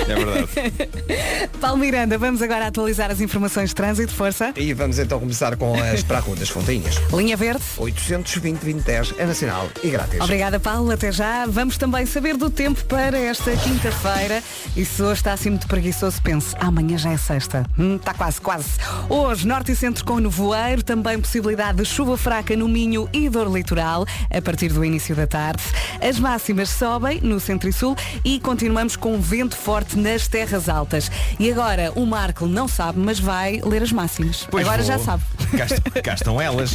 É 0.08 0.16
verdade. 0.16 1.50
Paulo 1.62 1.78
Miranda, 1.78 2.18
vamos 2.18 2.42
agora 2.42 2.68
atualizar 2.68 3.12
as 3.12 3.22
informações 3.22 3.70
de 3.70 3.76
trânsito, 3.76 4.12
força. 4.14 4.52
E 4.56 4.74
vamos 4.74 4.98
então 4.98 5.20
começar 5.20 5.56
com 5.58 5.76
as 5.76 6.02
para 6.02 6.18
a 6.18 6.22
Rua 6.22 6.36
das 6.38 6.50
Fontinhas. 6.50 6.96
Linha 7.12 7.38
Verde. 7.38 7.62
820 7.78 8.60
2010 8.62 9.14
é 9.18 9.26
nacional 9.26 9.70
e 9.84 9.90
grátis. 9.90 10.20
Obrigada, 10.22 10.60
Paulo. 10.60 10.92
Até 10.92 11.12
já. 11.12 11.46
Vamos 11.46 11.78
também 11.78 12.06
saber 12.06 12.36
do 12.36 12.50
tempo 12.50 12.84
para 12.86 13.18
esta 13.18 13.56
quinta-feira. 13.58 14.42
E 14.76 14.86
se 14.86 15.04
hoje 15.04 15.14
está 15.14 15.34
assim 15.34 15.52
muito 15.52 15.68
preguiçoso, 15.68 16.22
pense, 16.22 16.56
amanhã 16.60 16.98
já 16.98 17.12
é 17.12 17.18
sexta. 17.18 17.66
Hum, 17.78 17.98
está 17.98 18.14
quase, 18.14 18.42
quase. 18.42 18.70
Hoje, 19.10 19.46
norte 19.46 19.72
e 19.72 19.76
centro 19.84 20.06
com 20.06 20.18
nevoeiro, 20.18 20.82
também 20.82 21.20
possibilidade 21.20 21.80
de 21.80 21.84
chuva 21.84 22.16
fraca 22.16 22.56
no 22.56 22.70
Minho 22.70 23.10
e 23.12 23.28
dor 23.28 23.54
litoral, 23.54 24.06
a 24.34 24.42
partir 24.42 24.72
do 24.72 24.86
início 24.86 25.14
da 25.14 25.28
tarde. 25.28 25.62
As 26.00 26.18
máximas 26.18 26.70
sobem 26.70 27.20
no 27.20 27.38
centro 27.38 27.68
e 27.68 27.74
sul 27.74 27.94
e 28.24 28.40
continuamos 28.40 28.96
com 28.96 29.20
vento 29.20 29.58
forte 29.58 29.98
nas 29.98 30.26
terras 30.26 30.70
altas. 30.70 31.12
E 31.38 31.52
agora, 31.52 31.92
o 31.98 32.06
Marco 32.06 32.48
não 32.48 32.66
sabe, 32.66 32.98
mas 32.98 33.20
vai 33.20 33.60
ler 33.62 33.84
as 33.84 33.92
máximas. 33.92 34.48
Pois 34.50 34.66
agora 34.66 34.84
vou. 34.84 34.88
já 34.90 35.00
sabe. 35.00 35.24
Cá, 35.58 36.02
cá 36.02 36.14
estão 36.14 36.40
elas. 36.40 36.72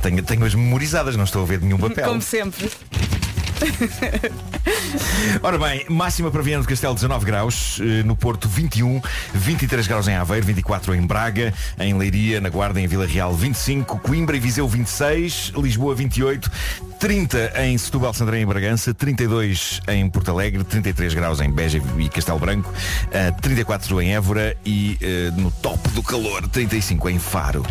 Tenho, 0.00 0.22
tenho-as 0.22 0.54
memorizadas, 0.54 1.16
não 1.16 1.24
estou 1.24 1.42
a 1.42 1.46
ver 1.46 1.60
nenhum 1.60 1.78
papel. 1.78 2.06
Como 2.06 2.22
sempre. 2.22 2.70
Ora 5.42 5.58
bem, 5.58 5.86
máxima 5.88 6.30
para 6.30 6.42
Viana 6.42 6.62
do 6.62 6.68
Castelo 6.68 6.94
19 6.94 7.24
graus, 7.24 7.78
eh, 7.80 8.02
no 8.02 8.16
Porto 8.16 8.48
21, 8.48 9.00
23 9.32 9.86
graus 9.86 10.08
em 10.08 10.14
Aveiro, 10.14 10.46
24 10.46 10.94
em 10.94 11.06
Braga, 11.06 11.52
em 11.78 11.94
Leiria, 11.94 12.40
na 12.40 12.48
Guarda, 12.48 12.80
em 12.80 12.86
Vila 12.86 13.06
Real 13.06 13.34
25, 13.34 13.98
Coimbra 13.98 14.36
e 14.36 14.40
Viseu 14.40 14.68
26, 14.68 15.52
Lisboa 15.56 15.94
28, 15.94 16.50
30 16.98 17.52
em 17.64 17.76
Setúbal, 17.76 18.14
Santarém 18.14 18.42
e 18.42 18.46
Bragança, 18.46 18.94
32 18.94 19.80
em 19.88 20.08
Porto 20.08 20.30
Alegre, 20.30 20.64
33 20.64 21.14
graus 21.14 21.40
em 21.40 21.50
Beja 21.50 21.80
e 21.98 22.08
Castelo 22.08 22.38
Branco, 22.38 22.72
eh, 23.10 23.30
34 23.30 24.00
em 24.00 24.14
Évora 24.14 24.56
e 24.64 24.98
eh, 25.00 25.30
no 25.36 25.50
top 25.50 25.88
do 25.90 26.02
calor 26.02 26.48
35 26.48 27.08
em 27.08 27.18
Faro. 27.18 27.64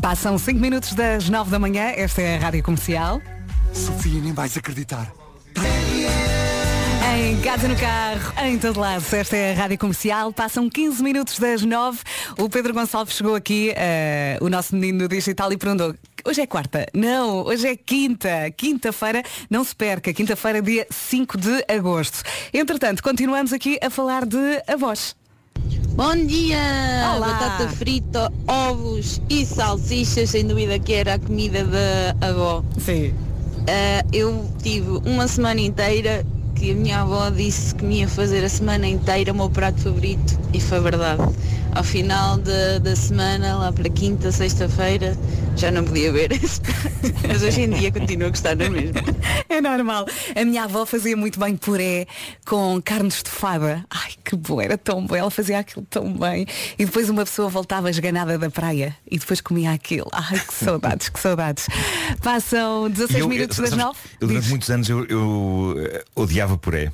Passam 0.00 0.38
5 0.38 0.60
minutos 0.60 0.94
das 0.94 1.28
9 1.28 1.50
da 1.50 1.58
manhã. 1.58 1.92
Esta 1.96 2.22
é 2.22 2.36
a 2.36 2.40
Rádio 2.40 2.62
Comercial. 2.62 3.20
Sofia, 3.74 4.20
nem 4.20 4.32
vais 4.32 4.56
acreditar. 4.56 5.12
Em 7.16 7.40
casa, 7.40 7.68
no 7.68 7.76
carro, 7.76 8.32
em 8.46 8.58
todo 8.58 8.80
lado. 8.80 9.04
Esta 9.12 9.36
é 9.36 9.52
a 9.52 9.54
Rádio 9.54 9.78
Comercial. 9.78 10.32
Passam 10.32 10.68
15 10.70 11.02
minutos 11.02 11.38
das 11.38 11.62
9. 11.62 11.98
O 12.38 12.48
Pedro 12.48 12.72
Gonçalves 12.72 13.14
chegou 13.14 13.34
aqui, 13.34 13.72
eh, 13.76 14.38
o 14.40 14.48
nosso 14.48 14.74
menino 14.74 15.00
do 15.00 15.08
digital, 15.08 15.52
e 15.52 15.56
perguntou. 15.56 15.94
Hoje 16.24 16.40
é 16.40 16.46
quarta? 16.46 16.86
Não, 16.94 17.44
hoje 17.44 17.68
é 17.68 17.76
quinta. 17.76 18.50
Quinta-feira, 18.56 19.22
não 19.50 19.62
se 19.62 19.76
perca. 19.76 20.12
Quinta-feira, 20.12 20.62
dia 20.62 20.86
5 20.90 21.36
de 21.36 21.64
agosto. 21.68 22.22
Entretanto, 22.52 23.02
continuamos 23.02 23.52
aqui 23.52 23.78
a 23.82 23.90
falar 23.90 24.24
de 24.24 24.62
avós. 24.66 25.14
Bom 25.94 26.16
dia! 26.26 26.58
Olá. 27.14 27.28
Batata 27.28 27.68
frita, 27.68 28.32
ovos 28.48 29.20
e 29.30 29.46
salsichas, 29.46 30.30
sem 30.30 30.46
dúvida 30.46 30.78
que 30.78 30.92
era 30.92 31.14
a 31.14 31.18
comida 31.18 31.64
da 31.64 32.28
avó. 32.28 32.64
Sim. 32.80 33.14
Eu 34.12 34.48
tive 34.62 34.90
uma 35.06 35.26
semana 35.26 35.60
inteira 35.60 36.24
que 36.54 36.70
a 36.70 36.74
minha 36.74 37.00
avó 37.00 37.30
disse 37.30 37.74
que 37.74 37.84
me 37.84 38.00
ia 38.00 38.08
fazer 38.08 38.44
a 38.44 38.48
semana 38.48 38.86
inteira 38.86 39.32
o 39.32 39.36
meu 39.36 39.50
prato 39.50 39.80
favorito 39.80 40.38
e 40.52 40.60
foi 40.60 40.80
verdade. 40.80 41.22
Ao 41.74 41.82
final 41.82 42.36
da, 42.38 42.78
da 42.78 42.94
semana, 42.94 43.56
lá 43.56 43.72
para 43.72 43.88
quinta, 43.90 44.30
sexta-feira, 44.30 45.16
já 45.56 45.72
não 45.72 45.82
podia 45.84 46.12
ver 46.12 46.30
esse 46.42 46.60
prato. 46.60 46.78
Mas 47.26 47.42
hoje 47.42 47.62
em 47.62 47.70
dia 47.70 47.90
continuo 47.90 48.28
a 48.28 48.30
gostar 48.30 48.54
na 48.54 48.70
mesma. 48.70 49.00
É 49.48 49.60
normal. 49.60 50.06
A 50.36 50.44
minha 50.44 50.64
avó 50.64 50.86
fazia 50.86 51.16
muito 51.16 51.38
bem 51.40 51.56
puré 51.56 52.06
com 52.46 52.80
carne 52.82 53.08
estufada. 53.08 53.84
Ai, 53.90 54.12
que 54.24 54.36
bom, 54.36 54.60
era 54.60 54.78
tão 54.78 55.04
bom. 55.04 55.16
Ela 55.16 55.30
fazia 55.32 55.58
aquilo 55.58 55.84
tão 55.90 56.12
bem. 56.16 56.46
E 56.78 56.84
depois 56.84 57.10
uma 57.10 57.24
pessoa 57.24 57.48
voltava 57.48 57.90
esganada 57.90 58.38
da 58.38 58.48
praia 58.50 58.96
e 59.10 59.18
depois 59.18 59.40
comia 59.40 59.72
aquilo. 59.72 60.08
Ai, 60.12 60.38
que 60.38 60.54
saudades, 60.54 61.08
que 61.08 61.18
saudades. 61.18 61.66
Passam 62.22 62.88
16 62.88 63.18
E 63.18 63.20
eu- 63.22 63.28
minutos 63.28 63.58
eu- 63.58 63.62
das 63.62 63.70
sabes, 63.70 63.84
9. 63.84 63.98
Eu 64.20 64.28
durante 64.28 64.48
muitos 64.48 64.70
anos 64.70 64.88
eu, 64.88 65.04
eu, 65.06 65.74
eh, 65.78 66.04
odiava 66.14 66.56
puré. 66.56 66.92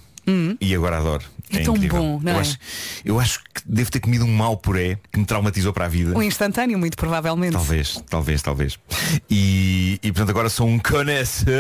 E 0.60 0.72
agora 0.76 0.96
adoro. 0.98 1.24
É 1.52 1.60
tão 1.60 1.76
incrível. 1.76 1.98
bom, 1.98 2.20
não 2.22 2.32
eu 2.32 2.38
é? 2.38 2.40
Acho, 2.40 2.58
eu 3.04 3.20
acho 3.20 3.40
que 3.40 3.62
devo 3.66 3.90
ter 3.90 4.00
comido 4.00 4.24
um 4.24 4.32
mau 4.32 4.56
puré 4.56 4.98
que 5.12 5.18
me 5.18 5.24
traumatizou 5.24 5.72
para 5.72 5.86
a 5.86 5.88
vida. 5.88 6.16
Um 6.16 6.22
instantâneo, 6.22 6.78
muito 6.78 6.96
provavelmente. 6.96 7.52
Talvez, 7.52 8.02
talvez, 8.08 8.42
talvez. 8.42 8.78
E, 9.28 9.98
e 10.02 10.12
portanto 10.12 10.30
agora 10.30 10.48
sou 10.48 10.68
um 10.68 10.78
connoisseur 10.78 11.56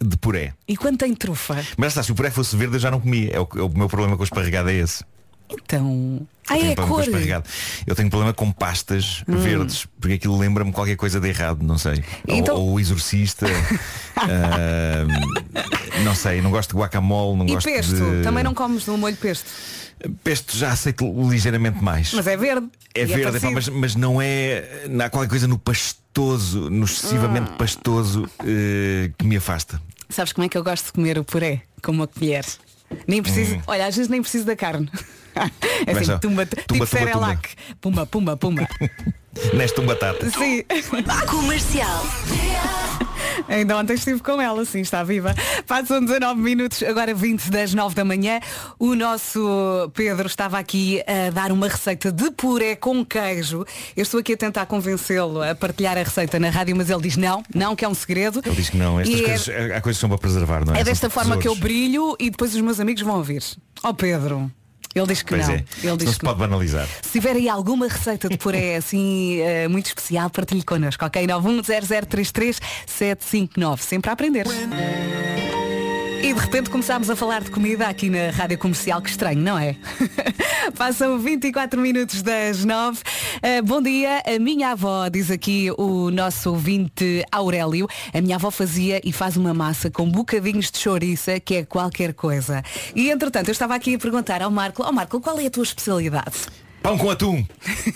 de 0.00 0.16
puré. 0.18 0.54
E 0.68 0.76
quando 0.76 0.98
tem 0.98 1.14
trufa? 1.14 1.64
Mas 1.76 1.88
está, 1.88 2.02
se 2.02 2.12
o 2.12 2.14
puré 2.14 2.30
fosse 2.30 2.56
verde 2.56 2.76
eu 2.76 2.80
já 2.80 2.90
não 2.90 3.00
comia. 3.00 3.30
É 3.32 3.40
o, 3.40 3.48
é 3.56 3.62
o 3.62 3.68
meu 3.68 3.88
problema 3.88 4.16
com 4.16 4.22
o 4.22 4.24
esparregado 4.24 4.70
é 4.70 4.74
esse. 4.74 5.04
Então. 5.50 6.26
Ai, 6.48 6.72
é 6.72 6.74
cor. 6.74 7.04
Eu 7.86 7.94
tenho 7.94 8.10
problema 8.10 8.32
com 8.32 8.50
pastas 8.50 9.22
Hum. 9.28 9.36
verdes, 9.36 9.86
porque 10.00 10.14
aquilo 10.14 10.36
lembra-me 10.38 10.72
qualquer 10.72 10.96
coisa 10.96 11.20
de 11.20 11.28
errado, 11.28 11.62
não 11.62 11.78
sei. 11.78 12.02
Ou- 12.28 12.36
Então- 12.36 12.56
Ou, 12.56 12.72
o 12.74 12.80
exorcista. 12.80 13.46
ah, 14.16 15.06
não 16.04 16.14
sei, 16.14 16.40
não 16.40 16.50
gosto 16.50 16.70
de 16.70 16.76
guacamole, 16.76 17.38
não 17.38 17.46
E 17.46 17.52
gosto 17.54 17.66
pesto? 17.66 17.94
de. 17.94 18.22
Também 18.22 18.42
não 18.42 18.54
comes 18.54 18.86
no 18.86 18.96
molho 18.98 19.16
pesto. 19.16 19.46
Pesto 20.24 20.56
já 20.56 20.72
aceito 20.72 21.04
ligeiramente 21.28 21.82
mais. 21.82 22.12
Mas 22.14 22.26
é 22.26 22.36
verde. 22.36 22.68
É 22.94 23.02
E 23.02 23.06
verde, 23.06 23.22
parecido. 23.24 23.46
epá, 23.46 23.54
mas, 23.54 23.68
mas 23.68 23.94
não 23.94 24.20
é. 24.20 24.86
Há 25.04 25.10
qualquer 25.10 25.28
coisa 25.28 25.46
no 25.46 25.58
pastoso, 25.58 26.70
no 26.70 26.80
Hum. 26.80 26.84
excessivamente 26.84 27.50
pastoso 27.52 28.28
eh, 28.44 29.10
que 29.18 29.24
me 29.26 29.36
afasta. 29.36 29.80
Sabes 30.08 30.32
como 30.32 30.44
é 30.44 30.48
que 30.48 30.56
eu 30.58 30.64
gosto 30.64 30.86
de 30.86 30.92
comer 30.92 31.18
o 31.18 31.22
puré? 31.24 31.62
Com 31.82 31.92
uma 31.92 32.06
colher. 32.08 32.44
Nem 33.06 33.22
preciso. 33.22 33.54
Hum. 33.56 33.62
Olha, 33.68 33.86
às 33.86 33.94
vezes 33.94 34.10
nem 34.10 34.20
preciso 34.20 34.44
da 34.46 34.56
carne. 34.56 34.90
É 35.86 35.92
assim, 35.92 36.18
tumba, 36.18 36.18
Tumba, 36.20 36.46
tipo 36.46 36.62
tumba, 36.66 36.86
Cerelac. 36.86 37.48
Pumba, 37.80 38.06
pumba, 38.06 38.36
pumba. 38.36 38.68
Nesta 39.54 39.80
um 39.80 39.86
batata. 39.86 40.28
Sim. 40.30 40.62
Comercial. 41.26 42.04
Ainda 43.48 43.76
ontem 43.76 43.94
estive 43.94 44.20
com 44.20 44.40
ela, 44.40 44.64
sim, 44.64 44.80
está 44.80 45.02
viva. 45.02 45.34
Passam 45.66 46.04
19 46.04 46.40
minutos, 46.40 46.82
agora 46.82 47.14
20 47.14 47.50
das 47.50 47.72
9 47.72 47.94
da 47.94 48.04
manhã. 48.04 48.40
O 48.78 48.94
nosso 48.94 49.90
Pedro 49.94 50.26
estava 50.26 50.58
aqui 50.58 51.02
a 51.06 51.30
dar 51.30 51.50
uma 51.50 51.68
receita 51.68 52.12
de 52.12 52.30
puré 52.32 52.76
com 52.76 53.04
queijo. 53.04 53.64
Eu 53.96 54.02
estou 54.02 54.20
aqui 54.20 54.34
a 54.34 54.36
tentar 54.36 54.66
convencê-lo 54.66 55.42
a 55.42 55.54
partilhar 55.54 55.96
a 55.96 56.02
receita 56.02 56.38
na 56.38 56.50
rádio, 56.50 56.76
mas 56.76 56.90
ele 56.90 57.02
diz 57.02 57.16
não, 57.16 57.42
não, 57.54 57.74
que 57.74 57.84
é 57.84 57.88
um 57.88 57.94
segredo. 57.94 58.42
Ele 58.44 58.54
diz 58.54 58.68
que 58.68 58.76
não, 58.76 59.00
estas 59.00 59.14
E 59.18 59.22
é- 59.22 59.26
coisas, 59.26 59.48
há 59.48 59.80
coisas 59.80 59.96
que 59.96 60.00
são 60.00 60.08
para 60.08 60.18
preservar, 60.18 60.64
não 60.64 60.74
é? 60.74 60.76
É 60.76 60.84
São 60.84 60.92
desta 60.92 61.10
forma 61.10 61.38
que 61.38 61.48
eu 61.48 61.54
brilho 61.56 62.16
e 62.18 62.30
depois 62.30 62.54
os 62.54 62.60
meus 62.60 62.78
amigos 62.78 63.02
vão 63.02 63.16
ouvir. 63.16 63.42
Ó 63.82 63.92
Pedro, 63.92 64.50
ele 64.94 65.06
diz 65.06 65.22
que 65.22 65.30
Pois 65.34 65.46
não. 65.46 65.54
é, 65.54 65.64
Ele 65.78 65.86
não 65.88 65.96
diz 65.96 66.10
se 66.10 66.18
que 66.18 66.24
pode 66.24 66.38
banalizar. 66.38 66.86
se 67.02 67.12
tiver 67.12 67.36
aí 67.36 67.48
alguma 67.48 67.86
receita 67.88 68.28
de 68.28 68.36
puré 68.36 68.76
assim 68.82 69.40
eh, 69.40 69.68
muito 69.68 69.86
especial, 69.86 70.28
partilhe 70.30 70.62
connosco, 70.64 71.04
ok? 71.04 71.26
910033759. 71.26 73.78
Sempre 73.80 74.10
a 74.10 74.12
aprender. 74.12 74.46
E 76.22 76.34
de 76.34 76.38
repente 76.40 76.68
começámos 76.70 77.08
a 77.08 77.16
falar 77.16 77.40
de 77.42 77.50
comida 77.50 77.86
aqui 77.86 78.10
na 78.10 78.30
Rádio 78.30 78.58
Comercial, 78.58 79.00
que 79.00 79.08
estranho, 79.10 79.40
não 79.40 79.58
é? 79.58 79.74
Passam 80.76 81.18
24 81.18 81.80
minutos 81.80 82.22
das 82.22 82.64
9. 82.64 82.98
Ah, 83.42 83.62
bom 83.64 83.80
dia, 83.82 84.22
a 84.26 84.38
minha 84.38 84.70
avó, 84.70 85.08
diz 85.08 85.30
aqui 85.30 85.70
o 85.76 86.10
nosso 86.10 86.50
ouvinte 86.50 87.24
Aurélio, 87.32 87.88
a 88.12 88.20
minha 88.20 88.36
avó 88.36 88.50
fazia 88.50 89.00
e 89.04 89.12
faz 89.12 89.36
uma 89.36 89.54
massa 89.54 89.90
com 89.90 90.08
bocadinhos 90.10 90.70
de 90.70 90.78
chouriça, 90.78 91.40
que 91.40 91.54
é 91.56 91.64
qualquer 91.64 92.12
coisa. 92.14 92.62
E 92.94 93.10
entretanto, 93.10 93.48
eu 93.48 93.52
estava 93.52 93.74
aqui 93.74 93.94
a 93.94 93.98
perguntar 93.98 94.42
ao 94.42 94.50
Marco, 94.50 94.82
ó 94.82 94.92
Marco, 94.92 95.20
qual 95.20 95.38
é 95.40 95.46
a 95.46 95.50
tua 95.50 95.62
especialidade? 95.64 96.36
Pão 96.82 96.96
com 96.96 97.10
atum. 97.10 97.44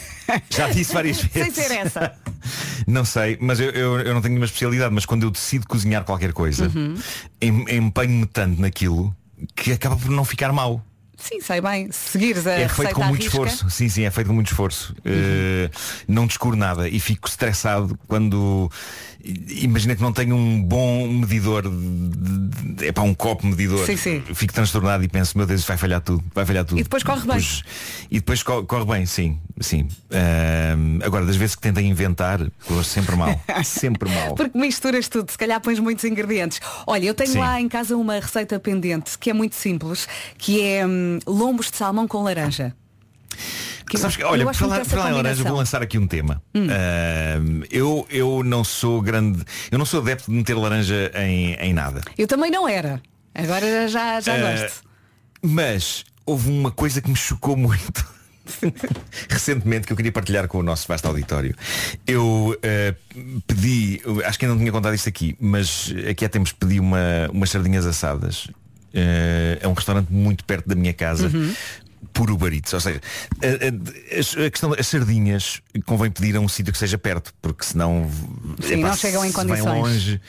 Já 0.51 0.69
disse 0.69 0.93
várias 0.93 1.17
Sem 1.19 1.29
vezes. 1.45 1.55
ser 1.55 1.73
essa. 1.75 2.15
Não 2.87 3.05
sei, 3.05 3.39
mas 3.41 3.59
eu, 3.61 3.71
eu, 3.71 3.99
eu 4.01 4.13
não 4.13 4.21
tenho 4.21 4.33
nenhuma 4.33 4.45
especialidade, 4.45 4.93
mas 4.95 5.07
quando 5.07 5.23
eu 5.23 5.31
decido 5.31 5.67
cozinhar 5.67 6.05
qualquer 6.05 6.35
coisa, 6.35 6.71
Uhum. 6.75 6.95
em- 7.41 7.77
empenho-me 7.77 8.27
tanto 8.27 8.61
naquilo 8.61 9.15
que 9.57 9.73
acaba 9.73 9.97
por 9.97 10.11
não 10.11 10.23
ficar 10.25 10.53
mau. 10.53 10.85
Sim, 11.25 11.41
sei 11.41 11.59
bem. 11.59 11.91
Se 11.91 12.11
seguires 12.11 12.47
a 12.47 12.53
é 12.53 12.69
feito 12.69 12.95
com 12.95 13.05
muito 13.05 13.23
risca, 13.23 13.39
esforço. 13.39 13.71
Sim, 13.71 13.89
sim, 13.89 14.03
é 14.05 14.11
feito 14.11 14.27
com 14.27 14.35
muito 14.35 14.49
esforço. 14.49 14.95
Eh, 15.07 15.71
não 16.07 16.27
descuro 16.27 16.55
nada 16.55 16.87
e 16.87 17.01
fico 17.01 17.27
estressado 17.27 17.99
quando 18.07 18.71
imagina 19.49 19.97
que 19.97 20.03
não 20.03 20.13
tenho 20.13 20.37
um 20.37 20.63
bom 20.63 21.09
medidor 21.09 21.65
é 22.81 22.93
para 22.93 23.03
um 23.03 23.15
copo 23.15 23.47
medidor. 23.47 23.85
Sim, 23.87 23.97
sim. 23.97 24.23
Fico 24.35 24.53
transtornado 24.53 25.03
e 25.05 25.09
penso, 25.09 25.37
meu 25.39 25.47
Deus, 25.47 25.65
vai 25.65 25.77
falhar 25.77 26.01
tudo, 26.01 26.23
vai 26.35 26.45
falhar 26.45 26.65
tudo. 26.65 26.79
E 26.79 26.83
depois 26.83 27.03
corre 27.03 27.27
bem. 27.27 27.47
e 28.11 28.15
depois 28.17 28.43
co- 28.43 28.65
corre 28.65 28.85
bem, 28.85 29.07
sim, 29.07 29.39
sim. 29.61 29.89
Ahm, 30.11 30.99
agora, 31.03 31.25
das 31.25 31.37
vezes 31.37 31.55
que 31.55 31.63
tentei 31.63 31.85
inventar, 31.87 32.41
corre 32.67 32.85
sempre 32.85 33.17
mal. 33.17 33.41
sempre 33.65 34.13
mal. 34.13 34.35
Porque 34.35 34.57
misturas 34.59 35.09
tudo, 35.09 35.31
se 35.31 35.39
calhar 35.39 35.61
pões 35.61 35.79
muitos 35.79 36.05
ingredientes. 36.05 36.61
Olha, 36.87 37.07
eu 37.07 37.15
tenho 37.15 37.31
Sim. 37.33 37.39
lá 37.39 37.61
em 37.61 37.69
casa 37.69 37.97
uma 37.97 38.15
receita 38.15 38.59
pendente 38.61 39.19
que 39.19 39.31
é 39.31 39.33
muito 39.33 39.55
simples, 39.55 40.07
que 40.37 40.61
é 40.61 40.87
hum, 40.87 41.19
lombos 41.27 41.71
de 41.71 41.77
salmão 41.77 42.07
com 42.07 42.23
laranja. 42.23 42.75
Que 43.89 43.99
Sabes 43.99 44.19
eu 44.19 44.27
olha, 44.29 44.45
por 44.45 44.49
gosto 44.49 44.61
falar, 44.61 44.79
por 44.81 44.87
falar 44.87 45.11
em 45.11 45.15
laranja, 45.15 45.45
vou 45.45 45.57
lançar 45.57 45.83
aqui 45.83 45.99
um 45.99 46.07
tema. 46.07 46.43
Hum. 46.55 46.67
Ahm, 46.71 47.63
eu, 47.71 48.07
eu 48.11 48.43
não 48.43 48.65
sou 48.65 49.01
grande. 49.03 49.45
Eu 49.71 49.79
não 49.79 49.85
sou 49.85 50.01
adepto 50.01 50.31
de 50.31 50.37
meter 50.37 50.55
laranja 50.57 51.11
em, 51.15 51.55
em 51.55 51.73
nada. 51.75 52.01
Eu 52.17 52.27
também 52.27 52.51
não 52.51 52.67
era. 52.69 53.01
Agora 53.35 53.87
já, 53.89 54.21
já 54.21 54.35
Ah, 54.35 54.39
gosto. 54.63 54.83
Mas 55.43 56.05
houve 56.25 56.51
uma 56.51 56.71
coisa 56.71 57.03
que 57.03 57.11
me 57.11 57.17
chocou 57.17 57.57
muito. 57.57 58.15
Recentemente 59.29 59.87
que 59.87 59.93
eu 59.93 59.97
queria 59.97 60.13
partilhar 60.13 60.47
com 60.49 60.59
o 60.59 60.63
nosso 60.63 60.87
vasto 60.89 61.07
auditório. 61.07 61.55
Eu 62.07 62.57
eh, 62.63 62.95
pedi, 63.47 64.01
eu 64.05 64.25
acho 64.25 64.39
que 64.39 64.45
ainda 64.45 64.55
não 64.55 64.61
tinha 64.61 64.73
contado 64.73 64.95
isto 64.95 65.09
aqui, 65.09 65.37
mas 65.41 65.93
aqui 66.09 66.25
há 66.25 66.29
tempos 66.29 66.53
pedi 66.53 66.79
uma, 66.81 67.29
umas 67.33 67.51
sardinhas 67.51 67.87
assadas. 67.87 68.49
Eh, 68.93 69.59
é 69.61 69.69
um 69.69 69.73
restaurante 69.73 70.13
muito 70.13 70.45
perto 70.45 70.69
da 70.69 70.75
minha 70.75 70.93
casa. 70.93 71.27
Uhum. 71.27 71.53
Por 72.13 72.31
Uber 72.31 72.53
Eats, 72.53 72.73
ou 72.73 72.81
seja, 72.81 73.01
a, 73.43 74.43
a- 74.43 74.47
a 74.47 74.51
questão 74.51 74.71
das 74.71 74.87
sardinhas 74.87 75.61
convém 75.87 76.11
pedir 76.11 76.37
a 76.37 76.41
um 76.41 76.49
sítio 76.49 76.73
que 76.73 76.79
seja 76.79 76.99
perto, 76.99 77.33
porque 77.43 77.65
senão 77.65 78.09
Sim, 78.63 78.77
não 78.77 78.95
chegam 78.97 79.25
em 79.25 79.31
se 79.31 79.37
vem 79.37 79.47
condições. 79.47 79.67
longe, 79.83 80.21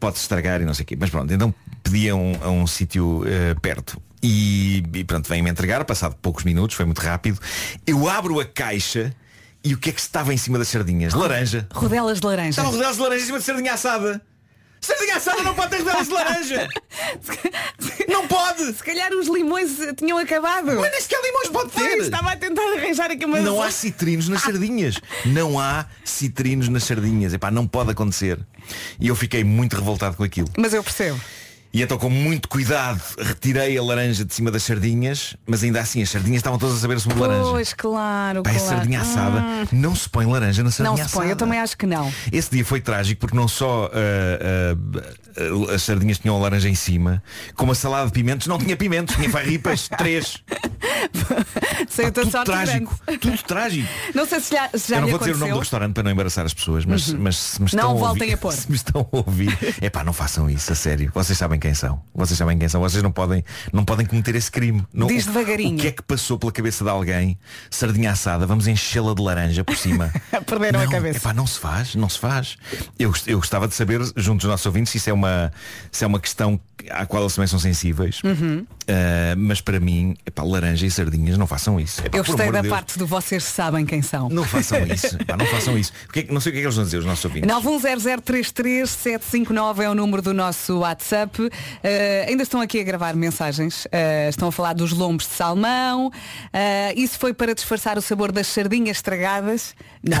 pode 0.00 0.18
estragar 0.18 0.60
e 0.60 0.64
não 0.64 0.74
sei 0.74 0.82
o 0.84 0.86
quê. 0.86 0.96
Mas 0.98 1.10
pronto, 1.10 1.32
então 1.32 1.54
pedi 1.82 2.08
a 2.10 2.14
um, 2.14 2.60
um 2.62 2.66
sítio 2.66 3.22
eh, 3.26 3.54
perto. 3.60 4.00
E, 4.22 4.82
e 4.94 5.04
pronto, 5.04 5.28
vem-me 5.28 5.50
entregar, 5.50 5.84
passado 5.84 6.14
poucos 6.22 6.44
minutos, 6.44 6.76
foi 6.76 6.84
muito 6.86 7.00
rápido. 7.00 7.38
Eu 7.86 8.08
abro 8.08 8.38
a 8.40 8.44
caixa 8.44 9.12
e 9.64 9.74
o 9.74 9.78
que 9.78 9.90
é 9.90 9.92
que 9.92 10.00
estava 10.00 10.32
em 10.32 10.36
cima 10.36 10.58
das 10.58 10.68
sardinhas? 10.68 11.12
Laranja. 11.14 11.66
Rodelas 11.72 12.20
de 12.20 12.26
laranja. 12.26 12.50
Estavam 12.50 12.70
rodelas 12.72 12.96
de 12.96 13.02
laranja 13.02 13.22
em 13.22 13.26
cima 13.26 13.38
de 13.38 13.44
sardinha 13.44 13.72
assada. 13.74 14.22
Sardinha 14.82 15.16
assada 15.16 15.42
não 15.44 15.54
pode 15.54 15.70
ter 15.70 15.78
rodelas 15.78 16.08
de 16.08 16.12
laranja. 16.12 16.68
Não 18.08 18.26
pode! 18.26 18.64
Se 18.74 18.82
calhar 18.82 19.12
os 19.12 19.28
limões 19.28 19.70
tinham 19.96 20.18
acabado. 20.18 20.66
Mas 20.66 20.90
nem 20.90 21.00
sequer 21.00 21.20
limões 21.22 21.48
pode 21.48 21.70
ter. 21.70 21.88
Pois, 21.88 22.04
Estava 22.04 22.32
a 22.32 22.36
tentar 22.36 22.62
arranjar 22.76 23.10
aqui 23.10 23.24
uma 23.24 23.40
Não 23.40 23.62
há 23.62 23.70
citrinos 23.70 24.28
nas 24.28 24.42
sardinhas. 24.42 25.00
Não 25.24 25.58
há 25.58 25.86
citrinos 26.04 26.68
nas 26.68 26.84
sardinhas. 26.84 27.32
Epá, 27.32 27.50
não 27.50 27.66
pode 27.66 27.92
acontecer. 27.92 28.38
E 29.00 29.08
eu 29.08 29.16
fiquei 29.16 29.44
muito 29.44 29.76
revoltado 29.76 30.16
com 30.16 30.24
aquilo. 30.24 30.48
Mas 30.58 30.74
eu 30.74 30.82
percebo. 30.82 31.18
E 31.74 31.80
então 31.82 31.96
com 31.96 32.10
muito 32.10 32.48
cuidado 32.48 33.00
retirei 33.18 33.78
a 33.78 33.82
laranja 33.82 34.24
de 34.24 34.34
cima 34.34 34.50
das 34.50 34.62
sardinhas, 34.62 35.34
mas 35.46 35.62
ainda 35.64 35.80
assim 35.80 36.02
as 36.02 36.10
sardinhas 36.10 36.36
estavam 36.40 36.58
todas 36.58 36.76
a 36.76 36.80
saber 36.80 37.00
sobre 37.00 37.18
laranja. 37.18 37.50
Pois, 37.50 37.72
claro, 37.72 38.42
Pá, 38.42 38.50
claro. 38.50 38.66
sardinha 38.66 39.00
assada. 39.00 39.40
Hum. 39.40 39.66
Não 39.72 39.94
se 39.96 40.08
põe 40.08 40.26
laranja 40.26 40.62
na 40.62 40.70
sardinha 40.70 41.02
Não 41.02 41.08
se 41.08 41.14
põe, 41.14 41.22
eu 41.24 41.28
assada. 41.30 41.38
também 41.38 41.58
acho 41.60 41.76
que 41.78 41.86
não. 41.86 42.12
Esse 42.30 42.50
dia 42.50 42.64
foi 42.64 42.80
trágico 42.80 43.20
porque 43.20 43.34
não 43.36 43.48
só 43.48 43.90
ah, 43.92 43.96
ah, 43.96 45.12
ah, 45.70 45.74
as 45.74 45.82
sardinhas 45.82 46.18
tinham 46.18 46.36
a 46.36 46.40
laranja 46.40 46.68
em 46.68 46.74
cima, 46.74 47.22
como 47.54 47.72
a 47.72 47.74
salada 47.74 48.06
de 48.06 48.12
pimentos 48.12 48.46
não 48.46 48.58
tinha 48.58 48.76
pimentos, 48.76 49.14
tinha 49.16 49.30
farripas, 49.30 49.88
três. 49.96 50.42
A 52.04 52.10
tua 52.10 52.24
tudo 52.24 52.44
trágico, 52.44 53.00
tudo 53.20 53.42
trágico. 53.44 53.88
Não 54.14 54.26
sei 54.26 54.40
se 54.40 54.54
já, 54.54 54.68
se 54.74 54.90
já 54.90 54.96
eu 54.96 55.02
não 55.02 55.08
vou 55.08 55.18
dizer 55.18 55.34
o 55.34 55.38
nome 55.38 55.52
do 55.52 55.58
restaurante 55.58 55.94
para 55.94 56.02
não 56.02 56.10
embaraçar 56.10 56.44
as 56.44 56.54
pessoas, 56.54 56.84
mas, 56.84 57.08
Uhum. 57.08 57.18
mas 57.20 57.36
se 57.36 57.62
me 57.62 57.68
Não 57.72 57.78
estão 57.78 57.90
a 57.90 57.94
voltem 57.94 58.22
ouvir, 58.22 58.34
a 58.34 58.36
pôr. 58.36 58.52
se 58.54 58.68
me 58.70 58.76
estão 58.76 59.08
a 59.12 59.16
ouvir, 59.16 59.58
é 59.80 59.90
pá, 59.90 60.04
não 60.04 60.12
façam 60.12 60.48
isso, 60.50 60.72
a 60.72 60.74
sério. 60.74 61.10
Vocês 61.14 61.36
sabem 61.38 61.58
quem 61.62 61.74
são. 61.74 62.02
Vocês 62.14 62.36
sabem 62.36 62.58
quem 62.58 62.68
são. 62.68 62.80
Vocês 62.80 63.02
não 63.02 63.10
podem, 63.12 63.42
não 63.72 63.84
podem 63.84 64.04
cometer 64.04 64.34
esse 64.34 64.50
crime. 64.50 64.84
Não, 64.92 65.06
Diz 65.06 65.24
o- 65.26 65.32
devagarinho. 65.32 65.76
O 65.76 65.80
que 65.80 65.86
é 65.88 65.92
que 65.92 66.02
passou 66.02 66.38
pela 66.38 66.52
cabeça 66.52 66.84
de 66.84 66.90
alguém? 66.90 67.38
Sardinha 67.70 68.10
assada, 68.10 68.46
vamos 68.46 68.66
enchê-la 68.66 69.14
de 69.14 69.22
laranja 69.22 69.64
por 69.64 69.76
cima. 69.76 70.12
Perderam 70.44 70.80
a 70.80 70.84
não, 70.84 70.90
cabeça. 70.90 71.18
epá, 71.18 71.32
não 71.32 71.46
se 71.46 71.58
faz, 71.58 71.94
não 71.94 72.08
se 72.08 72.18
faz. 72.18 72.56
Eu, 72.98 73.12
eu 73.26 73.38
gostava 73.38 73.66
de 73.68 73.74
saber, 73.74 74.00
junto 74.16 74.40
dos 74.40 74.50
nossos 74.50 74.66
ouvintes, 74.66 74.90
se 74.92 74.98
isso 74.98 75.08
é 75.08 75.12
uma, 75.12 75.52
se 75.90 76.04
é 76.04 76.06
uma 76.06 76.20
questão 76.20 76.60
à 76.90 77.06
qual 77.06 77.22
eles 77.22 77.34
também 77.34 77.46
são 77.46 77.58
sensíveis. 77.58 78.20
Uhum. 78.24 78.66
Ah, 78.88 79.34
mas 79.38 79.60
para 79.60 79.78
mim, 79.78 80.16
epá, 80.26 80.42
laranja 80.42 80.84
e 80.84 80.90
sardinhas, 80.90 81.38
não 81.38 81.46
façam 81.46 81.78
isso. 81.78 82.00
Epá, 82.04 82.18
Eu 82.18 82.24
gostei 82.24 82.50
da 82.50 82.58
de 82.60 82.68
Deus. 82.68 82.74
parte 82.74 82.98
do 82.98 83.06
vocês 83.06 83.44
sabem 83.44 83.86
quem 83.86 84.02
são. 84.02 84.28
Não 84.28 84.44
façam 84.44 84.84
isso. 84.86 85.16
Pá, 85.24 85.36
não 85.36 85.46
façam 85.46 85.78
isso. 85.78 85.92
O 86.08 86.12
que 86.12 86.20
é 86.20 86.26
não 86.32 86.40
sei 86.40 86.50
o 86.50 86.52
que 86.52 86.58
é 86.58 86.62
que 86.62 86.66
eles 86.66 86.74
vão 86.76 86.84
dizer, 86.84 86.98
os 86.98 87.04
nossos 87.04 87.24
ouvintes. 87.24 87.48
910033759 88.42 89.80
é 89.80 89.88
o 89.90 89.94
número 89.94 90.22
do 90.22 90.34
nosso 90.34 90.78
WhatsApp. 90.78 91.48
Eh, 91.82 92.26
ainda 92.28 92.42
estão 92.42 92.60
aqui 92.60 92.80
a 92.80 92.82
gravar 92.84 93.14
mensagens. 93.14 93.86
Eh, 93.92 94.28
estão 94.28 94.48
a 94.48 94.52
falar 94.52 94.72
dos 94.74 94.92
lombos 94.92 95.26
de 95.26 95.34
salmão. 95.34 96.10
Eh, 96.52 96.94
isso 96.96 97.18
foi 97.18 97.32
para 97.34 97.54
disfarçar 97.54 97.96
o 97.98 98.02
sabor 98.02 98.32
das 98.32 98.46
sardinhas 98.46 98.96
estragadas? 98.98 99.74
Não. 100.02 100.20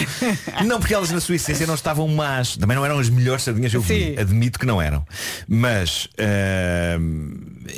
Não, 0.66 0.78
porque 0.80 0.94
elas 0.94 1.10
na 1.10 1.20
sua 1.20 1.36
essência 1.36 1.66
não 1.66 1.74
estavam 1.74 2.08
más. 2.08 2.56
Também 2.56 2.76
não 2.76 2.84
eram 2.84 2.98
as 2.98 3.08
melhores 3.08 3.42
sardinhas 3.42 3.70
que 3.72 3.76
eu 3.76 3.82
vi. 3.82 4.16
Admito 4.18 4.58
que 4.58 4.66
não 4.66 4.80
eram. 4.80 5.04
Mas, 5.46 6.08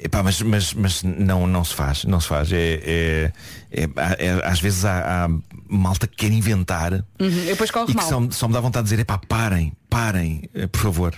epá, 0.02 0.22
mas, 0.22 0.40
mas, 0.42 0.74
mas 0.74 1.02
não, 1.02 1.46
não 1.46 1.64
se 1.64 1.74
faz. 1.74 2.04
Não 2.04 2.20
se 2.20 2.28
faz. 2.28 2.52
É, 2.52 2.80
é- 2.84 3.32
é- 3.72 4.26
é- 4.26 4.40
às 4.44 4.60
vezes 4.60 4.84
há, 4.84 5.24
há 5.24 5.28
malta 5.68 6.06
que 6.06 6.16
quer 6.16 6.30
inventar 6.32 6.92
Uhum, 6.92 7.02
e 7.28 7.46
depois 7.46 7.70
corre 7.70 7.86
e 7.92 7.94
que 7.94 7.96
mal. 7.96 8.08
só, 8.08 8.22
só 8.30 8.48
me 8.48 8.54
dá 8.54 8.60
vontade 8.60 8.84
de 8.84 8.90
dizer, 8.90 9.02
epá, 9.02 9.18
parem, 9.28 9.72
parem, 9.90 10.48
por 10.72 10.80
favor. 10.80 11.14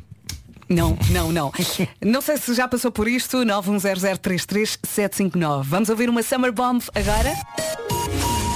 Não, 0.68 0.96
não, 1.10 1.32
não. 1.32 1.50
Não 2.04 2.20
sei 2.20 2.36
se 2.36 2.52
já 2.54 2.68
passou 2.68 2.92
por 2.92 3.08
isto. 3.08 3.38
910033759. 3.38 5.62
Vamos 5.64 5.88
ouvir 5.88 6.10
uma 6.10 6.22
Summer 6.22 6.52
Bomb 6.52 6.82
agora? 6.94 7.32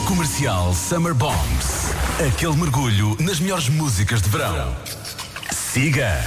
Comercial 0.06 0.74
Summer 0.74 1.14
Bombs. 1.14 1.92
Aquele 2.26 2.56
mergulho 2.56 3.16
nas 3.20 3.40
melhores 3.40 3.68
músicas 3.68 4.20
de 4.20 4.28
verão. 4.28 4.76
Siga. 5.50 6.22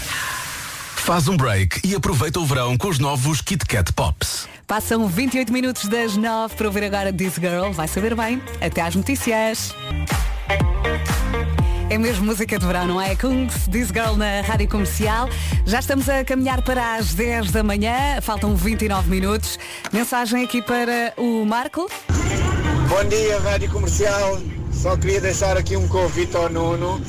Faz 0.95 1.27
um 1.27 1.37
break 1.37 1.87
e 1.87 1.93
aproveita 1.93 2.39
o 2.39 2.45
verão 2.45 2.75
com 2.77 2.87
os 2.87 2.97
novos 2.97 3.41
Kit 3.41 3.63
Kat 3.65 3.93
Pops. 3.93 4.47
Passam 4.65 5.07
28 5.07 5.53
minutos 5.53 5.87
das 5.87 6.17
9 6.17 6.55
para 6.55 6.65
ouvir 6.65 6.83
agora 6.83 7.13
This 7.13 7.35
Girl. 7.35 7.69
Vai 7.71 7.87
saber 7.87 8.15
bem. 8.15 8.41
Até 8.59 8.81
às 8.81 8.95
notícias. 8.95 9.75
É 11.95 11.97
mesmo 11.97 12.25
música 12.25 12.59
de 12.59 12.65
verão, 12.65 12.87
não 12.87 13.01
é? 13.01 13.15
Kungs, 13.15 13.69
This 13.71 13.87
Girl 13.87 14.17
na 14.17 14.41
Rádio 14.41 14.67
Comercial. 14.67 15.29
Já 15.65 15.79
estamos 15.79 16.09
a 16.09 16.25
caminhar 16.25 16.61
para 16.61 16.95
as 16.95 17.13
10 17.13 17.51
da 17.51 17.63
manhã. 17.63 18.19
Faltam 18.21 18.53
29 18.53 19.09
minutos. 19.09 19.57
Mensagem 19.93 20.43
aqui 20.43 20.61
para 20.61 21.13
o 21.15 21.45
Marco. 21.45 21.89
Bom 22.89 23.03
dia, 23.05 23.39
Rádio 23.39 23.71
Comercial. 23.71 24.41
Só 24.73 24.97
queria 24.97 25.21
deixar 25.21 25.55
aqui 25.55 25.77
um 25.77 25.87
convite 25.87 26.35
ao 26.35 26.49
Nuno. 26.49 26.99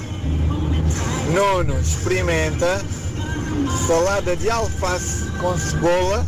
Nuno, 1.34 1.80
experimenta 1.80 2.80
salada 3.88 4.36
de 4.36 4.48
alface 4.48 5.28
com 5.40 5.58
cebola 5.58 6.24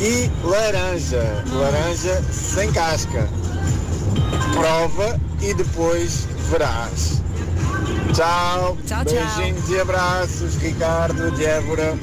e 0.00 0.30
laranja. 0.46 1.42
Laranja 1.50 2.22
sem 2.30 2.72
casca. 2.72 3.28
Prova 4.54 5.20
e 5.42 5.52
depois 5.54 6.28
verás. 6.48 7.23
Tchau. 8.14 8.76
Tchau, 8.86 9.04
tchau. 9.04 9.14
Beijinhos 9.36 9.68
e 9.70 9.80
abraços, 9.80 10.56
Ricardo 10.56 11.30
de 11.32 11.44
Évora. 11.44 11.98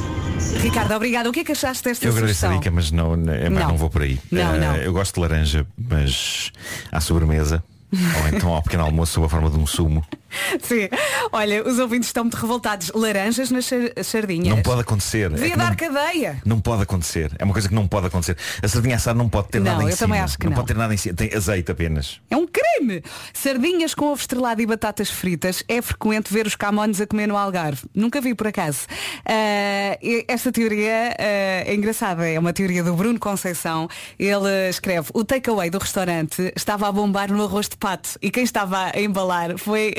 Ricardo, 0.61 0.93
obrigado. 0.93 1.27
O 1.27 1.31
que 1.31 1.39
é 1.41 1.43
que 1.43 1.51
achaste 1.51 1.83
desta 1.83 2.05
Eu 2.05 2.11
agradeço 2.11 2.45
a 2.45 2.49
sugestão? 2.49 2.59
dica, 2.59 2.71
mas 2.71 2.91
não, 2.91 3.13
é, 3.31 3.49
Não. 3.49 3.69
não 3.69 3.77
vou 3.77 3.89
por 3.89 4.01
aí. 4.01 4.19
Não, 4.31 4.55
Eh, 4.55 4.59
não. 4.59 4.75
Eu 4.75 4.91
gosto 4.91 5.15
de 5.15 5.21
laranja, 5.21 5.65
mas 5.77 6.51
à 6.91 6.99
sobremesa. 6.99 7.63
Ou 7.93 8.27
então 8.29 8.53
ao 8.53 8.61
pequeno 8.63 8.83
almoço 8.83 9.13
sob 9.13 9.25
a 9.25 9.29
forma 9.29 9.49
de 9.49 9.57
um 9.57 9.67
sumo. 9.67 10.05
Sim. 10.63 10.87
Olha, 11.33 11.67
os 11.67 11.77
ouvintes 11.77 12.07
estão 12.07 12.23
muito 12.23 12.35
revoltados. 12.37 12.89
Laranjas 12.95 13.51
nas 13.51 13.65
sar- 13.65 13.91
sardinhas. 14.03 14.47
Não 14.55 14.61
pode 14.63 14.79
acontecer. 14.81 15.25
É 15.25 15.29
Devia 15.35 15.51
que 15.51 15.57
dar 15.57 15.69
não, 15.71 15.75
cadeia. 15.75 16.41
não 16.45 16.61
pode 16.61 16.83
acontecer. 16.83 17.31
É 17.37 17.43
uma 17.43 17.51
coisa 17.51 17.67
que 17.67 17.75
não 17.75 17.85
pode 17.85 18.07
acontecer. 18.07 18.37
A 18.63 18.67
sardinha 18.67 18.95
assada 18.95 19.17
não 19.17 19.27
pode 19.27 19.49
ter 19.49 19.59
Não, 19.59 19.71
nada 19.73 19.83
em 19.83 19.87
eu 19.89 19.91
cima. 19.95 20.07
também 20.07 20.21
acho 20.21 20.37
que 20.37 20.45
não. 20.47 20.53
pode 20.53 20.67
ter 20.67 20.77
nada 20.77 20.93
em 20.93 20.97
cima. 20.97 21.15
Tem 21.15 21.33
azeite 21.35 21.69
apenas. 21.69 22.21
É 22.29 22.37
um 22.37 22.47
crime! 22.47 23.03
Sardinhas 23.33 23.93
com 23.93 24.05
ovo 24.05 24.21
estrelado 24.21 24.61
e 24.61 24.65
batatas 24.65 25.09
fritas 25.09 25.63
é 25.67 25.81
frequente 25.81 26.31
ver 26.33 26.47
os 26.47 26.55
camões 26.55 27.01
a 27.01 27.05
comer 27.07 27.27
no 27.27 27.35
Algarve. 27.35 27.81
Nunca 27.93 28.21
vi 28.21 28.33
por 28.33 28.47
acaso. 28.47 28.87
Ah, 29.25 29.97
e 30.01 30.23
esta 30.29 30.49
teoria 30.51 31.13
ah, 31.19 31.23
é 31.67 31.73
engraçada, 31.75 32.25
é 32.29 32.39
uma 32.39 32.53
teoria 32.53 32.83
do 32.83 32.93
Bruno 32.93 33.19
Conceição. 33.19 33.89
Ele 34.17 34.69
escreve, 34.69 35.09
o 35.13 35.25
takeaway 35.25 35.69
do 35.69 35.77
restaurante 35.77 36.53
estava 36.55 36.87
a 36.87 36.91
bombar 36.91 37.29
no 37.31 37.43
arroz 37.43 37.67
de 37.67 37.75
pato 37.81 38.11
e 38.21 38.29
quem 38.29 38.43
estava 38.43 38.91
a 38.95 39.01
embalar 39.01 39.57
foi, 39.57 39.95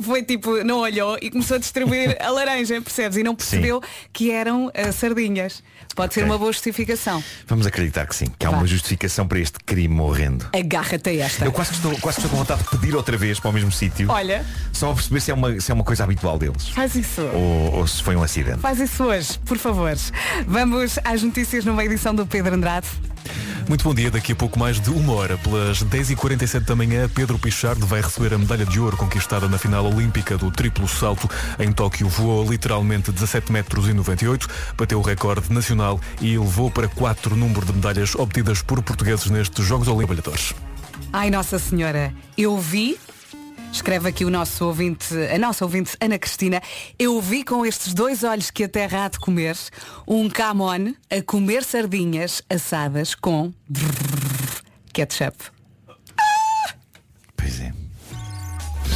foi 0.00 0.22
tipo, 0.22 0.62
não 0.64 0.78
olhou 0.80 1.18
e 1.20 1.30
começou 1.30 1.56
a 1.56 1.58
distribuir 1.60 2.16
a 2.22 2.30
laranja, 2.30 2.80
percebes? 2.80 3.18
E 3.18 3.22
não 3.22 3.34
percebeu 3.34 3.80
que 4.12 4.30
eram 4.30 4.70
ah, 4.74 4.92
sardinhas. 4.92 5.62
Pode 5.94 6.14
ser 6.14 6.20
Ok. 6.20 6.30
uma 6.30 6.38
boa 6.38 6.52
justificação. 6.52 7.22
Vamos 7.46 7.66
acreditar 7.66 8.06
que 8.06 8.14
sim. 8.14 8.26
Que 8.38 8.46
há 8.46 8.50
Vá. 8.50 8.58
uma 8.58 8.66
justificação 8.66 9.26
para 9.26 9.40
este 9.40 9.58
crime 9.66 9.98
horrendo. 10.00 10.46
Agarra-te 10.54 11.10
a 11.10 11.14
esta. 11.24 11.44
Eu 11.44 11.50
quase 11.52 11.70
que, 11.70 11.76
estou, 11.76 11.90
quase 11.98 12.20
que 12.20 12.26
estou 12.26 12.30
com 12.30 12.36
vontade 12.44 12.62
de 12.62 12.68
pedir 12.70 12.94
outra 12.94 13.16
vez 13.16 13.40
para 13.40 13.50
o 13.50 13.52
mesmo 13.52 13.72
sítio. 13.72 14.08
Olha, 14.10 14.44
Só 14.72 14.92
a 14.92 14.94
perceber 14.94 15.20
se 15.20 15.30
é 15.30 15.34
uma, 15.34 15.60
se 15.60 15.70
é 15.70 15.74
uma 15.74 15.84
coisa 15.84 16.04
habitual 16.04 16.38
deles. 16.38 16.68
faz 16.68 16.94
isso. 16.94 17.22
Ou, 17.22 17.74
ou 17.78 17.86
se 17.86 18.02
foi 18.02 18.14
um 18.14 18.22
acidente. 18.22 18.58
Faz 18.60 18.78
isso 18.78 19.02
hoje, 19.04 19.38
por 19.44 19.58
favor. 19.58 19.92
Vamos 20.46 20.98
às 21.04 21.22
notícias 21.22 21.64
numa 21.64 21.84
edição 21.84 22.14
do 22.14 22.26
Pedro 22.26 22.54
Andrade. 22.54 22.86
Muito 23.68 23.84
bom 23.84 23.94
dia, 23.94 24.10
daqui 24.10 24.32
a 24.32 24.36
pouco 24.36 24.58
mais 24.58 24.80
de 24.80 24.88
uma 24.88 25.12
hora, 25.12 25.36
pelas 25.38 25.82
10h47 25.82 26.60
da 26.60 26.74
manhã, 26.74 27.06
Pedro 27.14 27.38
Pichardo 27.38 27.86
vai 27.86 28.00
receber 28.00 28.32
a 28.32 28.38
medalha 28.38 28.64
de 28.64 28.80
ouro 28.80 28.96
conquistada 28.96 29.46
na 29.46 29.58
final 29.58 29.87
olímpica 29.88 30.36
do 30.36 30.50
triplo 30.50 30.86
salto. 30.86 31.28
Em 31.58 31.72
Tóquio 31.72 32.08
voou 32.08 32.48
literalmente 32.48 33.10
17 33.10 33.50
metros 33.52 33.88
e 33.88 33.92
98, 33.92 34.48
bateu 34.76 34.98
o 34.98 35.02
recorde 35.02 35.52
nacional 35.52 36.00
e 36.20 36.36
levou 36.38 36.70
para 36.70 36.88
quatro 36.88 37.34
número 37.36 37.66
de 37.66 37.72
medalhas 37.72 38.14
obtidas 38.14 38.62
por 38.62 38.82
portugueses 38.82 39.26
nestes 39.26 39.64
Jogos 39.64 39.88
Olímpicos. 39.88 40.54
Ai, 41.12 41.30
Nossa 41.30 41.58
Senhora, 41.58 42.12
eu 42.36 42.58
vi, 42.58 42.98
escreve 43.72 44.08
aqui 44.08 44.24
o 44.24 44.30
nosso 44.30 44.64
ouvinte, 44.64 45.14
a 45.14 45.38
nossa 45.38 45.64
ouvinte 45.64 45.96
Ana 46.00 46.18
Cristina, 46.18 46.62
eu 46.98 47.20
vi 47.20 47.44
com 47.44 47.64
estes 47.64 47.94
dois 47.94 48.24
olhos 48.24 48.50
que 48.50 48.64
a 48.64 48.68
terra 48.68 49.04
há 49.04 49.08
de 49.08 49.18
comer, 49.18 49.56
um 50.06 50.28
camon 50.28 50.94
a 51.10 51.22
comer 51.22 51.64
sardinhas 51.64 52.42
assadas 52.48 53.14
com 53.14 53.52
ketchup. 54.92 55.36
Pois 57.36 57.60
é. 57.60 57.77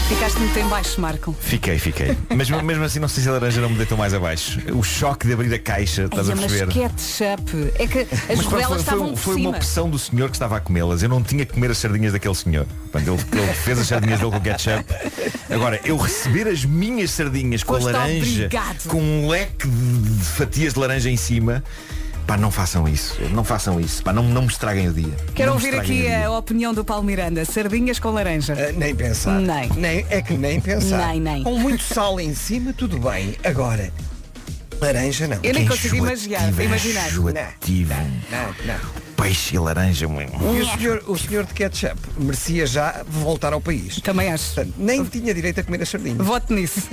Ficaste 0.09 0.39
muito 0.39 0.59
em 0.59 0.67
baixo, 0.69 1.01
Marco. 1.01 1.35
Fiquei, 1.41 1.79
fiquei. 1.79 2.17
Mas 2.35 2.49
mesmo 2.51 2.85
assim 2.85 2.99
não 2.99 3.09
sei 3.09 3.23
se 3.23 3.29
a 3.29 3.33
laranja 3.33 3.61
não 3.61 3.69
me 3.71 3.77
deitou 3.77 3.97
mais 3.97 4.13
abaixo. 4.15 4.61
O 4.73 4.83
choque 4.83 5.27
de 5.27 5.33
abrir 5.33 5.53
a 5.55 5.59
caixa, 5.59 6.05
estás 6.05 6.29
Ai, 6.29 6.33
a 6.35 6.37
mas 6.37 6.47
perceber? 6.53 6.73
ketchup. 6.73 7.73
É 7.79 7.87
que 7.87 7.99
as 8.01 8.37
Mas 8.37 8.47
rodelas 8.47 8.67
foi, 8.69 8.77
estavam 8.79 9.17
foi, 9.17 9.35
foi 9.35 9.43
uma 9.43 9.51
opção 9.51 9.89
do 9.89 9.99
senhor 9.99 10.29
que 10.29 10.37
estava 10.37 10.57
a 10.57 10.61
comê-las. 10.61 11.03
Eu 11.03 11.09
não 11.09 11.23
tinha 11.23 11.45
que 11.47 11.53
comer 11.55 11.71
as 11.71 11.79
sardinhas 11.79 12.13
daquele 12.13 12.35
senhor. 12.35 12.67
Portanto, 12.91 13.19
ele, 13.33 13.43
ele 13.43 13.53
fez 13.55 13.79
as 13.79 13.87
sardinhas 13.89 14.21
dele 14.21 14.33
com 14.33 14.41
ketchup. 14.41 14.85
Agora, 15.51 15.81
eu 15.85 15.97
receber 15.97 16.49
as 16.49 16.65
minhas 16.65 17.11
sardinhas 17.11 17.63
com 17.63 17.75
a 17.75 17.79
laranja, 17.79 18.47
obrigado. 18.47 18.89
com 18.89 19.03
um 19.03 19.29
leque 19.29 19.69
de 19.69 20.25
fatias 20.25 20.75
de 20.75 20.81
laranja 20.81 21.11
em 21.11 21.17
cima, 21.17 21.63
pá, 22.27 22.37
não 22.37 22.51
façam 22.51 22.89
isso. 22.89 23.17
Não 23.33 23.45
façam 23.45 23.81
isso. 23.81 24.03
Pá, 24.03 24.13
não, 24.13 24.23
não 24.23 24.43
me 24.43 24.49
estraguem 24.49 24.89
o 24.89 24.93
dia. 24.93 25.15
Quero 25.35 25.51
Não 25.51 25.55
ouvir 25.55 25.75
aqui 25.75 26.13
a 26.13 26.31
opinião 26.31 26.73
do 26.75 26.85
Paulo 26.85 27.05
Miranda. 27.05 27.45
Sardinhas 27.45 27.99
com 27.99 28.11
laranja. 28.11 28.55
nem 28.73 28.95
pensar. 28.95 29.41
Nem. 29.41 29.69
Nem, 29.71 30.07
é 30.09 30.23
que 30.23 30.35
nem 30.35 30.61
pensar. 30.61 31.09
Nem, 31.09 31.21
nem. 31.21 31.43
Com 31.43 31.59
muito 31.59 31.83
sal 31.83 32.21
em 32.21 32.35
cima, 32.35 32.73
tudo 32.73 32.99
bem. 32.99 33.37
Agora, 33.45 33.93
laranja 34.81 35.29
não. 35.29 35.39
Eu 35.43 35.55
nem 35.55 35.67
consigo 35.67 35.97
imaginar. 35.97 36.53
imaginar. 36.61 37.09
enjoativo. 37.09 37.95
Não, 38.31 38.47
não. 38.67 39.03
Peixe 39.23 39.55
e 39.55 39.59
laranja, 39.59 40.09
muito. 40.09 40.33
E 40.33 40.61
o 40.63 40.67
senhor, 40.67 41.05
o 41.07 41.17
senhor 41.17 41.45
de 41.45 41.55
ketchup 41.55 41.97
merecia 42.19 42.67
já 42.67 43.05
voltar 43.07 43.53
ao 43.53 43.61
país. 43.61 44.01
Também 44.01 44.33
acho. 44.33 44.55
Portanto, 44.55 44.75
nem 44.77 45.05
tinha 45.05 45.33
direito 45.33 45.61
a 45.61 45.63
comer 45.63 45.81
as 45.83 45.89
sardinhas. 45.89 46.19
Voto 46.19 46.53
nisso. 46.53 46.89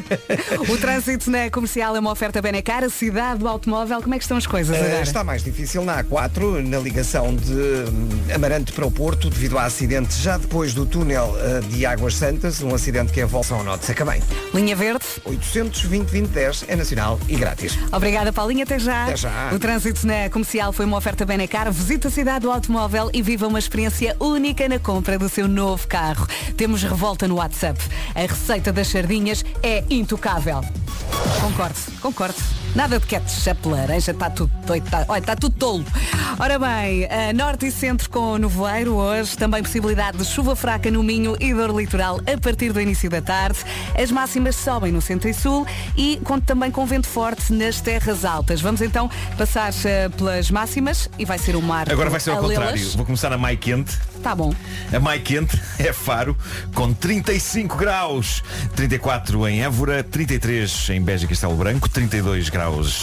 o 0.69 0.77
trânsito 0.77 1.31
na 1.31 1.49
comercial 1.49 1.95
é 1.95 1.99
uma 1.99 2.11
oferta 2.11 2.39
bem 2.39 2.51
na 2.51 2.61
cara. 2.61 2.87
Cidade 2.89 3.39
do 3.39 3.47
automóvel, 3.47 3.99
como 4.01 4.13
é 4.13 4.17
que 4.17 4.23
estão 4.23 4.37
as 4.37 4.45
coisas 4.45 4.77
agora? 4.77 5.01
está 5.01 5.23
mais 5.23 5.43
difícil 5.43 5.83
na 5.83 6.03
A4, 6.03 6.63
na 6.67 6.77
ligação 6.77 7.35
de 7.35 7.51
hum, 7.51 8.09
Amarante 8.33 8.73
para 8.73 8.85
o 8.85 8.91
Porto, 8.91 9.29
devido 9.29 9.57
a 9.57 9.63
acidente 9.63 10.13
já 10.21 10.37
depois 10.37 10.73
do 10.73 10.85
túnel 10.85 11.35
eh, 11.39 11.61
de 11.61 11.85
Águas 11.85 12.15
Santas, 12.15 12.61
um 12.61 12.75
acidente 12.75 13.11
que 13.11 13.21
é 13.21 13.25
volta 13.25 13.55
ao 13.55 13.63
Norte 13.63 13.81
de 13.81 13.87
Sacabém. 13.87 14.21
Linha 14.53 14.75
Verde. 14.75 15.03
820 15.25 16.09
2010 16.09 16.65
é 16.67 16.75
nacional 16.75 17.19
e 17.27 17.35
grátis. 17.35 17.77
Obrigada, 17.91 18.31
Paulinha. 18.31 18.65
Até 18.65 18.77
já. 18.77 19.05
Até 19.05 19.17
já. 19.17 19.49
O 19.51 19.57
trânsito 19.57 20.05
na 20.05 20.29
comercial 20.29 20.71
foi 20.71 20.85
uma 20.85 20.97
oferta 20.97 21.25
bem 21.25 21.37
na 21.37 21.47
cara. 21.47 21.71
Visita 21.71 22.09
cidade 22.19 22.41
do 22.41 22.51
automóvel 22.51 23.09
e 23.13 23.21
viva 23.21 23.47
uma 23.47 23.59
experiência 23.59 24.13
única 24.19 24.67
na 24.67 24.77
compra 24.77 25.17
do 25.17 25.29
seu 25.29 25.47
novo 25.47 25.87
carro. 25.87 26.27
Temos 26.57 26.83
revolta 26.83 27.29
no 27.29 27.35
WhatsApp. 27.35 27.79
A 28.13 28.19
receita 28.19 28.73
das 28.73 28.89
sardinhas 28.89 29.45
é 29.63 29.85
intocável. 29.89 30.59
Concordo, 31.39 31.79
concordo. 32.01 32.35
Nada 32.75 32.99
de 32.99 33.05
ketchup, 33.07 33.67
laranja, 33.67 34.11
está 34.11 34.29
tudo 34.29 34.51
doido, 34.65 34.85
está, 34.85 35.03
olha, 35.07 35.19
está 35.19 35.35
tudo 35.35 35.55
tolo. 35.55 35.85
Ora 36.37 36.59
bem, 36.59 37.05
a 37.05 37.33
norte 37.33 37.65
e 37.65 37.71
centro 37.71 38.07
com 38.11 38.37
nevoeiro 38.37 38.93
hoje, 38.93 39.35
também 39.35 39.63
possibilidade 39.63 40.19
de 40.19 40.25
chuva 40.25 40.55
fraca 40.55 40.91
no 40.91 41.01
Minho 41.01 41.35
e 41.39 41.51
dor 41.51 41.75
litoral 41.75 42.19
a 42.31 42.39
partir 42.39 42.71
do 42.71 42.79
início 42.79 43.09
da 43.09 43.21
tarde. 43.21 43.59
As 43.99 44.11
máximas 44.11 44.55
sobem 44.55 44.91
no 44.91 45.01
centro 45.01 45.27
e 45.27 45.33
sul 45.33 45.65
e 45.97 46.21
conto 46.23 46.45
também 46.45 46.69
com 46.69 46.85
vento 46.85 47.07
forte 47.07 47.51
nas 47.51 47.81
terras 47.81 48.23
altas. 48.23 48.61
Vamos 48.61 48.81
então 48.81 49.09
passar 49.35 49.73
eh, 49.85 50.07
pelas 50.09 50.51
máximas 50.51 51.09
e 51.17 51.25
vai 51.25 51.39
ser 51.39 51.55
o 51.55 51.61
mar. 51.61 51.91
Agora 51.91 52.11
vai 52.11 52.19
ser 52.19 52.31
ao 52.31 52.37
contrário. 52.37 52.87
Vou 52.91 53.05
começar 53.05 53.33
a 53.33 53.37
mai 53.37 53.57
quente. 53.57 53.97
Tá 54.21 54.35
bom. 54.35 54.53
A 54.93 54.99
mais 54.99 55.23
quente 55.23 55.59
é 55.79 55.91
Faro, 55.91 56.37
com 56.75 56.93
35 56.93 57.75
graus. 57.75 58.43
34 58.75 59.47
em 59.47 59.63
Évora, 59.63 60.03
33 60.03 60.89
em 60.91 61.01
Beja 61.01 61.25
e 61.25 61.27
Castelo 61.27 61.55
Branco, 61.55 61.89
32 61.89 62.49
graus 62.49 62.58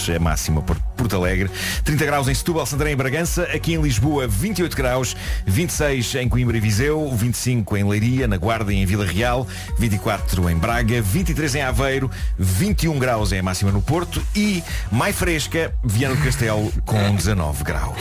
é 0.09 0.19
máxima 0.19 0.61
por 0.61 0.77
Porto 0.95 1.15
Alegre, 1.15 1.49
30 1.83 2.05
graus 2.05 2.27
em 2.27 2.33
Setúbal, 2.33 2.65
Santarém 2.65 2.93
e 2.93 2.95
Bragança, 2.95 3.43
aqui 3.43 3.73
em 3.73 3.81
Lisboa 3.81 4.27
28 4.27 4.75
graus, 4.75 5.15
26 5.45 6.15
em 6.15 6.29
Coimbra 6.29 6.57
e 6.57 6.59
Viseu, 6.59 7.09
25 7.13 7.77
em 7.77 7.87
Leiria, 7.87 8.27
na 8.27 8.37
Guarda 8.37 8.73
e 8.73 8.77
em 8.77 8.85
Vila 8.85 9.05
Real, 9.05 9.47
24 9.77 10.49
em 10.49 10.57
Braga, 10.57 11.01
23 11.01 11.55
em 11.55 11.61
Aveiro, 11.61 12.09
21 12.37 12.97
graus 12.99 13.31
é 13.31 13.39
a 13.39 13.43
máxima 13.43 13.71
no 13.71 13.81
Porto 13.81 14.21
e 14.35 14.63
mais 14.91 15.15
fresca, 15.15 15.73
Viana 15.83 16.15
do 16.15 16.23
Castelo 16.23 16.71
com 16.85 17.15
19 17.15 17.63
graus. 17.63 17.95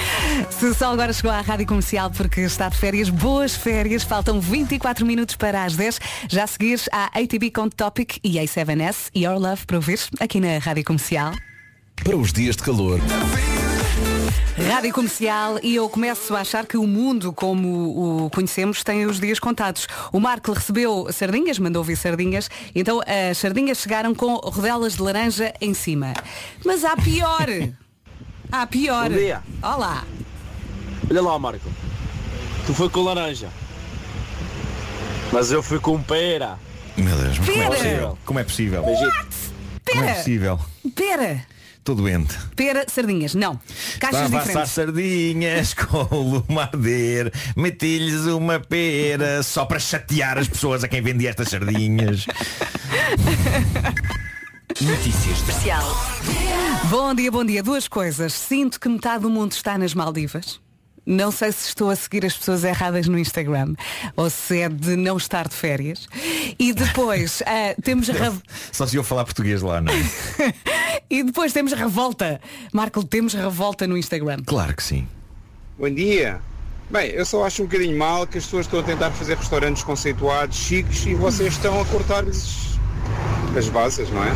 Se 0.50 0.74
só 0.74 0.92
agora 0.92 1.12
chegou 1.12 1.30
à 1.30 1.40
Rádio 1.40 1.66
Comercial 1.66 2.10
porque 2.10 2.42
está 2.42 2.68
de 2.68 2.76
férias, 2.76 3.08
boas 3.08 3.54
férias. 3.54 4.02
Faltam 4.02 4.40
24 4.40 5.04
minutos 5.06 5.36
para 5.36 5.64
as 5.64 5.76
10. 5.76 6.00
Já 6.28 6.44
a 6.44 6.46
seguir 6.46 6.80
a 6.92 7.06
ATB 7.06 7.50
com 7.50 7.68
Topic 7.68 8.18
e 8.22 8.34
A7S 8.34 9.10
e 9.14 9.24
Your 9.24 9.38
Love 9.38 9.66
para 9.66 9.76
ouvir 9.76 9.98
aqui 10.20 10.40
na 10.40 10.58
Rádio 10.58 10.84
Comercial. 10.84 11.32
Para 12.04 12.16
os 12.16 12.32
dias 12.32 12.56
de 12.56 12.62
calor. 12.62 13.00
Rádio 14.70 14.92
Comercial 14.92 15.58
e 15.62 15.74
eu 15.74 15.88
começo 15.88 16.34
a 16.34 16.40
achar 16.40 16.66
que 16.66 16.76
o 16.76 16.86
mundo 16.86 17.32
como 17.32 18.24
o 18.26 18.30
conhecemos 18.30 18.82
tem 18.82 19.04
os 19.06 19.20
dias 19.20 19.38
contados. 19.38 19.86
O 20.12 20.20
Marco 20.20 20.52
recebeu 20.52 21.06
sardinhas, 21.12 21.58
mandou 21.58 21.82
vir 21.84 21.96
sardinhas, 21.96 22.48
então 22.74 23.00
as 23.30 23.38
sardinhas 23.38 23.78
chegaram 23.78 24.14
com 24.14 24.34
rodelas 24.36 24.94
de 24.94 25.02
laranja 25.02 25.52
em 25.60 25.74
cima. 25.74 26.14
Mas 26.64 26.84
há 26.84 26.96
pior! 26.96 27.46
Há 28.50 28.66
pior! 28.66 29.10
Bom 29.10 29.16
dia. 29.16 29.42
Olá! 29.62 30.04
Olha 31.10 31.22
lá, 31.22 31.38
Marco. 31.38 31.68
Tu 32.66 32.74
foi 32.74 32.88
com 32.88 33.02
laranja. 33.02 33.48
Mas 35.32 35.50
eu 35.52 35.62
fui 35.62 35.78
com 35.80 36.00
pera. 36.02 36.58
Meu 36.96 37.16
Deus, 37.16 37.38
mas 37.38 37.48
como 37.48 37.60
é 37.60 37.64
Pera! 37.68 37.76
possível? 37.76 38.18
Como 38.24 38.38
é 38.38 38.44
possível? 38.44 38.82
Beijinho. 38.84 39.10
Como 39.12 40.00
é 40.00 40.02
Pera! 40.02 40.14
possível? 40.14 40.60
Pera! 40.94 41.46
Estou 41.86 41.94
doente. 41.94 42.36
Pera, 42.56 42.84
sardinhas, 42.88 43.32
não. 43.32 43.60
Caixas 44.00 44.22
Estava 44.22 44.38
assar 44.38 44.40
diferentes. 44.40 44.72
sardinhas 44.72 45.72
com 45.86 46.42
o 46.48 46.58
arder, 46.58 47.32
meti-lhes 47.54 48.26
uma 48.26 48.58
pera 48.58 49.40
só 49.44 49.64
para 49.64 49.78
chatear 49.78 50.36
as 50.36 50.48
pessoas 50.48 50.82
a 50.82 50.88
quem 50.88 51.00
vendia 51.00 51.30
estas 51.30 51.48
sardinhas. 51.48 52.26
Notícias 54.80 55.38
Especial. 55.38 55.84
Bom 56.90 57.14
dia, 57.14 57.30
bom 57.30 57.44
dia. 57.44 57.62
Duas 57.62 57.86
coisas. 57.86 58.32
Sinto 58.32 58.80
que 58.80 58.88
metade 58.88 59.22
do 59.22 59.30
mundo 59.30 59.52
está 59.52 59.78
nas 59.78 59.94
Maldivas. 59.94 60.60
Não 61.06 61.30
sei 61.30 61.52
se 61.52 61.68
estou 61.68 61.88
a 61.88 61.94
seguir 61.94 62.26
as 62.26 62.36
pessoas 62.36 62.64
erradas 62.64 63.06
no 63.06 63.16
Instagram 63.18 63.74
ou 64.16 64.28
se 64.28 64.58
é 64.60 64.68
de 64.68 64.96
não 64.96 65.16
estar 65.16 65.46
de 65.48 65.54
férias. 65.54 66.08
E 66.58 66.72
depois 66.72 67.42
ah, 67.46 67.74
temos 67.82 68.08
re- 68.08 68.32
Só 68.72 68.86
se 68.86 68.96
eu 68.96 69.04
falar 69.04 69.24
português 69.24 69.62
lá, 69.62 69.80
não 69.80 69.92
é? 69.92 69.96
e 71.08 71.22
depois 71.22 71.52
temos 71.52 71.72
revolta. 71.72 72.40
Marco, 72.72 73.04
temos 73.04 73.34
revolta 73.34 73.86
no 73.86 73.96
Instagram. 73.96 74.38
Claro 74.44 74.74
que 74.74 74.82
sim. 74.82 75.06
Bom 75.78 75.88
dia. 75.90 76.40
Bem, 76.90 77.10
eu 77.10 77.24
só 77.24 77.44
acho 77.44 77.62
um 77.62 77.66
bocadinho 77.66 77.96
mal 77.98 78.26
que 78.26 78.38
as 78.38 78.44
pessoas 78.44 78.66
estão 78.66 78.80
a 78.80 78.82
tentar 78.82 79.10
fazer 79.10 79.36
restaurantes 79.36 79.82
conceituados, 79.82 80.56
chiques, 80.56 81.04
e 81.06 81.14
vocês 81.14 81.52
estão 81.54 81.80
a 81.80 81.84
cortar-lhes 81.86 82.78
as 83.56 83.68
bases, 83.68 84.08
não 84.10 84.22
é? 84.24 84.30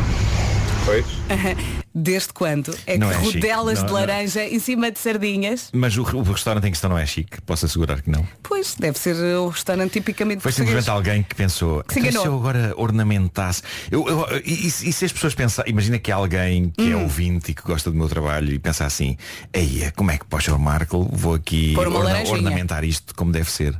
Pois. 0.85 1.05
Desde 1.93 2.29
quando? 2.31 2.73
É 2.87 2.97
Não 2.97 3.09
que 3.09 3.13
é 3.13 3.17
rodelas 3.17 3.79
Não, 3.79 3.85
de 3.85 3.91
não. 3.91 3.99
laranja 3.99 4.43
em 4.45 4.59
cima 4.59 4.89
de 4.91 4.97
sardinhas? 4.99 5.69
Mas 5.73 5.97
o, 5.97 6.03
o 6.03 6.21
restaurante 6.23 6.65
em 6.67 6.71
questão 6.71 6.89
não 6.89 6.97
é 6.97 7.05
chique, 7.05 7.41
posso 7.41 7.65
assegurar 7.65 8.01
que 8.01 8.09
não. 8.09 8.25
Pois, 8.41 8.75
deve 8.79 8.97
ser 8.97 9.15
o 9.35 9.49
restaurante 9.49 9.91
tipicamente 9.93 10.41
Foi 10.41 10.51
simplesmente 10.53 10.89
alguém 10.89 11.21
que 11.23 11.35
pensou, 11.35 11.83
Que 11.83 11.93
se 11.95 11.99
"Então, 11.99 12.11
se 12.11 12.17
enganou." 12.19 12.33
eu 12.33 12.39
agora 12.39 12.73
ornamentasse. 12.77 13.61
Eu, 13.91 14.07
eu- 14.07 14.25
e, 14.45 14.67
e 14.67 14.71
se 14.71 14.87
e 14.89 14.93
se 14.93 15.05
as 15.05 15.11
pessoas 15.11 15.35
pensam, 15.35 15.63
imagina 15.67 15.97
que 15.99 16.11
há 16.11 16.15
alguém 16.15 16.69
que 16.77 16.91
é 16.91 16.95
Hum. 16.95 17.03
ouvinte 17.03 17.51
e 17.51 17.53
que 17.53 17.61
gosta 17.63 17.89
do 17.91 17.97
meu 17.97 18.07
trabalho 18.07 18.53
e 18.53 18.59
pensa 18.59 18.85
assim, 18.85 19.17
eia, 19.53 19.91
como 19.95 20.11
é 20.11 20.17
que 20.17 20.25
para 20.25 20.53
o 20.55 20.59
Marco 20.59 21.07
vou 21.11 21.33
aqui 21.33 21.73
orna- 21.77 21.99
laranjinha." 21.99 22.35
ornamentar 22.37 22.83
isto 22.83 23.13
como 23.15 23.31
deve 23.31 23.49
ser. 23.51 23.75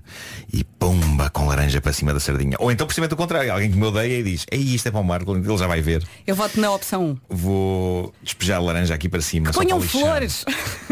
E 0.51 0.63
pumba 0.63 1.29
com 1.29 1.45
laranja 1.47 1.79
para 1.79 1.93
cima 1.93 2.13
da 2.13 2.19
sardinha. 2.19 2.57
Ou 2.59 2.71
então 2.71 2.85
precisamente 2.85 3.13
o 3.13 3.17
contrário, 3.17 3.51
alguém 3.53 3.71
que 3.71 3.77
me 3.77 3.85
odeia 3.85 4.19
e 4.19 4.23
diz, 4.23 4.45
ei, 4.51 4.59
isto 4.59 4.87
é 4.87 4.91
para 4.91 4.99
o 4.99 5.03
Marco, 5.03 5.35
ele 5.35 5.57
já 5.57 5.67
vai 5.67 5.81
ver. 5.81 6.03
Eu 6.27 6.35
voto 6.35 6.59
na 6.59 6.71
opção 6.71 7.11
1. 7.11 7.17
Vou 7.29 8.00
despejar 8.21 8.61
laranja 8.61 8.93
aqui 8.93 9.07
para 9.09 9.21
cima. 9.21 9.51
Ponham 9.51 9.79
flores. 9.81 10.45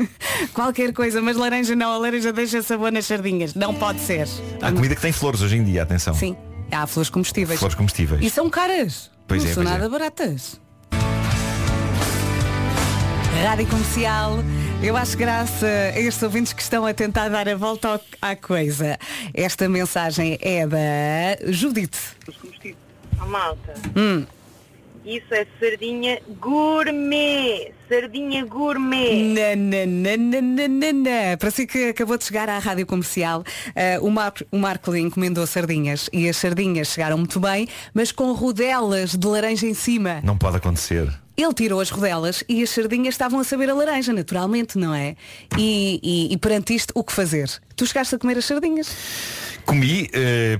Qualquer 0.53 0.93
coisa, 0.93 1.21
mas 1.21 1.35
laranja 1.37 1.75
não, 1.75 1.91
a 1.91 1.97
laranja 1.97 2.31
deixa 2.33 2.61
sabor 2.61 2.91
nas 2.91 3.05
sardinhas. 3.05 3.53
Não 3.55 3.73
pode 3.73 3.99
ser. 3.99 4.27
Há 4.61 4.71
comida 4.71 4.95
que 4.95 5.01
tem 5.01 5.11
flores 5.11 5.41
hoje 5.41 5.57
em 5.57 5.63
dia, 5.63 5.83
atenção. 5.83 6.13
Sim, 6.13 6.35
há 6.71 6.85
flores 6.87 7.09
comestíveis. 7.09 7.59
Flores 7.59 7.75
comestíveis. 7.75 8.21
E 8.23 8.29
são 8.29 8.49
caras. 8.49 9.09
Pois 9.27 9.43
não 9.43 9.51
é, 9.51 9.53
são 9.53 9.63
pois 9.63 9.73
nada 9.73 9.85
é. 9.85 9.89
baratas. 9.89 10.59
Rádio 13.43 13.67
Comercial, 13.67 14.39
eu 14.83 14.97
acho 14.97 15.15
graça 15.17 15.65
a 15.65 15.99
estes 15.99 16.21
ouvintes 16.23 16.51
que 16.51 16.61
estão 16.61 16.85
a 16.85 16.93
tentar 16.93 17.29
dar 17.29 17.47
a 17.47 17.55
volta 17.55 17.87
ao- 17.87 18.01
à 18.21 18.35
coisa. 18.35 18.97
Esta 19.33 19.69
mensagem 19.69 20.37
é 20.41 20.67
da 20.67 21.51
Judite. 21.51 21.97
Malta, 23.27 23.73
Hum. 23.95 24.25
Isso 25.17 25.33
é 25.33 25.45
sardinha 25.59 26.19
gourmet. 26.39 27.71
Sardinha 27.89 28.45
gourmet. 28.45 29.33
Nananana. 29.35 31.37
Para 31.39 31.51
si 31.51 31.65
que 31.65 31.89
acabou 31.89 32.17
de 32.17 32.25
chegar 32.25 32.49
à 32.49 32.59
rádio 32.59 32.85
comercial, 32.85 33.43
eh, 33.75 33.99
o, 33.99 34.09
Mar 34.09 34.33
o 34.51 34.57
Marco 34.57 34.95
encomendou 34.95 35.45
sardinhas 35.47 36.09
e 36.13 36.29
as 36.29 36.37
sardinhas 36.37 36.89
chegaram 36.89 37.17
muito 37.17 37.39
bem, 37.39 37.67
mas 37.93 38.11
com 38.11 38.31
rodelas 38.33 39.15
de 39.15 39.27
laranja 39.27 39.65
em 39.65 39.73
cima. 39.73 40.19
Não 40.23 40.37
pode 40.37 40.57
acontecer. 40.57 41.09
Ele 41.37 41.53
tirou 41.53 41.79
as 41.79 41.89
rodelas 41.89 42.43
e 42.49 42.61
as 42.61 42.69
sardinhas 42.69 43.13
estavam 43.13 43.39
a 43.39 43.45
saber 43.45 43.69
a 43.69 43.73
laranja, 43.73 44.11
naturalmente, 44.11 44.77
não 44.77 44.93
é? 44.93 45.15
E, 45.57 45.99
e- 46.03 46.33
e 46.33 46.37
perante 46.37 46.75
isto, 46.75 46.91
o 46.93 47.01
que 47.03 47.13
fazer? 47.13 47.49
Tu 47.77 47.85
chegaste 47.85 48.13
a 48.15 48.19
comer 48.19 48.37
as 48.37 48.45
sardinhas? 48.45 48.93
Comi, 49.69 50.09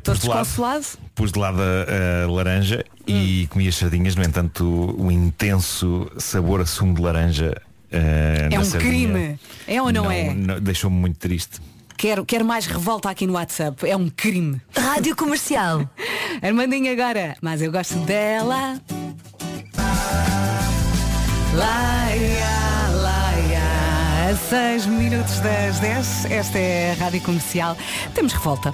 Todo 0.03 0.15
pus 0.15 0.19
de 0.21 0.29
lado, 0.59 0.85
pus 1.15 1.31
de 1.31 1.39
lado 1.39 1.59
a, 1.61 2.23
a 2.25 2.31
laranja 2.31 2.85
e 3.07 3.47
comi 3.49 3.67
as 3.67 3.75
sardinhas, 3.75 4.15
no 4.15 4.23
entanto 4.23 4.63
o, 4.63 5.05
o 5.07 5.11
intenso 5.11 6.11
sabor 6.17 6.61
a 6.61 6.65
sumo 6.65 6.93
de 6.93 7.01
laranja 7.01 7.59
eh, 7.91 8.49
É 8.51 8.59
um 8.59 8.63
sardinha 8.63 8.91
crime. 8.91 9.39
É 9.67 9.81
ou 9.81 9.91
não, 9.91 10.11
é? 10.11 10.33
não- 10.33 10.59
Deixou-me 10.59 10.95
muito 10.97 11.17
triste. 11.17 11.59
Quero, 11.97 12.23
quero 12.23 12.45
mais 12.45 12.65
revolta 12.65 13.09
aqui 13.09 13.25
no 13.27 13.33
WhatsApp. 13.33 13.85
É 13.89 13.97
um 13.97 14.09
crime. 14.09 14.61
Rádio 14.77 15.15
Comercial. 15.15 15.89
Armandinho 16.41 16.91
agora. 16.93 17.35
Mas 17.41 17.61
eu 17.61 17.71
gosto 17.71 17.95
dela. 18.05 18.79
Laia. 21.55 22.58
A 24.29 24.35
6 24.35 24.85
minutos 24.85 25.39
das 25.39 25.79
10. 25.79 26.25
Esta 26.29 26.59
é 26.59 26.91
a 26.91 27.03
Rádio 27.03 27.21
Comercial. 27.21 27.75
Temos 28.13 28.33
revolta. 28.33 28.73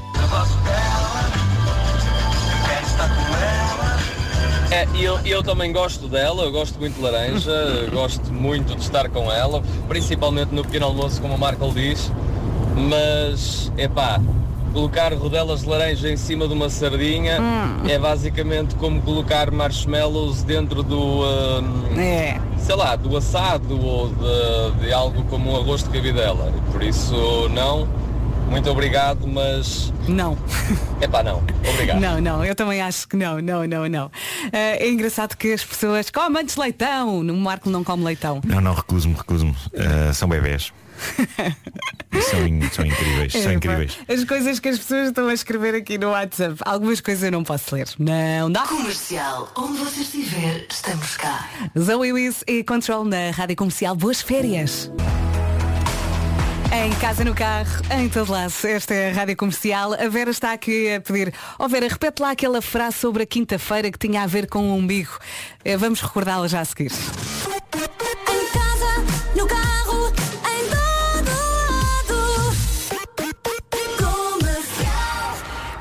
É, 4.71 4.85
eu, 4.99 5.17
eu 5.19 5.41
também 5.41 5.71
gosto 5.71 6.07
dela, 6.09 6.43
eu 6.43 6.51
gosto 6.51 6.77
muito 6.79 6.95
de 6.95 7.01
laranja, 7.01 7.51
gosto 7.93 8.33
muito 8.33 8.75
de 8.75 8.81
estar 8.81 9.07
com 9.09 9.31
ela, 9.31 9.63
principalmente 9.87 10.49
no 10.53 10.63
pequeno 10.63 10.87
almoço, 10.87 11.21
como 11.21 11.35
o 11.35 11.39
Marco 11.39 11.71
diz, 11.71 12.11
mas, 12.75 13.71
epá, 13.77 14.19
colocar 14.73 15.13
rodelas 15.13 15.61
de 15.61 15.69
laranja 15.69 16.09
em 16.11 16.17
cima 16.17 16.47
de 16.49 16.53
uma 16.53 16.69
sardinha 16.69 17.39
Hum. 17.39 17.87
é 17.87 17.97
basicamente 17.97 18.75
como 18.75 19.01
colocar 19.01 19.49
marshmallows 19.51 20.43
dentro 20.43 20.83
do, 20.83 21.21
hum, 21.23 21.97
É. 21.97 22.37
sei 22.65 22.75
lá, 22.75 22.95
do 22.95 23.15
assado 23.15 23.79
ou 23.79 24.09
de, 24.09 24.85
de 24.85 24.91
algo 24.91 25.23
como 25.25 25.51
um 25.51 25.55
arroz 25.55 25.83
de 25.83 25.89
cabidela. 25.89 26.51
Por 26.71 26.81
isso, 26.81 27.47
não, 27.49 27.87
muito 28.49 28.69
obrigado, 28.71 29.27
mas... 29.27 29.93
Não. 30.07 30.35
Epá, 30.99 31.21
não, 31.21 31.43
obrigado. 31.73 31.99
Não, 31.99 32.19
não, 32.19 32.43
eu 32.43 32.55
também 32.55 32.81
acho 32.81 33.07
que 33.07 33.15
não, 33.15 33.39
não, 33.39 33.67
não, 33.67 33.87
não. 33.87 34.11
Eh, 34.51 34.83
é 34.83 34.89
engraçado 34.89 35.35
que 35.35 35.53
as 35.53 35.63
pessoas 35.63 36.09
comem 36.09 36.41
antes 36.41 36.55
leitão. 36.55 37.21
No 37.21 37.35
Marco 37.35 37.69
não 37.69 37.83
come 37.83 38.03
leitão. 38.03 38.41
Não, 38.43 38.59
não, 38.59 38.73
recuso-me, 38.73 39.13
recuso-me. 39.13 39.55
Eh, 39.73 40.11
são 40.13 40.27
bebés. 40.27 40.71
São, 42.29 42.47
in- 42.47 42.69
são 42.71 42.85
incríveis, 42.85 43.31
são 43.33 43.41
Epá, 43.43 43.53
incríveis. 43.53 43.97
As 44.07 44.23
coisas 44.23 44.59
que 44.59 44.69
as 44.69 44.77
pessoas 44.79 45.07
estão 45.07 45.27
a 45.27 45.33
escrever 45.33 45.75
aqui 45.75 45.97
no 45.97 46.09
WhatsApp. 46.09 46.55
Algumas 46.65 47.01
coisas 47.01 47.23
eu 47.23 47.31
não 47.31 47.43
posso 47.43 47.73
ler. 47.75 47.87
Não 47.99 48.51
dá. 48.51 48.61
Comercial, 48.63 49.51
onde 49.57 49.77
você 49.79 50.01
estiver, 50.01 50.65
estamos 50.69 51.17
cá. 51.17 51.49
Zoe 51.77 52.13
Wiz 52.13 52.43
e 52.47 52.63
Control 52.63 53.05
na 53.05 53.31
Rádio 53.31 53.55
Comercial. 53.55 53.95
Boas 53.95 54.21
férias. 54.21 54.91
Em 56.73 56.91
casa, 56.99 57.23
no 57.23 57.33
carro, 57.33 57.69
em 57.97 58.09
todo 58.09 58.31
lado. 58.31 58.51
Esta 58.63 58.93
é 58.93 59.11
a 59.11 59.13
Rádio 59.13 59.37
Comercial. 59.37 59.93
A 59.93 60.09
Vera 60.09 60.29
está 60.31 60.51
aqui 60.51 60.93
a 60.93 60.99
pedir. 60.99 61.33
Ó 61.57 61.67
Vera, 61.69 61.87
repete 61.87 62.21
lá 62.21 62.31
aquela 62.31 62.61
frase 62.61 62.97
sobre 62.97 63.23
a 63.23 63.25
quinta-feira 63.25 63.89
que 63.91 63.97
tinha 63.97 64.23
a 64.23 64.27
ver 64.27 64.47
com 64.47 64.71
o 64.71 64.75
umbigo. 64.75 65.17
Eh, 65.63 65.77
Vamos 65.77 66.01
recordá-la 66.01 66.47
já 66.49 66.59
a 66.61 66.65
seguir. 66.65 66.91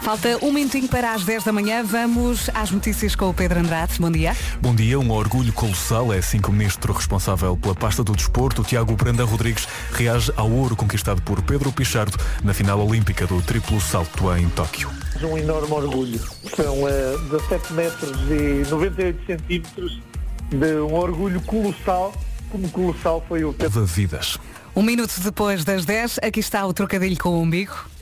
Falta 0.05 0.37
um 0.45 0.53
minutinho 0.53 0.87
para 0.87 1.15
as 1.15 1.25
10 1.25 1.45
da 1.45 1.51
manhã. 1.51 1.83
Vamos 1.83 2.51
às 2.53 2.71
notícias 2.71 3.17
com 3.17 3.31
o 3.31 3.33
Pedro 3.33 3.59
Andrade. 3.59 3.95
Bom 3.99 4.11
dia. 4.11 4.37
Bom 4.61 4.75
dia, 4.75 5.01
um 5.01 5.11
orgulho 5.11 5.51
colossal 5.51 6.13
é 6.13 6.19
assim 6.19 6.43
que 6.43 6.51
o 6.51 6.53
ministro 6.53 6.93
responsável 6.93 7.57
pela 7.57 7.75
pasta 7.75 8.05
do 8.05 8.13
desporto, 8.13 8.63
Tiago 8.63 8.95
Branda 8.97 9.25
Rodrigues, 9.25 9.67
reage 9.93 10.31
ao 10.37 10.51
ouro 10.51 10.77
conquistado 10.77 11.23
por 11.23 11.41
Pedro 11.41 11.73
Pichardo 11.73 12.19
na 12.43 12.53
final 12.53 12.87
olímpica 12.87 13.27
do 13.27 13.41
triplo 13.41 13.81
salto 13.81 14.31
em 14.37 14.47
Tóquio. 14.51 14.91
Um 15.23 15.39
enorme 15.39 15.73
orgulho. 15.73 16.21
São 16.55 16.87
eh, 16.87 17.17
17 17.31 17.73
metros 17.73 18.19
e 18.31 18.69
98 18.69 19.27
centímetros 19.27 20.03
de 20.51 20.75
um 20.83 20.93
orgulho 20.93 21.41
colossal, 21.41 22.13
como 22.51 22.69
colossal 22.69 23.25
foi 23.27 23.43
o 23.43 23.55
De 23.55 23.69
vidas. 23.87 24.37
Um 24.77 24.83
minuto 24.83 25.19
depois 25.21 25.65
das 25.65 25.87
10, 25.87 26.19
aqui 26.23 26.41
está 26.41 26.67
o 26.67 26.75
trocadilho 26.75 27.17
com 27.17 27.31
o 27.31 27.41
umbigo. 27.41 27.94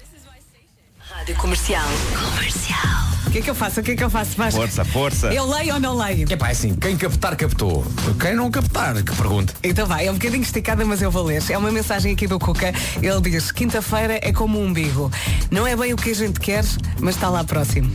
Rádio 1.23 1.37
Comercial. 1.37 1.87
Comercial. 2.35 3.29
O 3.29 3.31
que 3.31 3.39
é 3.39 3.43
que 3.43 3.49
eu 3.49 3.55
faço? 3.55 3.79
O 3.79 3.83
que 3.85 3.93
é 3.93 3.97
que 3.97 4.03
eu 4.03 4.11
faço? 4.11 4.37
Vasco? 4.37 4.59
Força, 4.59 4.85
força. 4.85 5.33
Eu 5.33 5.49
leio 5.49 5.75
ou 5.75 5.81
não 5.81 5.97
leio? 5.97 6.27
É 6.29 6.35
pá, 6.35 6.49
é 6.49 6.51
assim, 6.51 6.75
quem 6.75 6.97
captar, 6.97 7.37
captou. 7.37 7.87
Quem 8.21 8.35
não 8.35 8.51
captar, 8.51 9.01
que 9.05 9.15
pergunte. 9.15 9.55
Então 9.63 9.87
vai, 9.87 10.09
é 10.09 10.11
um 10.11 10.15
bocadinho 10.15 10.43
esticada, 10.43 10.85
mas 10.85 11.01
eu 11.01 11.13
vou 11.13 11.23
ler. 11.23 11.41
É 11.49 11.57
uma 11.57 11.71
mensagem 11.71 12.13
aqui 12.13 12.27
do 12.27 12.41
Cuca. 12.41 12.75
Ele 13.01 13.21
diz, 13.21 13.53
quinta-feira 13.53 14.19
é 14.21 14.33
como 14.33 14.59
um 14.59 14.67
umbigo. 14.67 15.13
Não 15.49 15.65
é 15.65 15.77
bem 15.77 15.93
o 15.93 15.97
que 15.97 16.11
a 16.11 16.15
gente 16.15 16.41
quer, 16.41 16.65
mas 16.99 17.15
está 17.15 17.29
lá 17.29 17.45
próximo. 17.45 17.93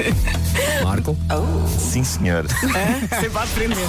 Marco? 0.82 1.14
Sim, 1.78 2.02
senhor. 2.02 2.46
Sempre 2.48 3.38
a 3.38 3.42
aprender. 3.42 3.88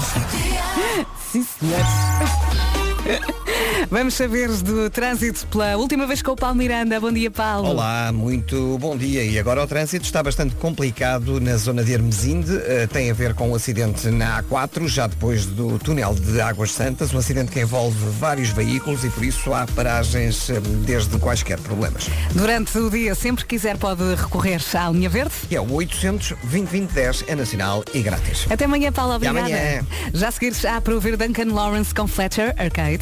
Sim, 1.31 1.47
senhor. 1.57 2.78
Vamos 3.89 4.13
saber 4.13 4.49
do 4.49 4.89
trânsito 4.89 5.47
pela 5.47 5.77
última 5.77 6.05
vez 6.05 6.21
com 6.21 6.31
o 6.31 6.35
Paulo 6.35 6.55
Miranda. 6.55 6.99
Bom 6.99 7.11
dia, 7.11 7.31
Paulo. 7.31 7.69
Olá, 7.69 8.11
muito 8.11 8.77
bom 8.77 8.95
dia. 8.95 9.23
E 9.23 9.39
agora 9.39 9.63
o 9.63 9.67
trânsito 9.67 10.05
está 10.05 10.21
bastante 10.21 10.53
complicado 10.55 11.39
na 11.39 11.57
zona 11.57 11.83
de 11.83 11.93
Hermesinde. 11.93 12.55
Eh, 12.65 12.87
tem 12.87 13.09
a 13.09 13.13
ver 13.13 13.33
com 13.33 13.49
um 13.49 13.55
acidente 13.55 14.07
na 14.09 14.43
A4, 14.43 14.87
já 14.87 15.07
depois 15.07 15.45
do 15.45 15.79
túnel 15.79 16.13
de 16.13 16.39
Águas 16.41 16.71
Santas. 16.71 17.13
Um 17.13 17.17
acidente 17.17 17.51
que 17.51 17.59
envolve 17.59 17.97
vários 18.19 18.49
veículos 18.49 19.03
e 19.03 19.09
por 19.09 19.23
isso 19.23 19.53
há 19.53 19.65
paragens 19.67 20.49
eh, 20.49 20.59
desde 20.85 21.17
quaisquer 21.17 21.59
problemas. 21.59 22.09
Durante 22.33 22.77
o 22.77 22.89
dia, 22.89 23.15
sempre 23.15 23.43
que 23.43 23.55
quiser, 23.55 23.77
pode 23.77 24.03
recorrer 24.15 24.59
à 24.73 24.89
linha 24.89 25.09
verde. 25.09 25.33
Que 25.47 25.55
é 25.55 25.61
o 25.61 25.71
800 25.73 26.33
2010 26.43 27.25
é 27.27 27.35
nacional 27.35 27.83
e 27.93 28.01
grátis. 28.01 28.45
Até 28.49 28.65
amanhã, 28.65 28.91
Paulo. 28.91 29.13
Até 29.13 29.29
Obrigada. 29.29 29.53
amanhã. 29.55 29.85
Já 30.13 30.27
a 30.27 30.31
seguir, 30.31 30.53
já 30.53 30.79
para 30.81 30.93
ouvir 30.93 31.17
Duncan 31.17 31.53
Lawrence 31.53 31.93
com 31.93 32.07
Fletcher 32.07 32.53
Arcade. 32.57 32.98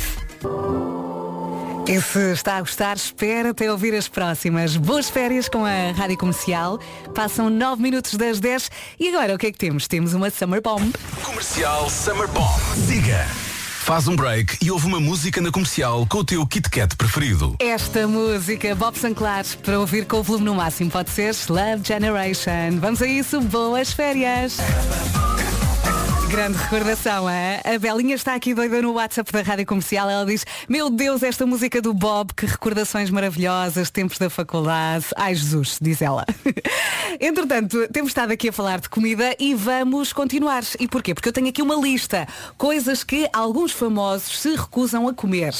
E 1.88 2.02
se 2.02 2.34
está 2.34 2.58
a 2.58 2.60
gostar, 2.60 2.98
espera 2.98 3.52
até 3.52 3.72
ouvir 3.72 3.95
as 3.95 4.10
próximas. 4.10 4.76
Boas 4.76 5.10
férias 5.10 5.48
com 5.48 5.64
a 5.64 5.93
Rádio 5.95 6.18
Comercial. 6.18 6.80
Passam 7.16 7.50
9 7.50 7.82
minutos 7.82 8.16
das 8.16 8.41
10. 8.41 8.70
E 9.00 9.08
agora 9.08 9.36
o 9.36 9.38
que 9.38 9.48
é 9.48 9.52
que 9.54 9.58
temos? 9.58 9.88
Temos 9.88 10.14
uma 10.14 10.30
Summer 10.30 10.62
Bomb. 10.62 10.91
Comercial 11.24 11.89
Summer 11.89 12.28
Bomb. 12.28 12.60
Siga. 12.86 13.26
Faz 13.88 14.06
um 14.06 14.18
break 14.18 14.58
e 14.62 14.70
ouve 14.70 14.86
uma 14.86 15.00
música 15.00 15.39
na 15.39 15.50
comercial 15.50 16.06
com 16.10 16.18
o 16.18 16.24
teu 16.26 16.45
Kit 16.45 16.70
Kat 16.70 16.93
preferido. 16.98 17.56
Esta 17.58 18.06
música, 18.06 18.76
Bob 18.76 19.00
Sinclair, 19.00 19.45
para 19.64 19.80
ouvir 19.80 20.06
com 20.06 20.18
o 20.18 20.24
volume 20.24 20.43
no 20.43 20.56
máximo, 20.56 20.91
pode 20.91 21.10
ser 21.10 21.34
Love 21.48 21.86
Generation. 21.86 22.82
Vamos 22.82 23.02
a 23.02 23.08
isso, 23.08 23.39
boas 23.39 23.93
férias! 23.93 24.58
Grande 26.30 26.58
recordação, 26.58 27.30
é? 27.30 27.62
A 27.64 27.80
Belinha 27.80 28.14
está 28.14 28.36
aqui 28.36 28.54
doida 28.54 28.82
no 28.82 28.92
WhatsApp 28.92 29.32
da 29.32 29.42
Rádio 29.42 29.66
Comercial. 29.66 30.10
Ela 30.10 30.26
diz, 30.26 30.46
meu 30.68 30.90
Deus, 30.90 31.24
esta 31.24 31.46
música 31.46 31.82
do 31.82 31.94
Bob, 31.94 32.34
que 32.34 32.46
recordações 32.46 33.10
maravilhosas, 33.10 33.90
tempos 33.90 34.18
da 34.18 34.30
faculdade. 34.30 35.06
Ai 35.16 35.34
Jesus, 35.34 35.80
diz 35.82 36.02
ela. 36.02 36.26
Entretanto, 37.22 37.88
temos 37.94 38.10
estado 38.10 38.32
aqui 38.32 38.50
a 38.50 38.54
falar 38.54 38.82
de 38.82 38.90
comida 38.90 39.36
e 39.40 39.56
vamos 39.56 40.12
continuar. 40.12 40.64
E 40.78 40.88
porquê? 40.88 41.14
Porque 41.14 41.30
eu 41.30 41.34
tenho 41.34 41.48
aqui 41.48 41.62
uma 41.62 41.76
lista. 41.76 42.28
Coisas 42.58 43.06
que 43.06 43.30
alguns 43.32 43.72
famosos 43.72 44.40
se 44.40 44.54
recusam 44.54 45.08
a 45.08 45.14
comer. 45.14 45.54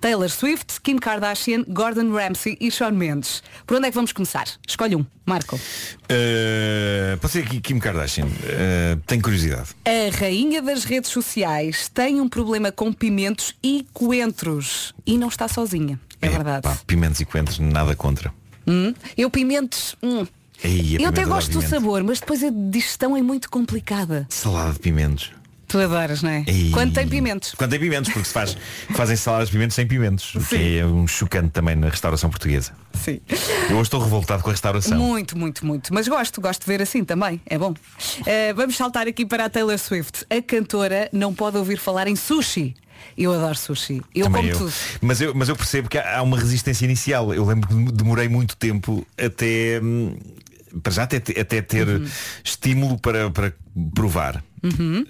Taylor 0.00 0.30
Swift, 0.30 0.80
Kim 0.80 0.96
Kardashian, 0.96 1.64
Gordon 1.68 2.10
Ramsay 2.12 2.56
e 2.58 2.70
Shawn 2.70 2.92
Mendes. 2.92 3.42
Por 3.66 3.76
onde 3.76 3.88
é 3.88 3.90
que 3.90 3.94
vamos 3.94 4.12
começar? 4.12 4.46
Escolhe 4.66 4.96
um. 4.96 5.17
Marco. 5.28 5.56
Uh, 5.56 7.18
pode 7.20 7.32
ser 7.32 7.44
aqui 7.44 7.60
Kim 7.60 7.78
Kardashian. 7.78 8.26
Uh, 8.26 8.96
tenho 9.06 9.22
curiosidade. 9.22 9.68
A 9.84 10.16
rainha 10.16 10.62
das 10.62 10.84
redes 10.84 11.10
sociais 11.10 11.88
tem 11.92 12.20
um 12.20 12.28
problema 12.28 12.72
com 12.72 12.92
pimentos 12.92 13.54
e 13.62 13.86
coentros. 13.92 14.94
E 15.06 15.18
não 15.18 15.28
está 15.28 15.46
sozinha. 15.46 16.00
É, 16.20 16.28
verdade. 16.28 16.62
Pá, 16.62 16.76
pimentos 16.86 17.20
e 17.20 17.24
coentros, 17.24 17.58
nada 17.58 17.94
contra. 17.94 18.32
Hum? 18.66 18.94
Eu 19.16 19.30
pimentos. 19.30 19.94
hum. 20.02 20.26
Ei, 20.62 20.96
Eu 20.98 21.08
até 21.10 21.24
gosto 21.24 21.52
do 21.52 21.62
sabor, 21.62 22.02
mas 22.02 22.18
depois 22.18 22.42
a 22.42 22.50
digestão 22.50 23.16
é 23.16 23.22
muito 23.22 23.48
complicada. 23.48 24.26
Salada 24.28 24.72
de 24.72 24.80
pimentos. 24.80 25.30
Tu 25.68 25.78
adoras, 25.78 26.22
não 26.22 26.30
é? 26.30 26.44
Ei. 26.46 26.70
Quando 26.70 26.94
tem 26.94 27.06
pimentos. 27.06 27.54
Quando 27.54 27.70
tem 27.70 27.78
pimentos, 27.78 28.10
porque 28.10 28.26
se 28.26 28.32
faz, 28.32 28.56
fazem 28.94 29.16
saladas 29.16 29.48
de 29.48 29.52
pimentos 29.52 29.74
sem 29.74 29.86
pimentos. 29.86 30.34
O 30.34 30.40
que 30.40 30.78
é 30.78 30.86
um 30.86 31.06
chocante 31.06 31.50
também 31.50 31.76
na 31.76 31.90
restauração 31.90 32.30
portuguesa. 32.30 32.72
Sim. 32.94 33.20
Eu 33.68 33.76
hoje 33.76 33.82
estou 33.82 34.00
revoltado 34.00 34.42
com 34.42 34.48
a 34.48 34.52
restauração. 34.52 34.98
Muito, 34.98 35.36
muito, 35.36 35.66
muito. 35.66 35.92
Mas 35.92 36.08
gosto, 36.08 36.40
gosto 36.40 36.62
de 36.62 36.66
ver 36.66 36.80
assim 36.80 37.04
também. 37.04 37.40
É 37.46 37.58
bom. 37.58 37.74
Eh, 38.26 38.52
vamos 38.54 38.76
saltar 38.76 39.06
aqui 39.06 39.26
para 39.26 39.44
a 39.44 39.48
Taylor 39.50 39.78
Swift. 39.78 40.24
A 40.30 40.40
cantora 40.40 41.08
não 41.12 41.34
pode 41.34 41.58
ouvir 41.58 41.78
falar 41.78 42.08
em 42.08 42.16
sushi. 42.16 42.74
Eu 43.16 43.32
adoro 43.32 43.56
sushi. 43.56 44.00
Eu 44.14 44.24
Também 44.24 44.42
como 44.42 44.54
eu. 44.54 44.58
tudo. 44.58 44.72
Mas 45.00 45.20
eu, 45.20 45.34
mas 45.34 45.48
eu 45.48 45.54
percebo 45.56 45.88
que 45.88 45.98
há 45.98 46.18
há 46.18 46.22
uma 46.22 46.38
resistência 46.38 46.84
inicial. 46.84 47.32
Eu 47.34 47.44
lembro 47.44 47.68
que 47.68 47.92
demorei 47.92 48.26
muito 48.28 48.56
tempo 48.56 49.06
até. 49.22 49.80
hum, 49.82 50.16
Para 50.82 50.92
já 50.92 51.02
até, 51.04 51.16
até 51.16 51.62
ter 51.62 52.02
estímulo 52.44 52.98
para, 52.98 53.30
para 53.30 53.52
provar. 53.94 54.42
Uhum. 54.62 55.04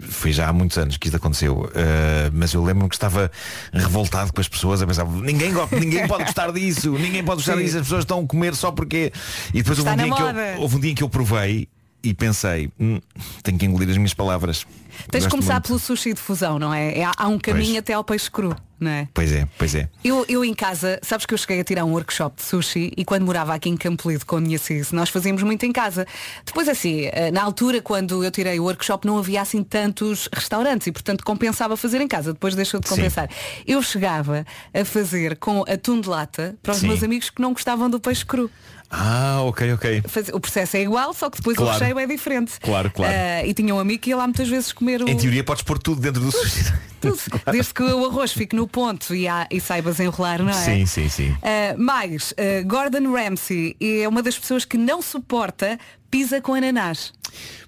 Foi 0.00 0.32
já 0.32 0.48
há 0.48 0.52
muitos 0.52 0.78
anos 0.78 0.96
que 0.96 1.08
isso 1.08 1.16
aconteceu. 1.16 1.64
Uh, 1.64 2.30
mas 2.32 2.52
eu 2.52 2.64
lembro-me 2.64 2.88
que 2.88 2.94
estava 2.94 3.30
revoltado 3.72 4.32
com 4.32 4.40
as 4.40 4.48
pessoas 4.48 4.82
a 4.82 4.86
pensar, 4.86 5.06
ninguém, 5.06 5.52
ninguém 5.78 6.06
pode 6.06 6.24
gostar 6.24 6.50
disso, 6.52 6.92
ninguém 6.92 7.22
pode 7.22 7.38
gostar 7.38 7.56
Sim. 7.56 7.64
disso, 7.64 7.76
as 7.76 7.82
pessoas 7.82 8.02
estão 8.02 8.20
a 8.20 8.26
comer 8.26 8.54
só 8.54 8.70
porque. 8.70 9.12
E 9.52 9.62
depois 9.62 9.78
houve 9.78 9.90
um, 9.90 9.96
dia 9.96 10.14
que 10.14 10.22
eu, 10.22 10.60
houve 10.60 10.76
um 10.76 10.80
dia 10.80 10.90
em 10.90 10.94
que 10.94 11.02
eu 11.02 11.08
provei 11.08 11.68
e 12.08 12.14
pensei, 12.14 12.70
"Hum, 12.78 13.00
tenho 13.42 13.58
que 13.58 13.66
engolir 13.66 13.88
as 13.90 13.96
minhas 13.96 14.14
palavras. 14.14 14.66
Tens 15.10 15.24
de 15.24 15.28
começar 15.30 15.54
muito." 15.54 15.66
pelo 15.66 15.78
sushi 15.78 16.14
de 16.14 16.20
fusão, 16.20 16.58
não 16.58 16.72
é? 16.72 17.00
É- 17.00 17.04
Há 17.16 17.28
um 17.28 17.38
caminho 17.38 17.66
Pois. 17.72 17.78
até 17.78 17.92
ao 17.92 18.02
peixe 18.02 18.30
cru, 18.30 18.56
não 18.80 18.90
é? 18.90 19.08
Pois 19.12 19.30
é, 19.32 19.46
pois 19.58 19.74
é. 19.74 19.88
Eu, 20.02 20.24
eu 20.28 20.44
em 20.44 20.54
casa, 20.54 20.98
sabes 21.02 21.26
que 21.26 21.34
eu 21.34 21.38
cheguei 21.38 21.60
a 21.60 21.64
tirar 21.64 21.84
um 21.84 21.92
workshop 21.92 22.36
de 22.36 22.42
sushi 22.42 22.92
e 22.96 23.04
quando 23.04 23.24
morava 23.24 23.52
aqui 23.54 23.68
em 23.68 23.76
Campo 23.76 24.10
Lido 24.10 24.24
com 24.24 24.36
a 24.36 24.40
minha 24.40 24.58
cis, 24.58 24.92
nós 24.92 25.08
fazíamos 25.10 25.42
muito 25.42 25.64
em 25.66 25.72
casa. 25.72 26.06
Depois 26.44 26.66
assim, 26.68 27.08
eh, 27.12 27.30
na 27.30 27.42
altura 27.42 27.82
quando 27.82 28.24
eu 28.24 28.30
tirei 28.30 28.58
o 28.58 28.64
workshop 28.64 29.06
não 29.06 29.18
havia 29.18 29.42
assim 29.42 29.62
tantos 29.62 30.28
restaurantes 30.32 30.86
e 30.86 30.92
portanto 30.92 31.22
compensava 31.24 31.76
fazer 31.76 32.00
em 32.00 32.08
casa, 32.08 32.32
depois 32.32 32.54
deixou 32.54 32.80
de 32.80 32.88
Sim. 32.88 32.96
compensar. 32.96 33.28
Eu 33.66 33.82
chegava 33.82 34.46
a 34.72 34.84
fazer 34.84 35.36
com 35.36 35.62
atum 35.68 36.00
de 36.00 36.08
lata 36.08 36.56
para 36.62 36.72
os 36.72 36.78
Sim. 36.78 36.88
meus 36.88 37.02
amigos 37.02 37.28
que 37.30 37.40
não 37.42 37.52
gostavam 37.52 37.90
do 37.90 38.00
peixe 38.00 38.24
cru. 38.24 38.50
Ah, 38.90 39.40
ok, 39.42 39.72
ok. 39.72 40.02
O 40.32 40.40
processo 40.40 40.76
é 40.76 40.82
igual, 40.82 41.12
só 41.12 41.28
que 41.28 41.38
depois 41.38 41.56
Claro. 41.56 41.70
o 41.76 41.78
recheio 41.78 41.98
é 41.98 42.06
diferente. 42.06 42.52
Claro, 42.60 42.90
claro. 42.90 43.12
Eh, 43.12 43.48
e 43.48 43.54
tinha 43.54 43.74
um 43.74 43.78
amigo 43.80 44.00
que 44.02 44.10
ia 44.10 44.16
lá 44.16 44.24
muitas 44.26 44.48
vezes 44.48 44.72
comer 44.72 45.02
o. 45.02 45.08
Em 45.08 45.16
teoria 45.16 45.42
podes 45.42 45.62
pôr 45.62 45.78
tudo 45.78 46.00
dentro 46.00 46.20
do 46.22 46.30
sushi. 46.30 46.72
Desde 47.52 47.74
que 47.74 47.82
o 47.82 48.06
arroz 48.06 48.32
fique 48.32 48.56
no 48.56 48.66
ponto 48.66 49.14
e, 49.14 49.28
há- 49.28 49.46
e 49.50 49.60
saibas 49.60 50.00
enrolar, 50.00 50.42
não 50.42 50.50
é? 50.50 50.52
Sim, 50.54 50.86
sim, 50.86 51.08
sim. 51.08 51.30
Uh, 51.30 51.78
mais, 51.80 52.32
uh, 52.32 52.66
Gordon 52.66 53.12
Ramsay 53.12 53.76
é 53.80 54.08
uma 54.08 54.22
das 54.22 54.38
pessoas 54.38 54.64
que 54.64 54.76
não 54.78 55.00
suporta 55.02 55.78
pizza 56.10 56.40
com 56.40 56.54
ananás. 56.54 57.12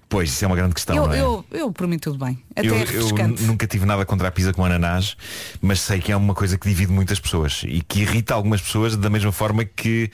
Pois, 0.09 0.31
isso 0.31 0.43
é 0.43 0.47
uma 0.47 0.55
grande 0.55 0.73
questão, 0.73 0.95
eu, 0.95 1.13
é? 1.13 1.21
eu, 1.21 1.45
eu, 1.51 1.71
por 1.71 1.87
mim, 1.87 1.99
tudo 1.99 2.17
bem. 2.17 2.37
Até 2.55 2.67
eu, 2.67 2.75
é 2.75 2.81
eu 2.81 3.45
nunca 3.45 3.67
tive 3.67 3.85
nada 3.85 4.03
contra 4.05 4.27
a 4.27 4.31
pizza 4.31 4.51
com 4.51 4.65
ananás, 4.65 5.15
mas 5.61 5.79
sei 5.81 5.99
que 5.99 6.11
é 6.11 6.15
uma 6.15 6.33
coisa 6.33 6.57
que 6.57 6.67
divide 6.67 6.91
muitas 6.91 7.19
pessoas 7.19 7.61
e 7.65 7.81
que 7.81 8.01
irrita 8.01 8.33
algumas 8.33 8.59
pessoas 8.59 8.95
da 8.97 9.09
mesma 9.09 9.31
forma 9.31 9.63
que, 9.63 10.09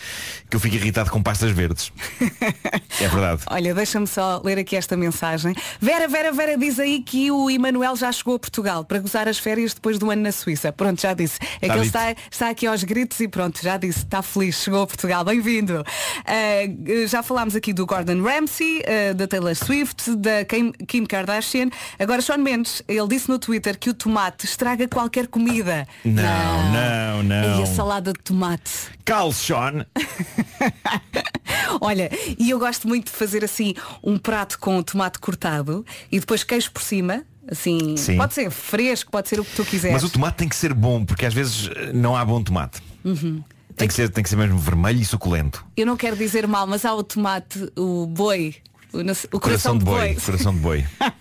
que 0.49 0.55
eu 0.55 0.59
fico 0.59 0.75
irritado 0.75 1.09
com 1.09 1.23
pastas 1.23 1.51
verdes. 1.51 1.93
é 2.99 3.07
verdade. 3.07 3.43
Olha, 3.47 3.73
deixa-me 3.73 4.05
só 4.05 4.41
ler 4.43 4.59
aqui 4.59 4.75
esta 4.75 4.97
mensagem. 4.97 5.55
Vera, 5.79 6.07
Vera, 6.09 6.31
Vera 6.33 6.57
diz 6.57 6.77
aí 6.77 7.01
que 7.01 7.31
o 7.31 7.49
Emanuel 7.49 7.95
já 7.95 8.11
chegou 8.11 8.35
a 8.35 8.39
Portugal 8.39 8.83
para 8.83 8.99
gozar 8.99 9.29
as 9.29 9.39
férias 9.39 9.73
depois 9.73 9.97
do 9.97 10.11
ano 10.11 10.23
na 10.23 10.31
Suíça. 10.33 10.73
Pronto, 10.73 11.01
já 11.01 11.13
disse. 11.13 11.39
É 11.61 11.67
Tá 11.67 11.73
que 11.73 11.79
ele 11.79 11.87
está, 11.87 12.15
está 12.31 12.49
aqui 12.49 12.67
aos 12.67 12.83
gritos 12.83 13.19
e 13.19 13.27
pronto, 13.27 13.61
já 13.61 13.77
disse, 13.77 13.99
está 13.99 14.21
feliz, 14.21 14.61
chegou 14.61 14.81
a 14.81 14.87
Portugal, 14.87 15.23
bem-vindo. 15.23 15.81
Uh, 15.81 17.07
já 17.07 17.23
falámos 17.23 17.55
aqui 17.55 17.73
do 17.73 17.85
Gordon 17.85 18.21
Ramsay, 18.21 18.79
uh, 18.79 19.13
da 19.13 19.27
Taylor 19.27 19.55
Swift, 19.55 19.84
da 20.17 20.45
Kim, 20.45 20.71
Kim 20.71 21.05
Kardashian. 21.05 21.69
Agora 21.99 22.21
Sean 22.21 22.37
Mendes, 22.37 22.81
ele 22.87 23.07
disse 23.07 23.29
no 23.29 23.37
Twitter 23.37 23.77
que 23.77 23.89
o 23.89 23.93
tomate 23.93 24.45
estraga 24.45 24.87
qualquer 24.87 25.27
comida. 25.27 25.87
Não, 26.03 26.71
não, 26.71 27.23
não. 27.23 27.59
E 27.59 27.63
a 27.63 27.65
salada 27.65 28.13
de 28.13 28.19
tomate. 28.19 28.71
Cal, 29.03 29.31
Sean. 29.31 29.85
Olha, 31.81 32.09
e 32.39 32.49
eu 32.49 32.59
gosto 32.59 32.87
muito 32.87 33.11
de 33.11 33.17
fazer 33.17 33.43
assim 33.43 33.73
um 34.03 34.17
prato 34.17 34.59
com 34.59 34.81
tomate 34.81 35.19
cortado 35.19 35.85
e 36.11 36.19
depois 36.19 36.43
queijo 36.43 36.71
por 36.71 36.81
cima. 36.81 37.23
Assim, 37.47 37.95
Sim. 37.95 38.17
pode 38.17 38.33
ser 38.33 38.49
fresco, 38.49 39.11
pode 39.11 39.29
ser 39.29 39.39
o 39.39 39.45
que 39.45 39.55
tu 39.55 39.63
quiseres. 39.63 39.93
Mas 39.93 40.03
o 40.03 40.09
tomate 40.09 40.37
tem 40.37 40.49
que 40.49 40.55
ser 40.55 40.73
bom, 40.73 41.05
porque 41.05 41.27
às 41.27 41.33
vezes 41.33 41.69
eh, 41.75 41.91
não 41.93 42.17
há 42.17 42.25
bom 42.25 42.41
tomate. 42.41 42.81
Uhum. 43.03 43.43
Tem 43.75 43.87
que, 43.87 43.93
ser, 43.93 44.09
tem 44.09 44.23
que 44.23 44.29
ser 44.29 44.37
mesmo 44.37 44.57
vermelho 44.57 44.99
e 45.01 45.05
suculento. 45.05 45.65
Eu 45.75 45.85
não 45.85 45.97
quero 45.97 46.15
dizer 46.15 46.47
mal, 46.47 46.65
mas 46.65 46.85
há 46.85 46.93
o 46.93 47.03
tomate, 47.03 47.71
o 47.75 48.07
boi, 48.07 48.55
o, 48.95 49.35
o 49.37 49.39
coração, 49.39 49.77
de 49.77 49.85
boi. 49.85 50.15
Coração 50.15 50.53
de 50.53 50.59
boi. 50.59 50.85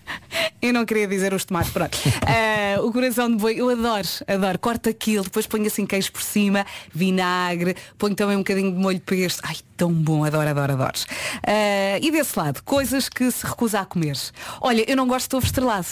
Eu 0.61 0.73
não 0.73 0.87
queria 0.87 1.07
dizer 1.07 1.35
os 1.35 1.45
tomates, 1.45 1.71
pronto. 1.73 1.99
Ah, 2.27 2.81
o 2.83 2.93
coração 2.93 3.31
de 3.31 3.37
boi, 3.37 3.55
eu 3.59 3.69
adoro, 3.69 4.09
adoro. 4.27 4.59
Corto 4.59 4.89
aquilo, 4.89 5.25
depois 5.25 5.47
ponho 5.47 5.67
assim 5.67 5.87
queijo 5.87 6.11
por 6.11 6.23
cima, 6.23 6.67
vinagre, 6.93 7.77
ponho 7.99 8.15
também 8.15 8.35
um 8.37 8.41
bocadinho 8.41 8.73
de 8.73 8.79
molho 8.79 9.01
pesto. 9.01 9.41
Ai, 9.45 9.57
tão 9.77 9.93
bom, 9.93 10.25
adoro, 10.25 10.49
adoro, 10.49 10.73
adoro. 10.73 10.99
Ah, 11.47 11.99
e 12.01 12.11
desse 12.11 12.39
lado, 12.39 12.63
coisas 12.65 13.09
que 13.09 13.31
se 13.31 13.47
recusa 13.47 13.81
a 13.81 13.85
comer. 13.85 14.17
Olha, 14.61 14.85
eu 14.91 14.97
não 14.97 15.07
gosto 15.07 15.31
de 15.31 15.37
ovo 15.37 15.47
estrelado. 15.47 15.87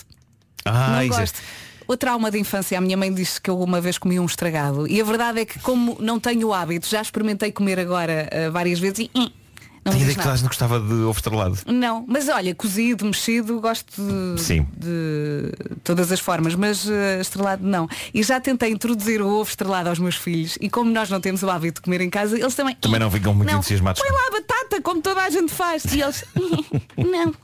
Ah, 0.65 0.89
não 0.91 0.99
é- 1.01 1.09
gosto. 1.09 1.39
O 1.87 1.97
trauma 1.97 2.31
de 2.31 2.39
infância, 2.39 2.79
a 2.79 2.81
minha 2.81 2.97
mãe 2.97 3.13
disse 3.13 3.41
que 3.41 3.51
eu 3.51 3.61
uma 3.61 3.81
vez 3.81 3.99
comi 3.99 4.19
um 4.19 4.25
estragado. 4.25 4.87
E 4.87 5.01
a 5.01 5.05
verdade 5.05 5.41
é 5.41 5.45
que 5.45 5.59
como 5.59 5.97
não 6.01 6.19
tenho 6.19 6.49
o 6.49 6.55
hábito, 6.55 6.89
já 6.89 7.03
experimentei 7.03 7.53
comer 7.53 7.79
agora 7.79 8.29
ah, 8.33 8.51
várias 8.51 8.79
vezes 8.79 9.01
e 9.01 9.11
hum, 9.15 9.29
não 9.85 9.93
diz 9.93 10.03
ideia 10.03 10.15
que 10.15 10.23
toda 10.23 10.35
a 10.35 10.37
gente 10.37 10.47
gostava 10.47 10.79
de 10.79 10.93
ovo 10.93 11.19
estrelado. 11.19 11.59
Não, 11.67 12.05
mas 12.07 12.29
olha, 12.29 12.55
cozido, 12.55 13.05
mexido, 13.05 13.61
gosto 13.61 14.01
de, 14.01 14.41
Sim. 14.41 14.67
de 14.77 15.53
todas 15.83 16.13
as 16.13 16.21
formas, 16.21 16.55
mas 16.55 16.89
eh, 16.89 17.21
estrelado 17.21 17.67
não. 17.67 17.89
E 18.15 18.23
já 18.23 18.41
tentei 18.41 18.71
introduzir 18.71 19.21
o 19.21 19.29
ovo 19.29 19.51
estrelado 19.51 19.89
aos 19.89 19.99
meus 19.99 20.15
filhos 20.15 20.57
e 20.61 20.71
como 20.71 20.91
nós 20.91 21.11
não 21.11 21.21
temos 21.21 21.43
o 21.43 21.51
hábito 21.51 21.81
de 21.81 21.85
comer 21.85 22.01
em 22.01 22.11
casa, 22.11 22.39
eles 22.39 22.55
também. 22.55 22.77
Também 22.77 23.01
não 23.01 23.11
ficam 23.11 23.35
muito 23.35 23.51
não, 23.51 23.59
entusiasmados. 23.59 24.01
Põe 24.01 24.11
lá 24.11 24.27
a 24.29 24.31
batata, 24.31 24.83
como 24.83 25.03
toda 25.03 25.23
a 25.23 25.31
gente 25.31 25.53
faz. 25.53 25.85
E 25.87 26.01
eles. 26.01 26.25
não. 26.97 27.35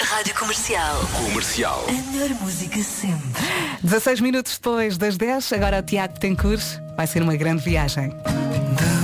Rádio 0.00 0.34
Comercial. 0.34 1.00
Comercial. 1.28 1.86
A 1.88 2.12
melhor 2.12 2.30
música 2.40 2.82
sempre. 2.82 3.42
16 3.82 4.20
minutos 4.20 4.54
depois 4.54 4.98
das 4.98 5.16
10, 5.16 5.52
agora 5.52 5.78
o 5.78 5.82
Tiago 5.82 6.18
Tencourt 6.18 6.62
vai 6.96 7.06
ser 7.06 7.22
uma 7.22 7.36
grande 7.36 7.62
viagem. 7.62 8.12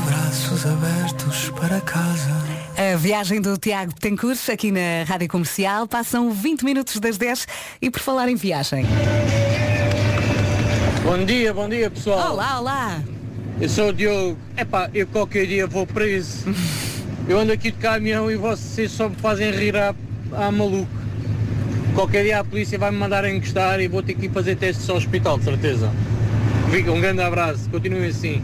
Braços 0.06 0.66
abertos 0.66 1.50
para 1.50 1.80
casa. 1.80 2.38
A 2.91 2.97
viagem 2.97 3.39
do 3.39 3.59
Tiago 3.59 3.93
Tencourt 4.01 4.49
aqui 4.49 4.72
na 4.72 5.05
Rádio 5.07 5.28
Comercial. 5.28 5.86
Passam 5.86 6.30
20 6.30 6.64
minutos 6.64 6.99
das 6.99 7.18
10 7.18 7.47
e 7.82 7.91
por 7.91 8.01
falar 8.01 8.30
em 8.30 8.34
viagem. 8.34 8.86
Bom 11.05 11.22
dia, 11.22 11.53
bom 11.53 11.68
dia 11.68 11.91
pessoal. 11.91 12.32
Olá, 12.32 12.59
olá. 12.59 13.03
Eu 13.61 13.68
sou 13.68 13.89
o 13.89 13.93
Diogo. 13.93 14.39
Epá, 14.57 14.89
eu 14.95 15.07
qualquer 15.07 15.47
dia 15.47 15.66
vou 15.66 15.86
preso. 15.86 16.47
Eu 17.28 17.39
ando 17.39 17.53
aqui 17.53 17.70
de 17.70 17.76
caminhão 17.76 18.30
e 18.30 18.36
vocês 18.36 18.91
só 18.91 19.11
me 19.11 19.16
fazem 19.16 19.51
rir 19.51 19.76
a, 19.76 19.95
a 20.32 20.51
maluco. 20.51 20.89
Qualquer 21.95 22.24
dia 22.24 22.41
a 22.41 22.45
polícia 22.45 22.78
vai 22.78 22.91
me 22.91 22.97
mandar 22.97 23.28
encostar 23.28 23.80
e 23.80 23.89
vou 23.89 24.03
ter 24.03 24.14
que 24.14 24.26
ir 24.26 24.30
fazer 24.30 24.57
testes 24.57 24.89
ao 24.89 24.97
hospital, 24.97 25.36
de 25.36 25.45
certeza. 25.45 25.93
Um 26.91 27.01
grande 27.03 27.20
abraço, 27.20 27.68
continuem 27.68 28.09
assim. 28.09 28.43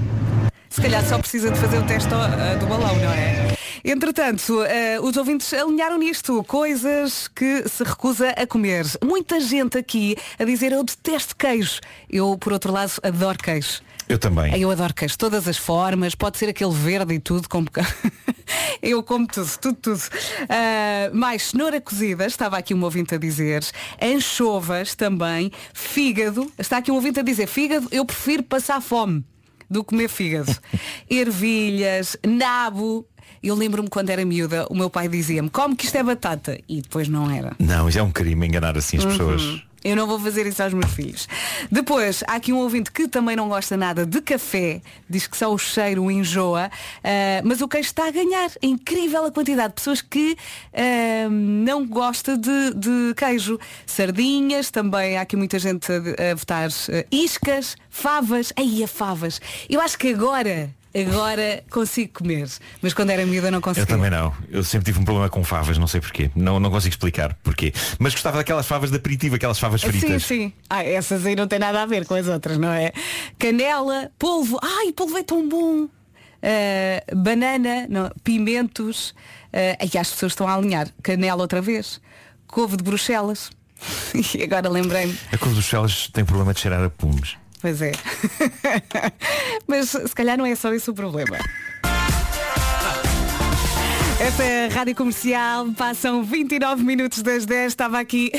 Se 0.74 0.82
calhar 0.82 1.06
só 1.06 1.20
precisa 1.20 1.52
de 1.52 1.60
fazer 1.60 1.78
o 1.78 1.86
teste 1.86 2.12
ah, 2.12 2.56
do 2.56 2.66
balão, 2.66 2.96
não 2.96 3.12
é? 3.12 3.54
Entretanto, 3.84 4.60
eh, 4.64 4.98
os 5.00 5.16
ouvintes 5.16 5.52
alinharam 5.52 5.96
nisto, 5.96 6.42
coisas 6.42 7.28
que 7.28 7.62
se 7.68 7.84
recusa 7.84 8.30
a 8.30 8.44
comer. 8.44 8.84
Muita 9.00 9.38
gente 9.38 9.78
aqui 9.78 10.16
a 10.36 10.42
dizer 10.44 10.72
eu 10.72 10.82
detesto 10.82 11.36
queijo. 11.36 11.78
Eu, 12.10 12.36
por 12.36 12.52
outro 12.52 12.72
lado, 12.72 12.90
adoro 13.04 13.38
queijo. 13.38 13.82
Eu 14.08 14.18
também. 14.18 14.60
Eu 14.60 14.68
adoro 14.68 14.92
queijo, 14.92 15.16
todas 15.16 15.46
as 15.46 15.56
formas, 15.56 16.16
pode 16.16 16.38
ser 16.38 16.48
aquele 16.48 16.72
verde 16.72 17.14
e 17.14 17.20
tudo, 17.20 17.48
como 17.48 17.68
eu 18.82 19.00
como 19.04 19.28
tudo, 19.28 19.50
tudo, 19.60 19.76
tudo. 19.76 20.02
Ah, 20.48 21.08
mais 21.12 21.50
cenoura 21.50 21.80
cozida, 21.80 22.26
estava 22.26 22.58
aqui 22.58 22.74
um 22.74 22.82
ouvinte 22.82 23.14
a 23.14 23.18
dizer, 23.18 23.64
anchovas 24.02 24.96
também, 24.96 25.52
fígado, 25.72 26.50
está 26.58 26.78
aqui 26.78 26.90
um 26.90 26.96
ouvinte 26.96 27.20
a 27.20 27.22
dizer, 27.22 27.46
fígado, 27.46 27.86
eu 27.92 28.04
prefiro 28.04 28.42
passar 28.42 28.80
fome 28.80 29.24
do 29.68 29.82
que 29.82 29.90
comer 29.90 30.08
fígado. 30.08 30.54
Ervilhas, 31.08 32.16
nabo. 32.26 33.06
Eu 33.42 33.54
lembro-me 33.54 33.88
quando 33.90 34.08
era 34.08 34.24
miúda, 34.24 34.66
o 34.70 34.74
meu 34.74 34.88
pai 34.88 35.06
dizia-me, 35.06 35.50
como 35.50 35.76
que 35.76 35.84
isto 35.84 35.96
é 35.96 36.02
batata? 36.02 36.58
E 36.66 36.80
depois 36.80 37.08
não 37.08 37.30
era. 37.30 37.54
Não, 37.58 37.88
isso 37.88 37.98
é 37.98 38.02
um 38.02 38.10
crime 38.10 38.46
enganar 38.46 38.76
assim 38.78 38.96
as 38.96 39.04
pessoas. 39.04 39.62
Eu 39.84 39.94
não 39.94 40.06
vou 40.06 40.18
fazer 40.18 40.46
isso 40.46 40.62
aos 40.62 40.72
meus 40.72 40.90
filhos. 40.92 41.28
Depois, 41.70 42.24
há 42.26 42.36
aqui 42.36 42.54
um 42.54 42.56
ouvinte 42.56 42.90
que 42.90 43.06
também 43.06 43.36
não 43.36 43.50
gosta 43.50 43.76
nada 43.76 44.06
de 44.06 44.20
café, 44.22 44.80
diz 45.08 45.26
que 45.26 45.36
só 45.36 45.52
o 45.52 45.58
cheiro 45.58 46.10
enjoa, 46.10 46.70
ah, 47.04 47.42
mas 47.44 47.60
o 47.60 47.68
queijo 47.68 47.88
está 47.88 48.08
a 48.08 48.10
ganhar. 48.10 48.50
É 48.62 48.66
incrível 48.66 49.26
a 49.26 49.30
quantidade 49.30 49.68
de 49.68 49.74
pessoas 49.74 50.00
que 50.00 50.36
ah, 50.72 51.28
não 51.28 51.86
gosta 51.86 52.38
de, 52.38 52.74
de 52.74 53.14
queijo. 53.14 53.58
Sardinhas, 53.84 54.70
também 54.70 55.18
há 55.18 55.20
aqui 55.20 55.36
muita 55.36 55.58
gente 55.58 55.86
a, 55.92 56.30
a 56.30 56.34
votar 56.34 56.68
ah, 56.70 57.04
iscas, 57.10 57.76
favas. 57.90 58.52
Aí, 58.56 58.82
a 58.82 58.88
favas. 58.88 59.40
Eu 59.68 59.82
acho 59.82 59.98
que 59.98 60.08
agora, 60.08 60.70
agora 60.94 61.62
consigo 61.70 62.12
comer. 62.20 62.48
Mas 62.80 62.94
quando 62.94 63.10
era 63.10 63.24
miúda 63.26 63.50
não 63.50 63.58
Eu 63.58 63.62
conseguia. 63.62 63.86
também 63.86 64.10
não. 64.10 64.32
Eu 64.50 64.62
sempre 64.62 64.86
tive 64.86 65.00
um 65.00 65.04
problema 65.04 65.28
com 65.28 65.42
favas, 65.44 65.76
não 65.78 65.86
sei 65.86 66.00
porquê. 66.00 66.30
Não, 66.34 66.60
não 66.60 66.70
consigo 66.70 66.92
explicar 66.92 67.34
porquê. 67.42 67.72
Mas 67.98 68.12
gostava 68.12 68.36
daquelas 68.38 68.66
favas 68.66 68.90
de 68.90 68.96
aperitivo, 68.96 69.34
aquelas 69.36 69.58
favas 69.58 69.80
Sim, 69.80 69.88
fritas. 69.92 70.24
sim. 70.24 70.52
Ah, 70.68 70.84
essas 70.84 71.26
aí 71.26 71.34
não 71.34 71.46
têm 71.48 71.58
nada 71.58 71.82
a 71.82 71.86
ver 71.86 72.06
com 72.06 72.14
as 72.14 72.28
outras, 72.28 72.58
não 72.58 72.70
é? 72.72 72.92
Canela, 73.38 74.10
polvo. 74.18 74.58
Ai, 74.62 74.92
polvo 74.92 75.18
é 75.18 75.22
tão 75.22 75.48
bom. 75.48 75.88
Ah, 76.42 77.02
banana, 77.14 77.86
não, 77.88 78.10
pimentos. 78.22 79.10
Uh, 79.52 79.78
aí 79.80 79.90
as 80.00 80.10
pessoas 80.10 80.32
estão 80.32 80.48
a 80.48 80.54
alinhar. 80.54 80.88
Canela 81.02 81.40
outra 81.42 81.60
vez. 81.62 82.00
Couve 82.46 82.76
de 82.76 82.82
Bruxelas. 82.84 83.50
e 84.34 84.42
agora 84.42 84.68
lembrei-me. 84.68 85.16
A 85.32 85.38
cor 85.38 85.52
dos 85.52 85.64
celos 85.66 86.08
tem 86.12 86.24
problema 86.24 86.52
de 86.54 86.60
cheirar 86.60 86.82
a 86.82 86.90
pumes. 86.90 87.36
Pois 87.64 87.80
é. 87.80 87.92
Mas 89.66 89.88
se 89.88 90.14
calhar 90.14 90.36
não 90.36 90.44
é 90.44 90.54
só 90.54 90.70
esse 90.74 90.90
o 90.90 90.92
problema. 90.92 91.38
Esta 94.20 94.42
é 94.44 94.66
a 94.66 94.68
Rádio 94.68 94.94
Comercial, 94.94 95.72
passam 95.72 96.22
29 96.22 96.84
minutos 96.84 97.22
das 97.22 97.46
10, 97.46 97.72
estava 97.72 97.98
aqui 97.98 98.30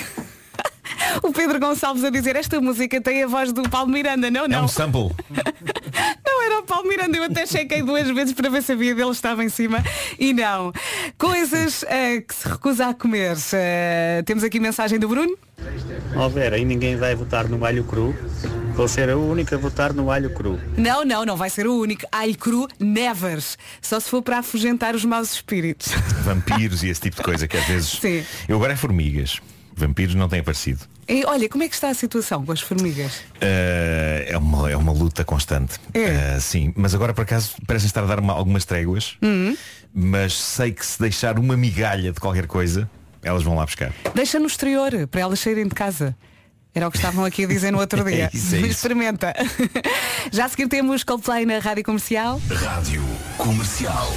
o 1.24 1.32
Pedro 1.34 1.60
Gonçalves 1.60 2.04
a 2.04 2.12
dizer 2.12 2.36
esta 2.36 2.62
música 2.62 3.02
tem 3.02 3.24
a 3.24 3.28
voz 3.28 3.52
do 3.52 3.68
Paulo 3.68 3.90
Miranda, 3.92 4.30
não, 4.30 4.46
É 4.46 4.48
não. 4.48 4.66
um 4.66 4.68
sample. 4.68 5.10
Não 6.24 6.44
era 6.44 6.60
o 6.60 6.64
Paulo 6.64 6.88
Miranda, 6.88 7.18
eu 7.18 7.24
até 7.24 7.48
chequei 7.48 7.82
duas 7.82 8.08
vezes 8.12 8.34
para 8.34 8.48
ver 8.50 8.62
se 8.62 8.74
a 8.74 8.76
via 8.76 8.94
dele 8.94 9.10
estava 9.10 9.44
em 9.44 9.50
cima 9.50 9.84
e 10.20 10.34
não. 10.34 10.72
Coisas 11.18 11.84
eh, 11.88 12.22
que 12.22 12.36
se 12.36 12.48
recusa 12.48 12.90
a 12.90 12.94
comer. 12.94 13.36
Eh, 13.54 14.22
temos 14.26 14.44
aqui 14.44 14.60
mensagem 14.60 15.00
do 15.00 15.08
Bruno. 15.08 15.36
Ó 16.16 16.30
Vera, 16.30 16.56
aí 16.56 16.66
ninguém 16.66 16.96
vai 16.96 17.16
votar 17.16 17.48
no 17.48 17.64
alho 17.66 17.84
cru. 17.84 18.16
Vou 18.74 18.88
ser 18.88 19.10
a 19.10 19.18
única 19.18 19.56
a 19.56 19.60
votar 19.60 19.94
no 19.94 20.12
alho 20.12 20.30
cru. 20.34 20.60
Não, 20.78 21.04
não, 21.06 21.26
não 21.26 21.38
vai 21.38 21.50
ser 21.50 21.66
o 21.68 21.80
único. 21.80 22.06
Alho 22.12 22.38
cru, 22.38 22.68
never. 22.80 23.42
Só 23.82 24.00
se 24.00 24.10
for 24.10 24.22
para 24.22 24.40
afugentar 24.40 24.96
os 24.96 25.06
maus 25.06 25.34
espíritos. 25.34 25.90
Vampiros 26.24 26.84
e 26.84 26.90
esse 26.90 27.02
tipo 27.02 27.18
de 27.18 27.24
coisa 27.24 27.48
que 27.48 27.58
às 27.58 27.66
vezes. 27.66 27.90
Sim. 28.02 28.24
Eu 28.48 28.58
agora 28.58 28.74
é 28.74 28.76
formigas. 28.76 29.40
Vampiros 29.76 30.16
não 30.16 30.28
têm 30.30 30.40
aparecido. 30.40 30.82
E, 31.08 31.24
olha, 31.26 31.48
como 31.50 31.64
é 31.64 31.68
que 31.70 31.76
está 31.76 31.90
a 31.90 31.94
situação 31.94 32.44
com 32.46 32.52
as 32.52 32.62
formigas? 32.62 33.18
Uh, 33.36 34.26
é, 34.28 34.38
uma, 34.38 34.72
é 34.72 34.76
uma 34.78 34.92
luta 34.92 35.24
constante. 35.24 35.80
É. 35.94 36.36
Uh, 36.38 36.42
sim, 36.42 36.74
mas 36.76 36.96
agora 36.96 37.14
por 37.14 37.22
acaso 37.22 37.52
parecem 37.68 37.88
estar 37.88 38.02
a 38.04 38.08
dar 38.08 38.20
uma- 38.20 38.34
algumas 38.34 38.66
tréguas, 38.66 39.16
Hum. 39.22 39.56
mas 39.94 40.34
sei 40.34 40.72
que 40.72 40.84
se 40.86 41.00
deixar 41.00 41.38
uma 41.38 41.56
migalha 41.56 42.12
de 42.12 42.20
qualquer 42.20 42.48
coisa, 42.48 42.90
elas 43.26 43.44
vão 43.44 43.56
lá 43.56 43.66
buscar. 43.66 43.92
Deixa 44.14 44.40
no 44.40 44.46
exterior, 44.48 45.08
para 45.08 45.22
elas 45.22 45.40
saírem 45.40 45.68
de 45.68 45.74
casa. 45.76 46.16
Era 46.74 46.88
o 46.88 46.92
que 46.92 46.98
estavam 46.98 47.24
aqui 47.26 47.46
a 47.46 47.48
dizer 47.48 47.72
no 47.72 47.80
outro 47.80 48.04
dia. 48.10 48.30
É 48.34 48.38
isso, 48.38 48.56
é 48.56 48.60
isso. 48.60 48.68
Experimenta. 48.68 49.34
Já 50.32 50.46
a 50.46 50.50
seguir 50.50 50.68
temos 50.68 51.04
Coldplay 51.04 51.46
na 51.46 51.60
Rádio 51.60 51.84
Comercial. 51.84 52.40
Rádio 52.52 53.04
Comercial. 53.38 54.14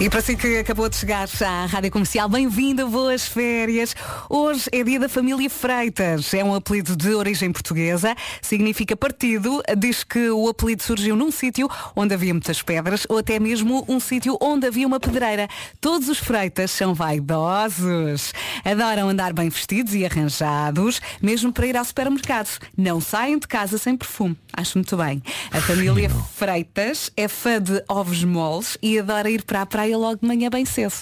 E 0.00 0.08
para 0.08 0.22
si 0.22 0.36
que 0.36 0.58
acabou 0.58 0.88
de 0.88 0.94
chegar 0.94 1.28
à 1.44 1.66
Rádio 1.66 1.90
Comercial, 1.90 2.28
bem-vindo, 2.28 2.86
boas 2.88 3.26
férias. 3.26 3.96
Hoje 4.30 4.68
é 4.70 4.84
dia 4.84 5.00
da 5.00 5.08
família 5.08 5.50
Freitas. 5.50 6.32
É 6.32 6.44
um 6.44 6.54
apelido 6.54 6.94
de 6.94 7.12
origem 7.14 7.50
portuguesa, 7.50 8.14
significa 8.40 8.96
partido. 8.96 9.60
Diz 9.76 10.04
que 10.04 10.30
o 10.30 10.48
apelido 10.48 10.84
surgiu 10.84 11.16
num 11.16 11.32
sítio 11.32 11.68
onde 11.96 12.14
havia 12.14 12.32
muitas 12.32 12.62
pedras 12.62 13.08
ou 13.08 13.18
até 13.18 13.40
mesmo 13.40 13.84
um 13.88 13.98
sítio 13.98 14.38
onde 14.40 14.68
havia 14.68 14.86
uma 14.86 15.00
pedreira. 15.00 15.48
Todos 15.80 16.08
os 16.08 16.18
Freitas 16.18 16.70
são 16.70 16.94
vaidosos. 16.94 18.32
Adoram 18.64 19.08
andar 19.08 19.32
bem 19.32 19.48
vestidos 19.48 19.94
e 19.94 20.06
arranjados, 20.06 21.00
mesmo 21.20 21.52
para 21.52 21.66
ir 21.66 21.76
ao 21.76 21.84
supermercado. 21.84 22.60
Não 22.76 23.00
saem 23.00 23.36
de 23.36 23.48
casa 23.48 23.76
sem 23.78 23.96
perfume. 23.96 24.38
Acho 24.52 24.78
muito 24.78 24.96
bem. 24.96 25.20
A 25.50 25.60
família 25.60 26.08
Freitas 26.36 27.10
é 27.16 27.26
fã 27.26 27.60
de 27.60 27.82
ovos 27.88 28.22
moles 28.22 28.78
e 28.80 28.96
adora 28.96 29.28
ir 29.28 29.42
para 29.42 29.62
a 29.62 29.66
praia 29.66 29.87
logo 29.96 30.20
de 30.20 30.26
manhã 30.26 30.50
bem 30.50 30.64
cedo. 30.64 30.94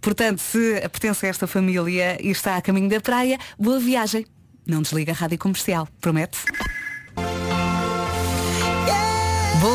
Portanto, 0.00 0.40
se 0.40 0.80
pertence 0.80 1.26
a 1.26 1.28
esta 1.28 1.46
família 1.46 2.18
e 2.20 2.30
está 2.30 2.56
a 2.56 2.62
caminho 2.62 2.88
da 2.88 3.00
praia, 3.00 3.38
boa 3.58 3.78
viagem. 3.78 4.26
Não 4.66 4.82
desliga 4.82 5.12
a 5.12 5.14
rádio 5.14 5.38
comercial, 5.38 5.86
promete? 6.00 6.38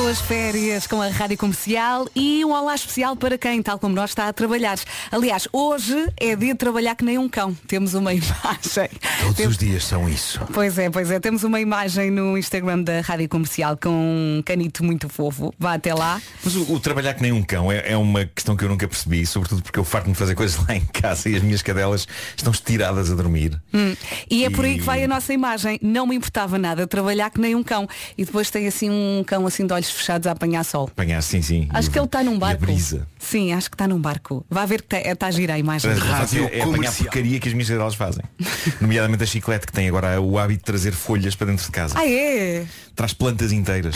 Boas 0.10 0.22
férias 0.22 0.88
com 0.88 1.00
a 1.04 1.08
Rádio 1.08 1.38
Comercial 1.38 2.08
e 2.16 2.44
um 2.44 2.50
olá 2.52 2.74
especial 2.74 3.16
para 3.16 3.38
quem, 3.38 3.62
tal 3.62 3.78
como 3.78 3.94
nós, 3.94 4.10
está 4.10 4.28
a 4.28 4.34
trabalhar. 4.34 4.76
Aliás, 5.12 5.48
hoje 5.54 5.94
é 6.18 6.36
dia 6.36 6.54
de 6.54 6.58
trabalhar 6.58 6.96
que 6.96 7.06
nem 7.06 7.20
um 7.20 7.30
cão. 7.30 7.56
Temos 7.68 7.94
uma 7.94 8.12
imagem. 8.16 8.90
Todos 9.22 9.36
Temos- 9.36 9.52
os 9.52 9.58
dias 9.60 9.86
são 9.86 10.10
isso. 10.10 10.40
Pois 10.52 10.80
é, 10.80 10.90
pois 10.90 11.12
é. 11.12 11.20
Temos 11.20 11.44
uma 11.44 11.62
imagem 11.62 12.10
no 12.10 12.36
Instagram 12.40 12.82
da 12.82 13.02
Rádio 13.02 13.30
Comercial 13.30 13.78
com 13.78 13.92
um 13.92 14.42
canito 14.44 14.84
muito 14.84 15.08
fofo. 15.08 15.54
Vá 15.60 15.76
até 15.76 15.94
lá. 15.94 16.20
Mas 16.44 16.56
o, 16.56 16.74
o 16.74 16.80
trabalhar 16.80 17.14
que 17.14 17.22
nem 17.22 17.32
um 17.32 17.44
cão 17.44 17.72
é, 17.72 17.92
é 17.92 17.96
uma 17.96 18.26
questão 18.26 18.58
que 18.58 18.64
eu 18.66 18.70
nunca 18.70 18.88
percebi, 18.88 19.28
sobretudo 19.28 19.62
porque 19.62 19.78
eu 19.78 19.84
farto-me 19.84 20.14
de 20.14 20.18
fazer 20.20 20.34
coisas 20.34 20.58
lá 20.68 20.76
em 20.76 20.86
casa 20.88 21.30
e 21.30 21.36
as 21.36 21.44
minhas 21.44 21.62
cadelas 21.62 22.08
estão 22.36 22.52
estiradas 22.52 23.12
a 23.12 23.16
dormir. 23.16 23.62
Hum. 23.72 23.96
E 24.28 24.44
é 24.44 24.50
por 24.50 24.66
aí 24.66 24.74
E- 24.74 24.80
que 24.80 24.84
vai 24.86 25.04
a 25.04 25.08
nossa 25.08 25.32
imagem. 25.32 25.78
Não 25.84 26.08
me 26.08 26.16
importava 26.16 26.58
nada 26.58 26.88
trabalhar 26.88 27.30
que 27.30 27.40
nem 27.40 27.54
um 27.54 27.62
cão. 27.62 27.88
E 28.18 28.26
depois 28.26 28.50
tem 28.50 28.66
assim 28.68 28.90
um 28.90 29.24
cão 29.24 29.46
assim 29.46 29.68
de 29.68 29.72
olhos 29.72 29.99
fechados 30.00 30.28
a 30.28 30.32
apanhar 30.32 30.64
sol. 30.66 30.90
Apanhar, 30.92 31.22
sim, 31.22 31.42
sim. 31.42 31.68
Acho 31.72 31.90
E 31.90 31.92
que 31.92 32.00
ele 32.00 32.06
está 32.06 32.24
num 32.24 32.34
e 32.34 32.38
a 32.38 32.40
barco. 32.40 32.62
brisa. 32.66 33.08
Sim, 33.20 33.54
acho 33.54 33.70
que 33.70 33.76
está 33.76 33.88
num 33.88 34.00
barco. 34.00 34.46
Vai 34.50 34.66
ver 34.68 34.82
que 34.82 34.96
está 34.96 35.28
a 35.28 35.32
girar 35.32 35.56
a 35.56 35.60
imagem. 35.60 35.92
Mas, 35.92 36.34
é, 36.34 36.60
é 36.60 36.62
apanhar 36.64 36.94
porcaria 36.94 37.40
que 37.40 37.48
as 37.48 37.54
minhas 37.54 37.70
cadelas 37.70 37.96
fazem. 37.96 38.24
Nomeadamente 38.82 39.24
a 39.24 39.26
chiclete 39.28 39.68
que 39.68 39.74
tem 39.74 39.88
agora 39.88 40.20
o 40.20 40.38
hábito 40.40 40.60
de 40.60 40.66
trazer 40.66 40.92
folhas 40.92 41.36
para 41.36 41.48
dentro 41.48 41.66
de 41.66 41.72
casa. 41.72 41.94
Ah 41.98 42.08
é? 42.08 42.66
Traz 42.96 43.14
plantas 43.14 43.52
inteiras. 43.52 43.96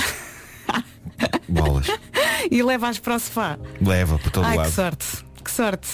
Bolas. 1.47 1.87
E 2.49 2.61
leva-as 2.63 2.99
para 2.99 3.15
o 3.15 3.19
sofá. 3.19 3.57
Leva 3.81 4.17
por 4.19 4.31
todo 4.31 4.45
Ai, 4.45 4.57
lado. 4.57 4.69
que 4.69 4.75
sorte. 4.75 5.05
Que 5.43 5.51
sorte. 5.51 5.87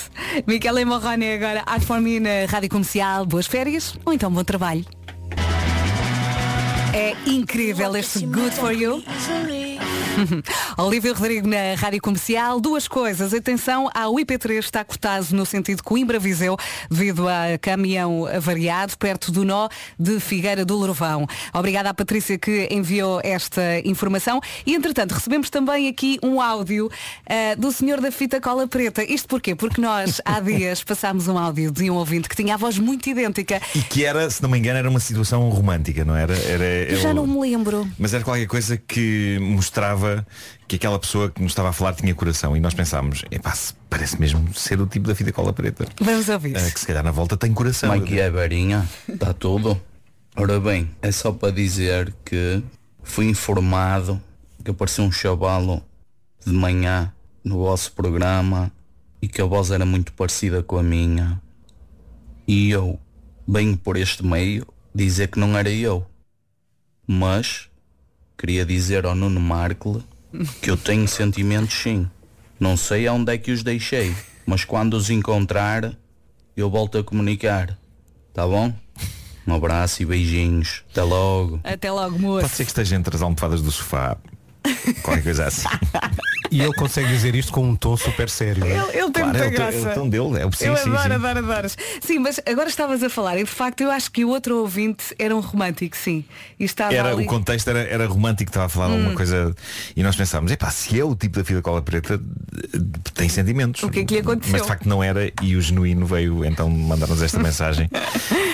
Miquel 0.45 0.85
Morrone 0.85 1.33
agora 1.33 1.63
a 1.65 1.79
for 1.79 1.99
me 1.99 2.19
na 2.19 2.45
Rádio 2.47 2.69
Comercial. 2.69 3.25
Boas 3.25 3.47
férias 3.47 3.95
ou 4.05 4.13
então 4.13 4.31
bom 4.31 4.43
trabalho. 4.43 4.85
É 6.93 7.15
incrível 7.29 7.95
este 7.95 8.25
Good 8.25 8.51
For 8.55 8.71
You. 8.71 9.03
Olívio 10.77 11.13
Rodrigo 11.13 11.47
na 11.47 11.75
Rádio 11.77 12.01
Comercial. 12.01 12.59
Duas 12.59 12.87
coisas. 12.87 13.33
Atenção, 13.33 13.89
ao 13.93 14.13
IP3 14.15 14.59
está 14.59 14.83
cortado 14.83 15.27
no 15.31 15.45
sentido 15.45 15.83
Coimbra-Viseu 15.83 16.57
devido 16.89 17.27
a 17.27 17.57
caminhão 17.59 18.25
avariado 18.25 18.97
perto 18.97 19.31
do 19.31 19.43
nó 19.43 19.69
de 19.99 20.19
Figueira 20.19 20.65
do 20.65 20.75
Lourvão. 20.75 21.27
Obrigada 21.53 21.89
à 21.89 21.93
Patrícia 21.93 22.37
que 22.37 22.67
enviou 22.71 23.21
esta 23.23 23.79
informação. 23.85 24.39
E, 24.65 24.75
entretanto, 24.75 25.13
recebemos 25.13 25.49
também 25.49 25.87
aqui 25.87 26.19
um 26.23 26.41
áudio 26.41 26.89
ah, 27.27 27.55
do 27.55 27.71
senhor 27.71 28.01
da 28.01 28.11
fita 28.11 28.41
cola 28.41 28.67
preta. 28.67 29.03
Isto 29.03 29.27
porquê? 29.27 29.55
Porque 29.55 29.81
nós, 29.81 30.21
há 30.25 30.39
dias, 30.41 30.83
passámos 30.83 31.27
um 31.27 31.37
áudio 31.37 31.71
de 31.71 31.89
um 31.89 31.95
ouvinte 31.95 32.29
que 32.29 32.35
tinha 32.35 32.55
a 32.55 32.57
voz 32.57 32.77
muito 32.77 33.09
idêntica. 33.09 33.61
E 33.75 33.81
que 33.81 34.05
era, 34.05 34.29
se 34.29 34.41
não 34.41 34.49
me 34.49 34.57
engano, 34.57 34.79
era 34.79 34.89
uma 34.89 34.99
situação 34.99 35.47
romântica, 35.49 36.03
não 36.05 36.15
era? 36.15 36.35
era 36.35 36.91
Eu 36.91 36.97
já 36.97 37.13
não 37.13 37.25
me 37.25 37.39
lembro. 37.39 37.87
Mas 37.97 38.13
era 38.13 38.23
qualquer 38.23 38.47
coisa 38.47 38.77
que 38.77 39.37
mostrava 39.39 39.98
que 40.67 40.75
aquela 40.75 40.99
pessoa 40.99 41.29
que 41.29 41.41
nos 41.41 41.51
estava 41.51 41.69
a 41.69 41.73
falar 41.73 41.93
tinha 41.93 42.13
coração. 42.13 42.55
E 42.55 42.59
nós 42.59 42.73
pensámos, 42.73 43.23
epá, 43.31 43.53
parece 43.89 44.19
mesmo 44.19 44.53
ser 44.53 44.79
o 44.81 44.87
tipo 44.87 45.07
da 45.07 45.15
fita 45.15 45.31
cola 45.31 45.53
preta. 45.53 45.85
Vamos 45.99 46.29
ouvir. 46.29 46.57
Ah, 46.57 46.71
que 46.71 46.79
se 46.79 46.87
calhar 46.87 47.03
na 47.03 47.11
volta 47.11 47.37
tem 47.37 47.53
coração. 47.53 47.89
Como 47.89 48.03
é 48.03 48.07
que 48.07 48.19
é, 48.19 48.29
Verinha? 48.29 48.87
Está 49.07 49.33
tudo? 49.33 49.79
Ora 50.35 50.59
bem, 50.59 50.89
é 51.01 51.11
só 51.11 51.31
para 51.31 51.51
dizer 51.51 52.13
que 52.23 52.63
fui 53.03 53.27
informado 53.27 54.21
que 54.63 54.71
apareceu 54.71 55.03
um 55.03 55.11
chavalo 55.11 55.83
de 56.45 56.53
manhã 56.53 57.11
no 57.43 57.59
vosso 57.59 57.91
programa 57.93 58.71
e 59.21 59.27
que 59.27 59.41
a 59.41 59.45
voz 59.45 59.71
era 59.71 59.85
muito 59.85 60.13
parecida 60.13 60.63
com 60.63 60.77
a 60.77 60.83
minha. 60.83 61.41
E 62.47 62.69
eu 62.69 62.99
venho 63.47 63.77
por 63.77 63.97
este 63.97 64.25
meio 64.25 64.65
dizer 64.93 65.27
que 65.29 65.39
não 65.39 65.57
era 65.57 65.69
eu. 65.69 66.05
Mas 67.07 67.68
queria 68.39 68.65
dizer 68.65 69.05
ao 69.05 69.13
Nuno 69.13 69.39
Markle 69.39 70.01
que 70.61 70.71
eu 70.71 70.77
tenho 70.77 71.05
sentimentos 71.07 71.75
sim. 71.75 72.09
Não 72.57 72.77
sei 72.77 73.05
aonde 73.05 73.33
é 73.33 73.37
que 73.37 73.51
os 73.51 73.63
deixei, 73.63 74.15
mas 74.45 74.63
quando 74.63 74.93
os 74.93 75.09
encontrar, 75.09 75.93
eu 76.55 76.69
volto 76.69 76.97
a 76.97 77.03
comunicar. 77.03 77.77
Tá 78.33 78.47
bom? 78.47 78.73
Um 79.45 79.53
abraço 79.53 80.01
e 80.01 80.05
beijinhos. 80.05 80.83
Até 80.91 81.03
logo. 81.03 81.59
Até 81.63 81.91
logo, 81.91 82.17
moço. 82.17 82.41
Pode 82.41 82.55
ser 82.55 82.63
que 82.63 82.71
esteja 82.71 82.95
entre 82.95 83.15
as 83.15 83.21
almofadas 83.21 83.61
do 83.61 83.71
sofá. 83.71 84.15
Qualquer 85.03 85.23
coisa 85.23 85.45
assim. 85.47 85.67
E 86.51 86.61
ele 86.61 86.73
consegue 86.73 87.07
dizer 87.09 87.35
isto 87.35 87.51
com 87.51 87.63
um 87.69 87.75
tom 87.75 87.95
super 87.97 88.29
sério. 88.29 88.63
é? 88.65 88.69
Ele, 88.69 88.79
ele 88.97 89.11
tem 89.11 89.23
Claro, 89.23 89.29
muita 89.29 89.43
é 89.43 89.47
o 89.47 89.51
tom- 89.51 89.55
graça. 89.55 89.77
é 89.77 89.91
o 89.91 89.95
tom 89.95 90.09
dele, 90.09 90.41
é 90.41 90.45
o- 90.45 90.51
sim, 90.51 90.65
eu 90.65 90.77
sim, 90.77 90.89
adoro, 90.89 91.03
sim. 91.03 91.13
adoro, 91.13 91.39
adoro. 91.39 91.69
Sim, 92.01 92.19
mas 92.19 92.39
agora 92.45 92.69
estavas 92.69 93.03
a 93.03 93.09
falar 93.09 93.37
e 93.37 93.43
de 93.43 93.49
facto 93.49 93.81
eu 93.81 93.91
acho 93.91 94.11
que 94.11 94.25
o 94.25 94.29
outro 94.29 94.57
ouvinte 94.57 95.13
era 95.19 95.35
um 95.35 95.39
romântico, 95.39 95.95
sim. 95.95 96.23
E 96.59 96.63
estava 96.65 96.93
Era, 96.93 97.11
ali... 97.11 97.23
o 97.23 97.27
contexto 97.27 97.67
era, 97.69 97.79
era 97.81 98.05
romântico, 98.07 98.49
estava 98.49 98.65
a 98.65 98.69
falar 98.69 98.87
de 98.87 98.93
Hum. 98.93 98.97
alguma 98.97 99.15
coisa 99.15 99.55
e 99.95 100.03
nós 100.03 100.15
pensámos, 100.15 100.51
epá, 100.51 100.69
se 100.71 100.99
é 100.99 101.03
o 101.03 101.15
tipo 101.15 101.37
da 101.37 101.43
fila 101.45 101.61
cola 101.61 101.81
preta, 101.81 102.19
tem 103.13 103.29
sentimentos. 103.29 103.83
O 103.83 103.89
que 103.89 103.99
é 103.99 104.05
que 104.05 104.13
lhe 104.15 104.19
aconteceu? 104.21 104.51
Mas 104.53 104.61
de 104.63 104.67
facto 104.67 104.87
não 104.87 105.03
era 105.03 105.31
e 105.41 105.55
o 105.55 105.61
genuíno 105.61 106.05
veio 106.05 106.43
então 106.45 106.69
mandar-nos 106.69 107.21
esta 107.21 107.37
mensagem 107.43 107.89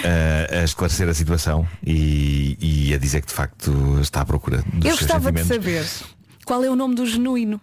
eh, 0.04 0.60
a 0.62 0.64
esclarecer 0.64 1.08
a 1.08 1.14
situação 1.14 1.68
e, 1.86 2.58
e 2.60 2.94
a 2.94 2.98
dizer 2.98 3.22
que 3.22 3.28
de 3.28 3.34
facto 3.34 4.00
está 4.02 4.22
à 4.22 4.26
procura 4.26 4.58
dos 4.74 4.86
Eu 4.86 4.98
seus 4.98 5.00
gostava 5.00 5.32
de 5.32 5.44
sentimentos. 5.44 5.90
saber 5.90 6.16
qual 6.46 6.64
é 6.64 6.70
o 6.70 6.76
nome 6.76 6.96
do 6.96 7.06
genuíno. 7.06 7.60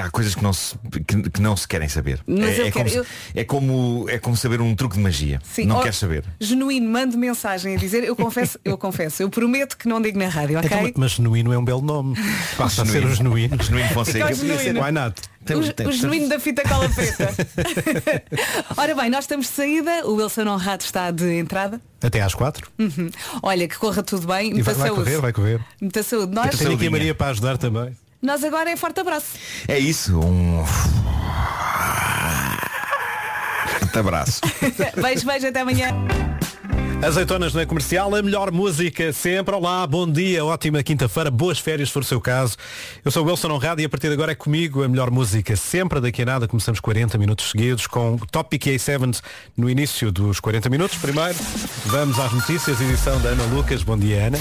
Há 0.00 0.10
coisas 0.10 0.34
que 0.34 0.42
não 0.42 0.52
se, 0.52 0.76
que, 1.06 1.28
que 1.30 1.40
não 1.40 1.56
se 1.56 1.66
querem 1.66 1.88
saber. 1.88 2.20
Mas 2.26 2.58
é, 2.58 2.60
eu 2.62 2.66
é 2.66 2.70
como, 2.70 2.88
eu- 2.88 3.06
é, 3.34 3.44
como, 3.44 4.06
é 4.08 4.18
como 4.18 4.36
saber 4.36 4.60
um 4.60 4.74
truque 4.76 4.96
de 4.96 5.02
magia. 5.02 5.40
Sim. 5.42 5.66
Não 5.66 5.78
Oh, 5.78 5.80
queres 5.80 5.96
saber. 5.98 6.24
Genuíno, 6.40 6.88
mande 6.88 7.16
mensagem 7.16 7.74
a 7.74 7.78
dizer, 7.78 8.04
eu 8.04 8.14
confesso, 8.14 8.58
eu 8.64 8.78
confesso, 8.78 9.22
eu 9.22 9.28
prometo 9.30 9.76
que 9.76 9.88
não 9.88 10.00
digo 10.00 10.18
na 10.18 10.28
rádio, 10.28 10.58
ok? 10.58 10.70
Então, 10.70 10.92
mas 10.96 11.12
genuíno 11.12 11.52
é 11.52 11.58
um 11.58 11.64
belo 11.64 11.82
nome. 11.82 12.16
Passa 12.56 12.82
a 12.82 12.86
ser 12.86 13.04
o 13.04 13.14
genuíno. 13.14 13.60
Genuíno 13.62 13.88
Fonseca. 13.90 14.26
Fica 14.28 14.32
o 14.54 14.58
genuíno. 14.58 14.82
Why 14.84 14.92
not? 14.92 15.20
O, 15.48 15.88
o 15.88 15.92
genuíno 15.92 16.28
da 16.28 16.40
fita 16.40 16.62
cola 16.68 16.88
preta. 16.88 17.28
Ora 18.76 18.94
bem, 18.94 19.10
nós 19.10 19.24
estamos 19.24 19.46
de 19.46 19.52
saída, 19.52 20.06
o 20.06 20.14
Wilson 20.16 20.46
Honrado 20.48 20.84
está 20.84 21.10
de 21.10 21.38
entrada. 21.38 21.80
Até 22.02 22.20
às 22.20 22.34
quatro. 22.34 22.68
Uhum. 22.78 23.10
Olha, 23.42 23.66
que 23.68 23.76
corra 23.78 24.02
tudo 24.02 24.26
bem, 24.26 24.50
E 24.50 24.54
muita 24.54 24.64
vai, 24.72 24.74
vai 24.74 24.88
saúde. 24.88 25.04
correr, 25.04 25.20
vai 25.20 25.32
correr. 25.32 25.60
Muita 25.80 26.02
saúde. 26.02 26.32
Nós, 26.34 26.56
Tenho 26.58 26.72
aqui 26.74 26.86
a 26.86 26.90
Maria 26.90 27.14
para 27.14 27.28
ajudar 27.28 27.58
também. 27.58 27.96
Nós 28.26 28.42
agora 28.42 28.68
é 28.68 28.76
forte 28.76 28.98
abraço. 28.98 29.38
É 29.68 29.78
isso, 29.78 30.18
um. 30.18 30.64
Forte 33.78 33.98
abraço. 33.98 34.40
beijo, 35.00 35.24
beijo, 35.24 35.46
até 35.46 35.60
amanhã. 35.60 35.90
Azeitonas 37.04 37.52
na 37.52 37.66
comercial, 37.66 38.12
a 38.14 38.22
melhor 38.22 38.50
música 38.50 39.12
sempre. 39.12 39.54
Olá, 39.54 39.86
bom 39.86 40.10
dia, 40.10 40.44
ótima 40.44 40.82
quinta-feira, 40.82 41.30
boas 41.30 41.58
férias 41.58 41.90
se 41.90 41.92
for 41.92 42.00
o 42.02 42.04
seu 42.04 42.20
caso. 42.20 42.56
Eu 43.04 43.10
sou 43.10 43.22
o 43.24 43.28
Wilson 43.28 43.52
Honrado 43.52 43.82
e 43.82 43.84
a 43.84 43.88
partir 43.88 44.08
de 44.08 44.14
agora 44.14 44.32
é 44.32 44.34
comigo 44.34 44.82
a 44.82 44.88
melhor 44.88 45.10
música 45.10 45.54
sempre. 45.54 46.00
Daqui 46.00 46.22
a 46.22 46.24
nada 46.24 46.48
começamos 46.48 46.80
40 46.80 47.18
minutos 47.18 47.50
seguidos 47.50 47.86
com 47.86 48.16
Topic 48.32 48.64
A7 48.64 49.20
no 49.56 49.68
início 49.68 50.10
dos 50.10 50.40
40 50.40 50.68
minutos. 50.70 50.96
Primeiro, 50.96 51.38
vamos 51.84 52.18
às 52.18 52.32
notícias, 52.32 52.80
edição 52.80 53.20
da 53.20 53.28
Ana 53.28 53.44
Lucas. 53.54 53.82
Bom 53.82 53.96
dia, 53.96 54.26
Ana. 54.26 54.38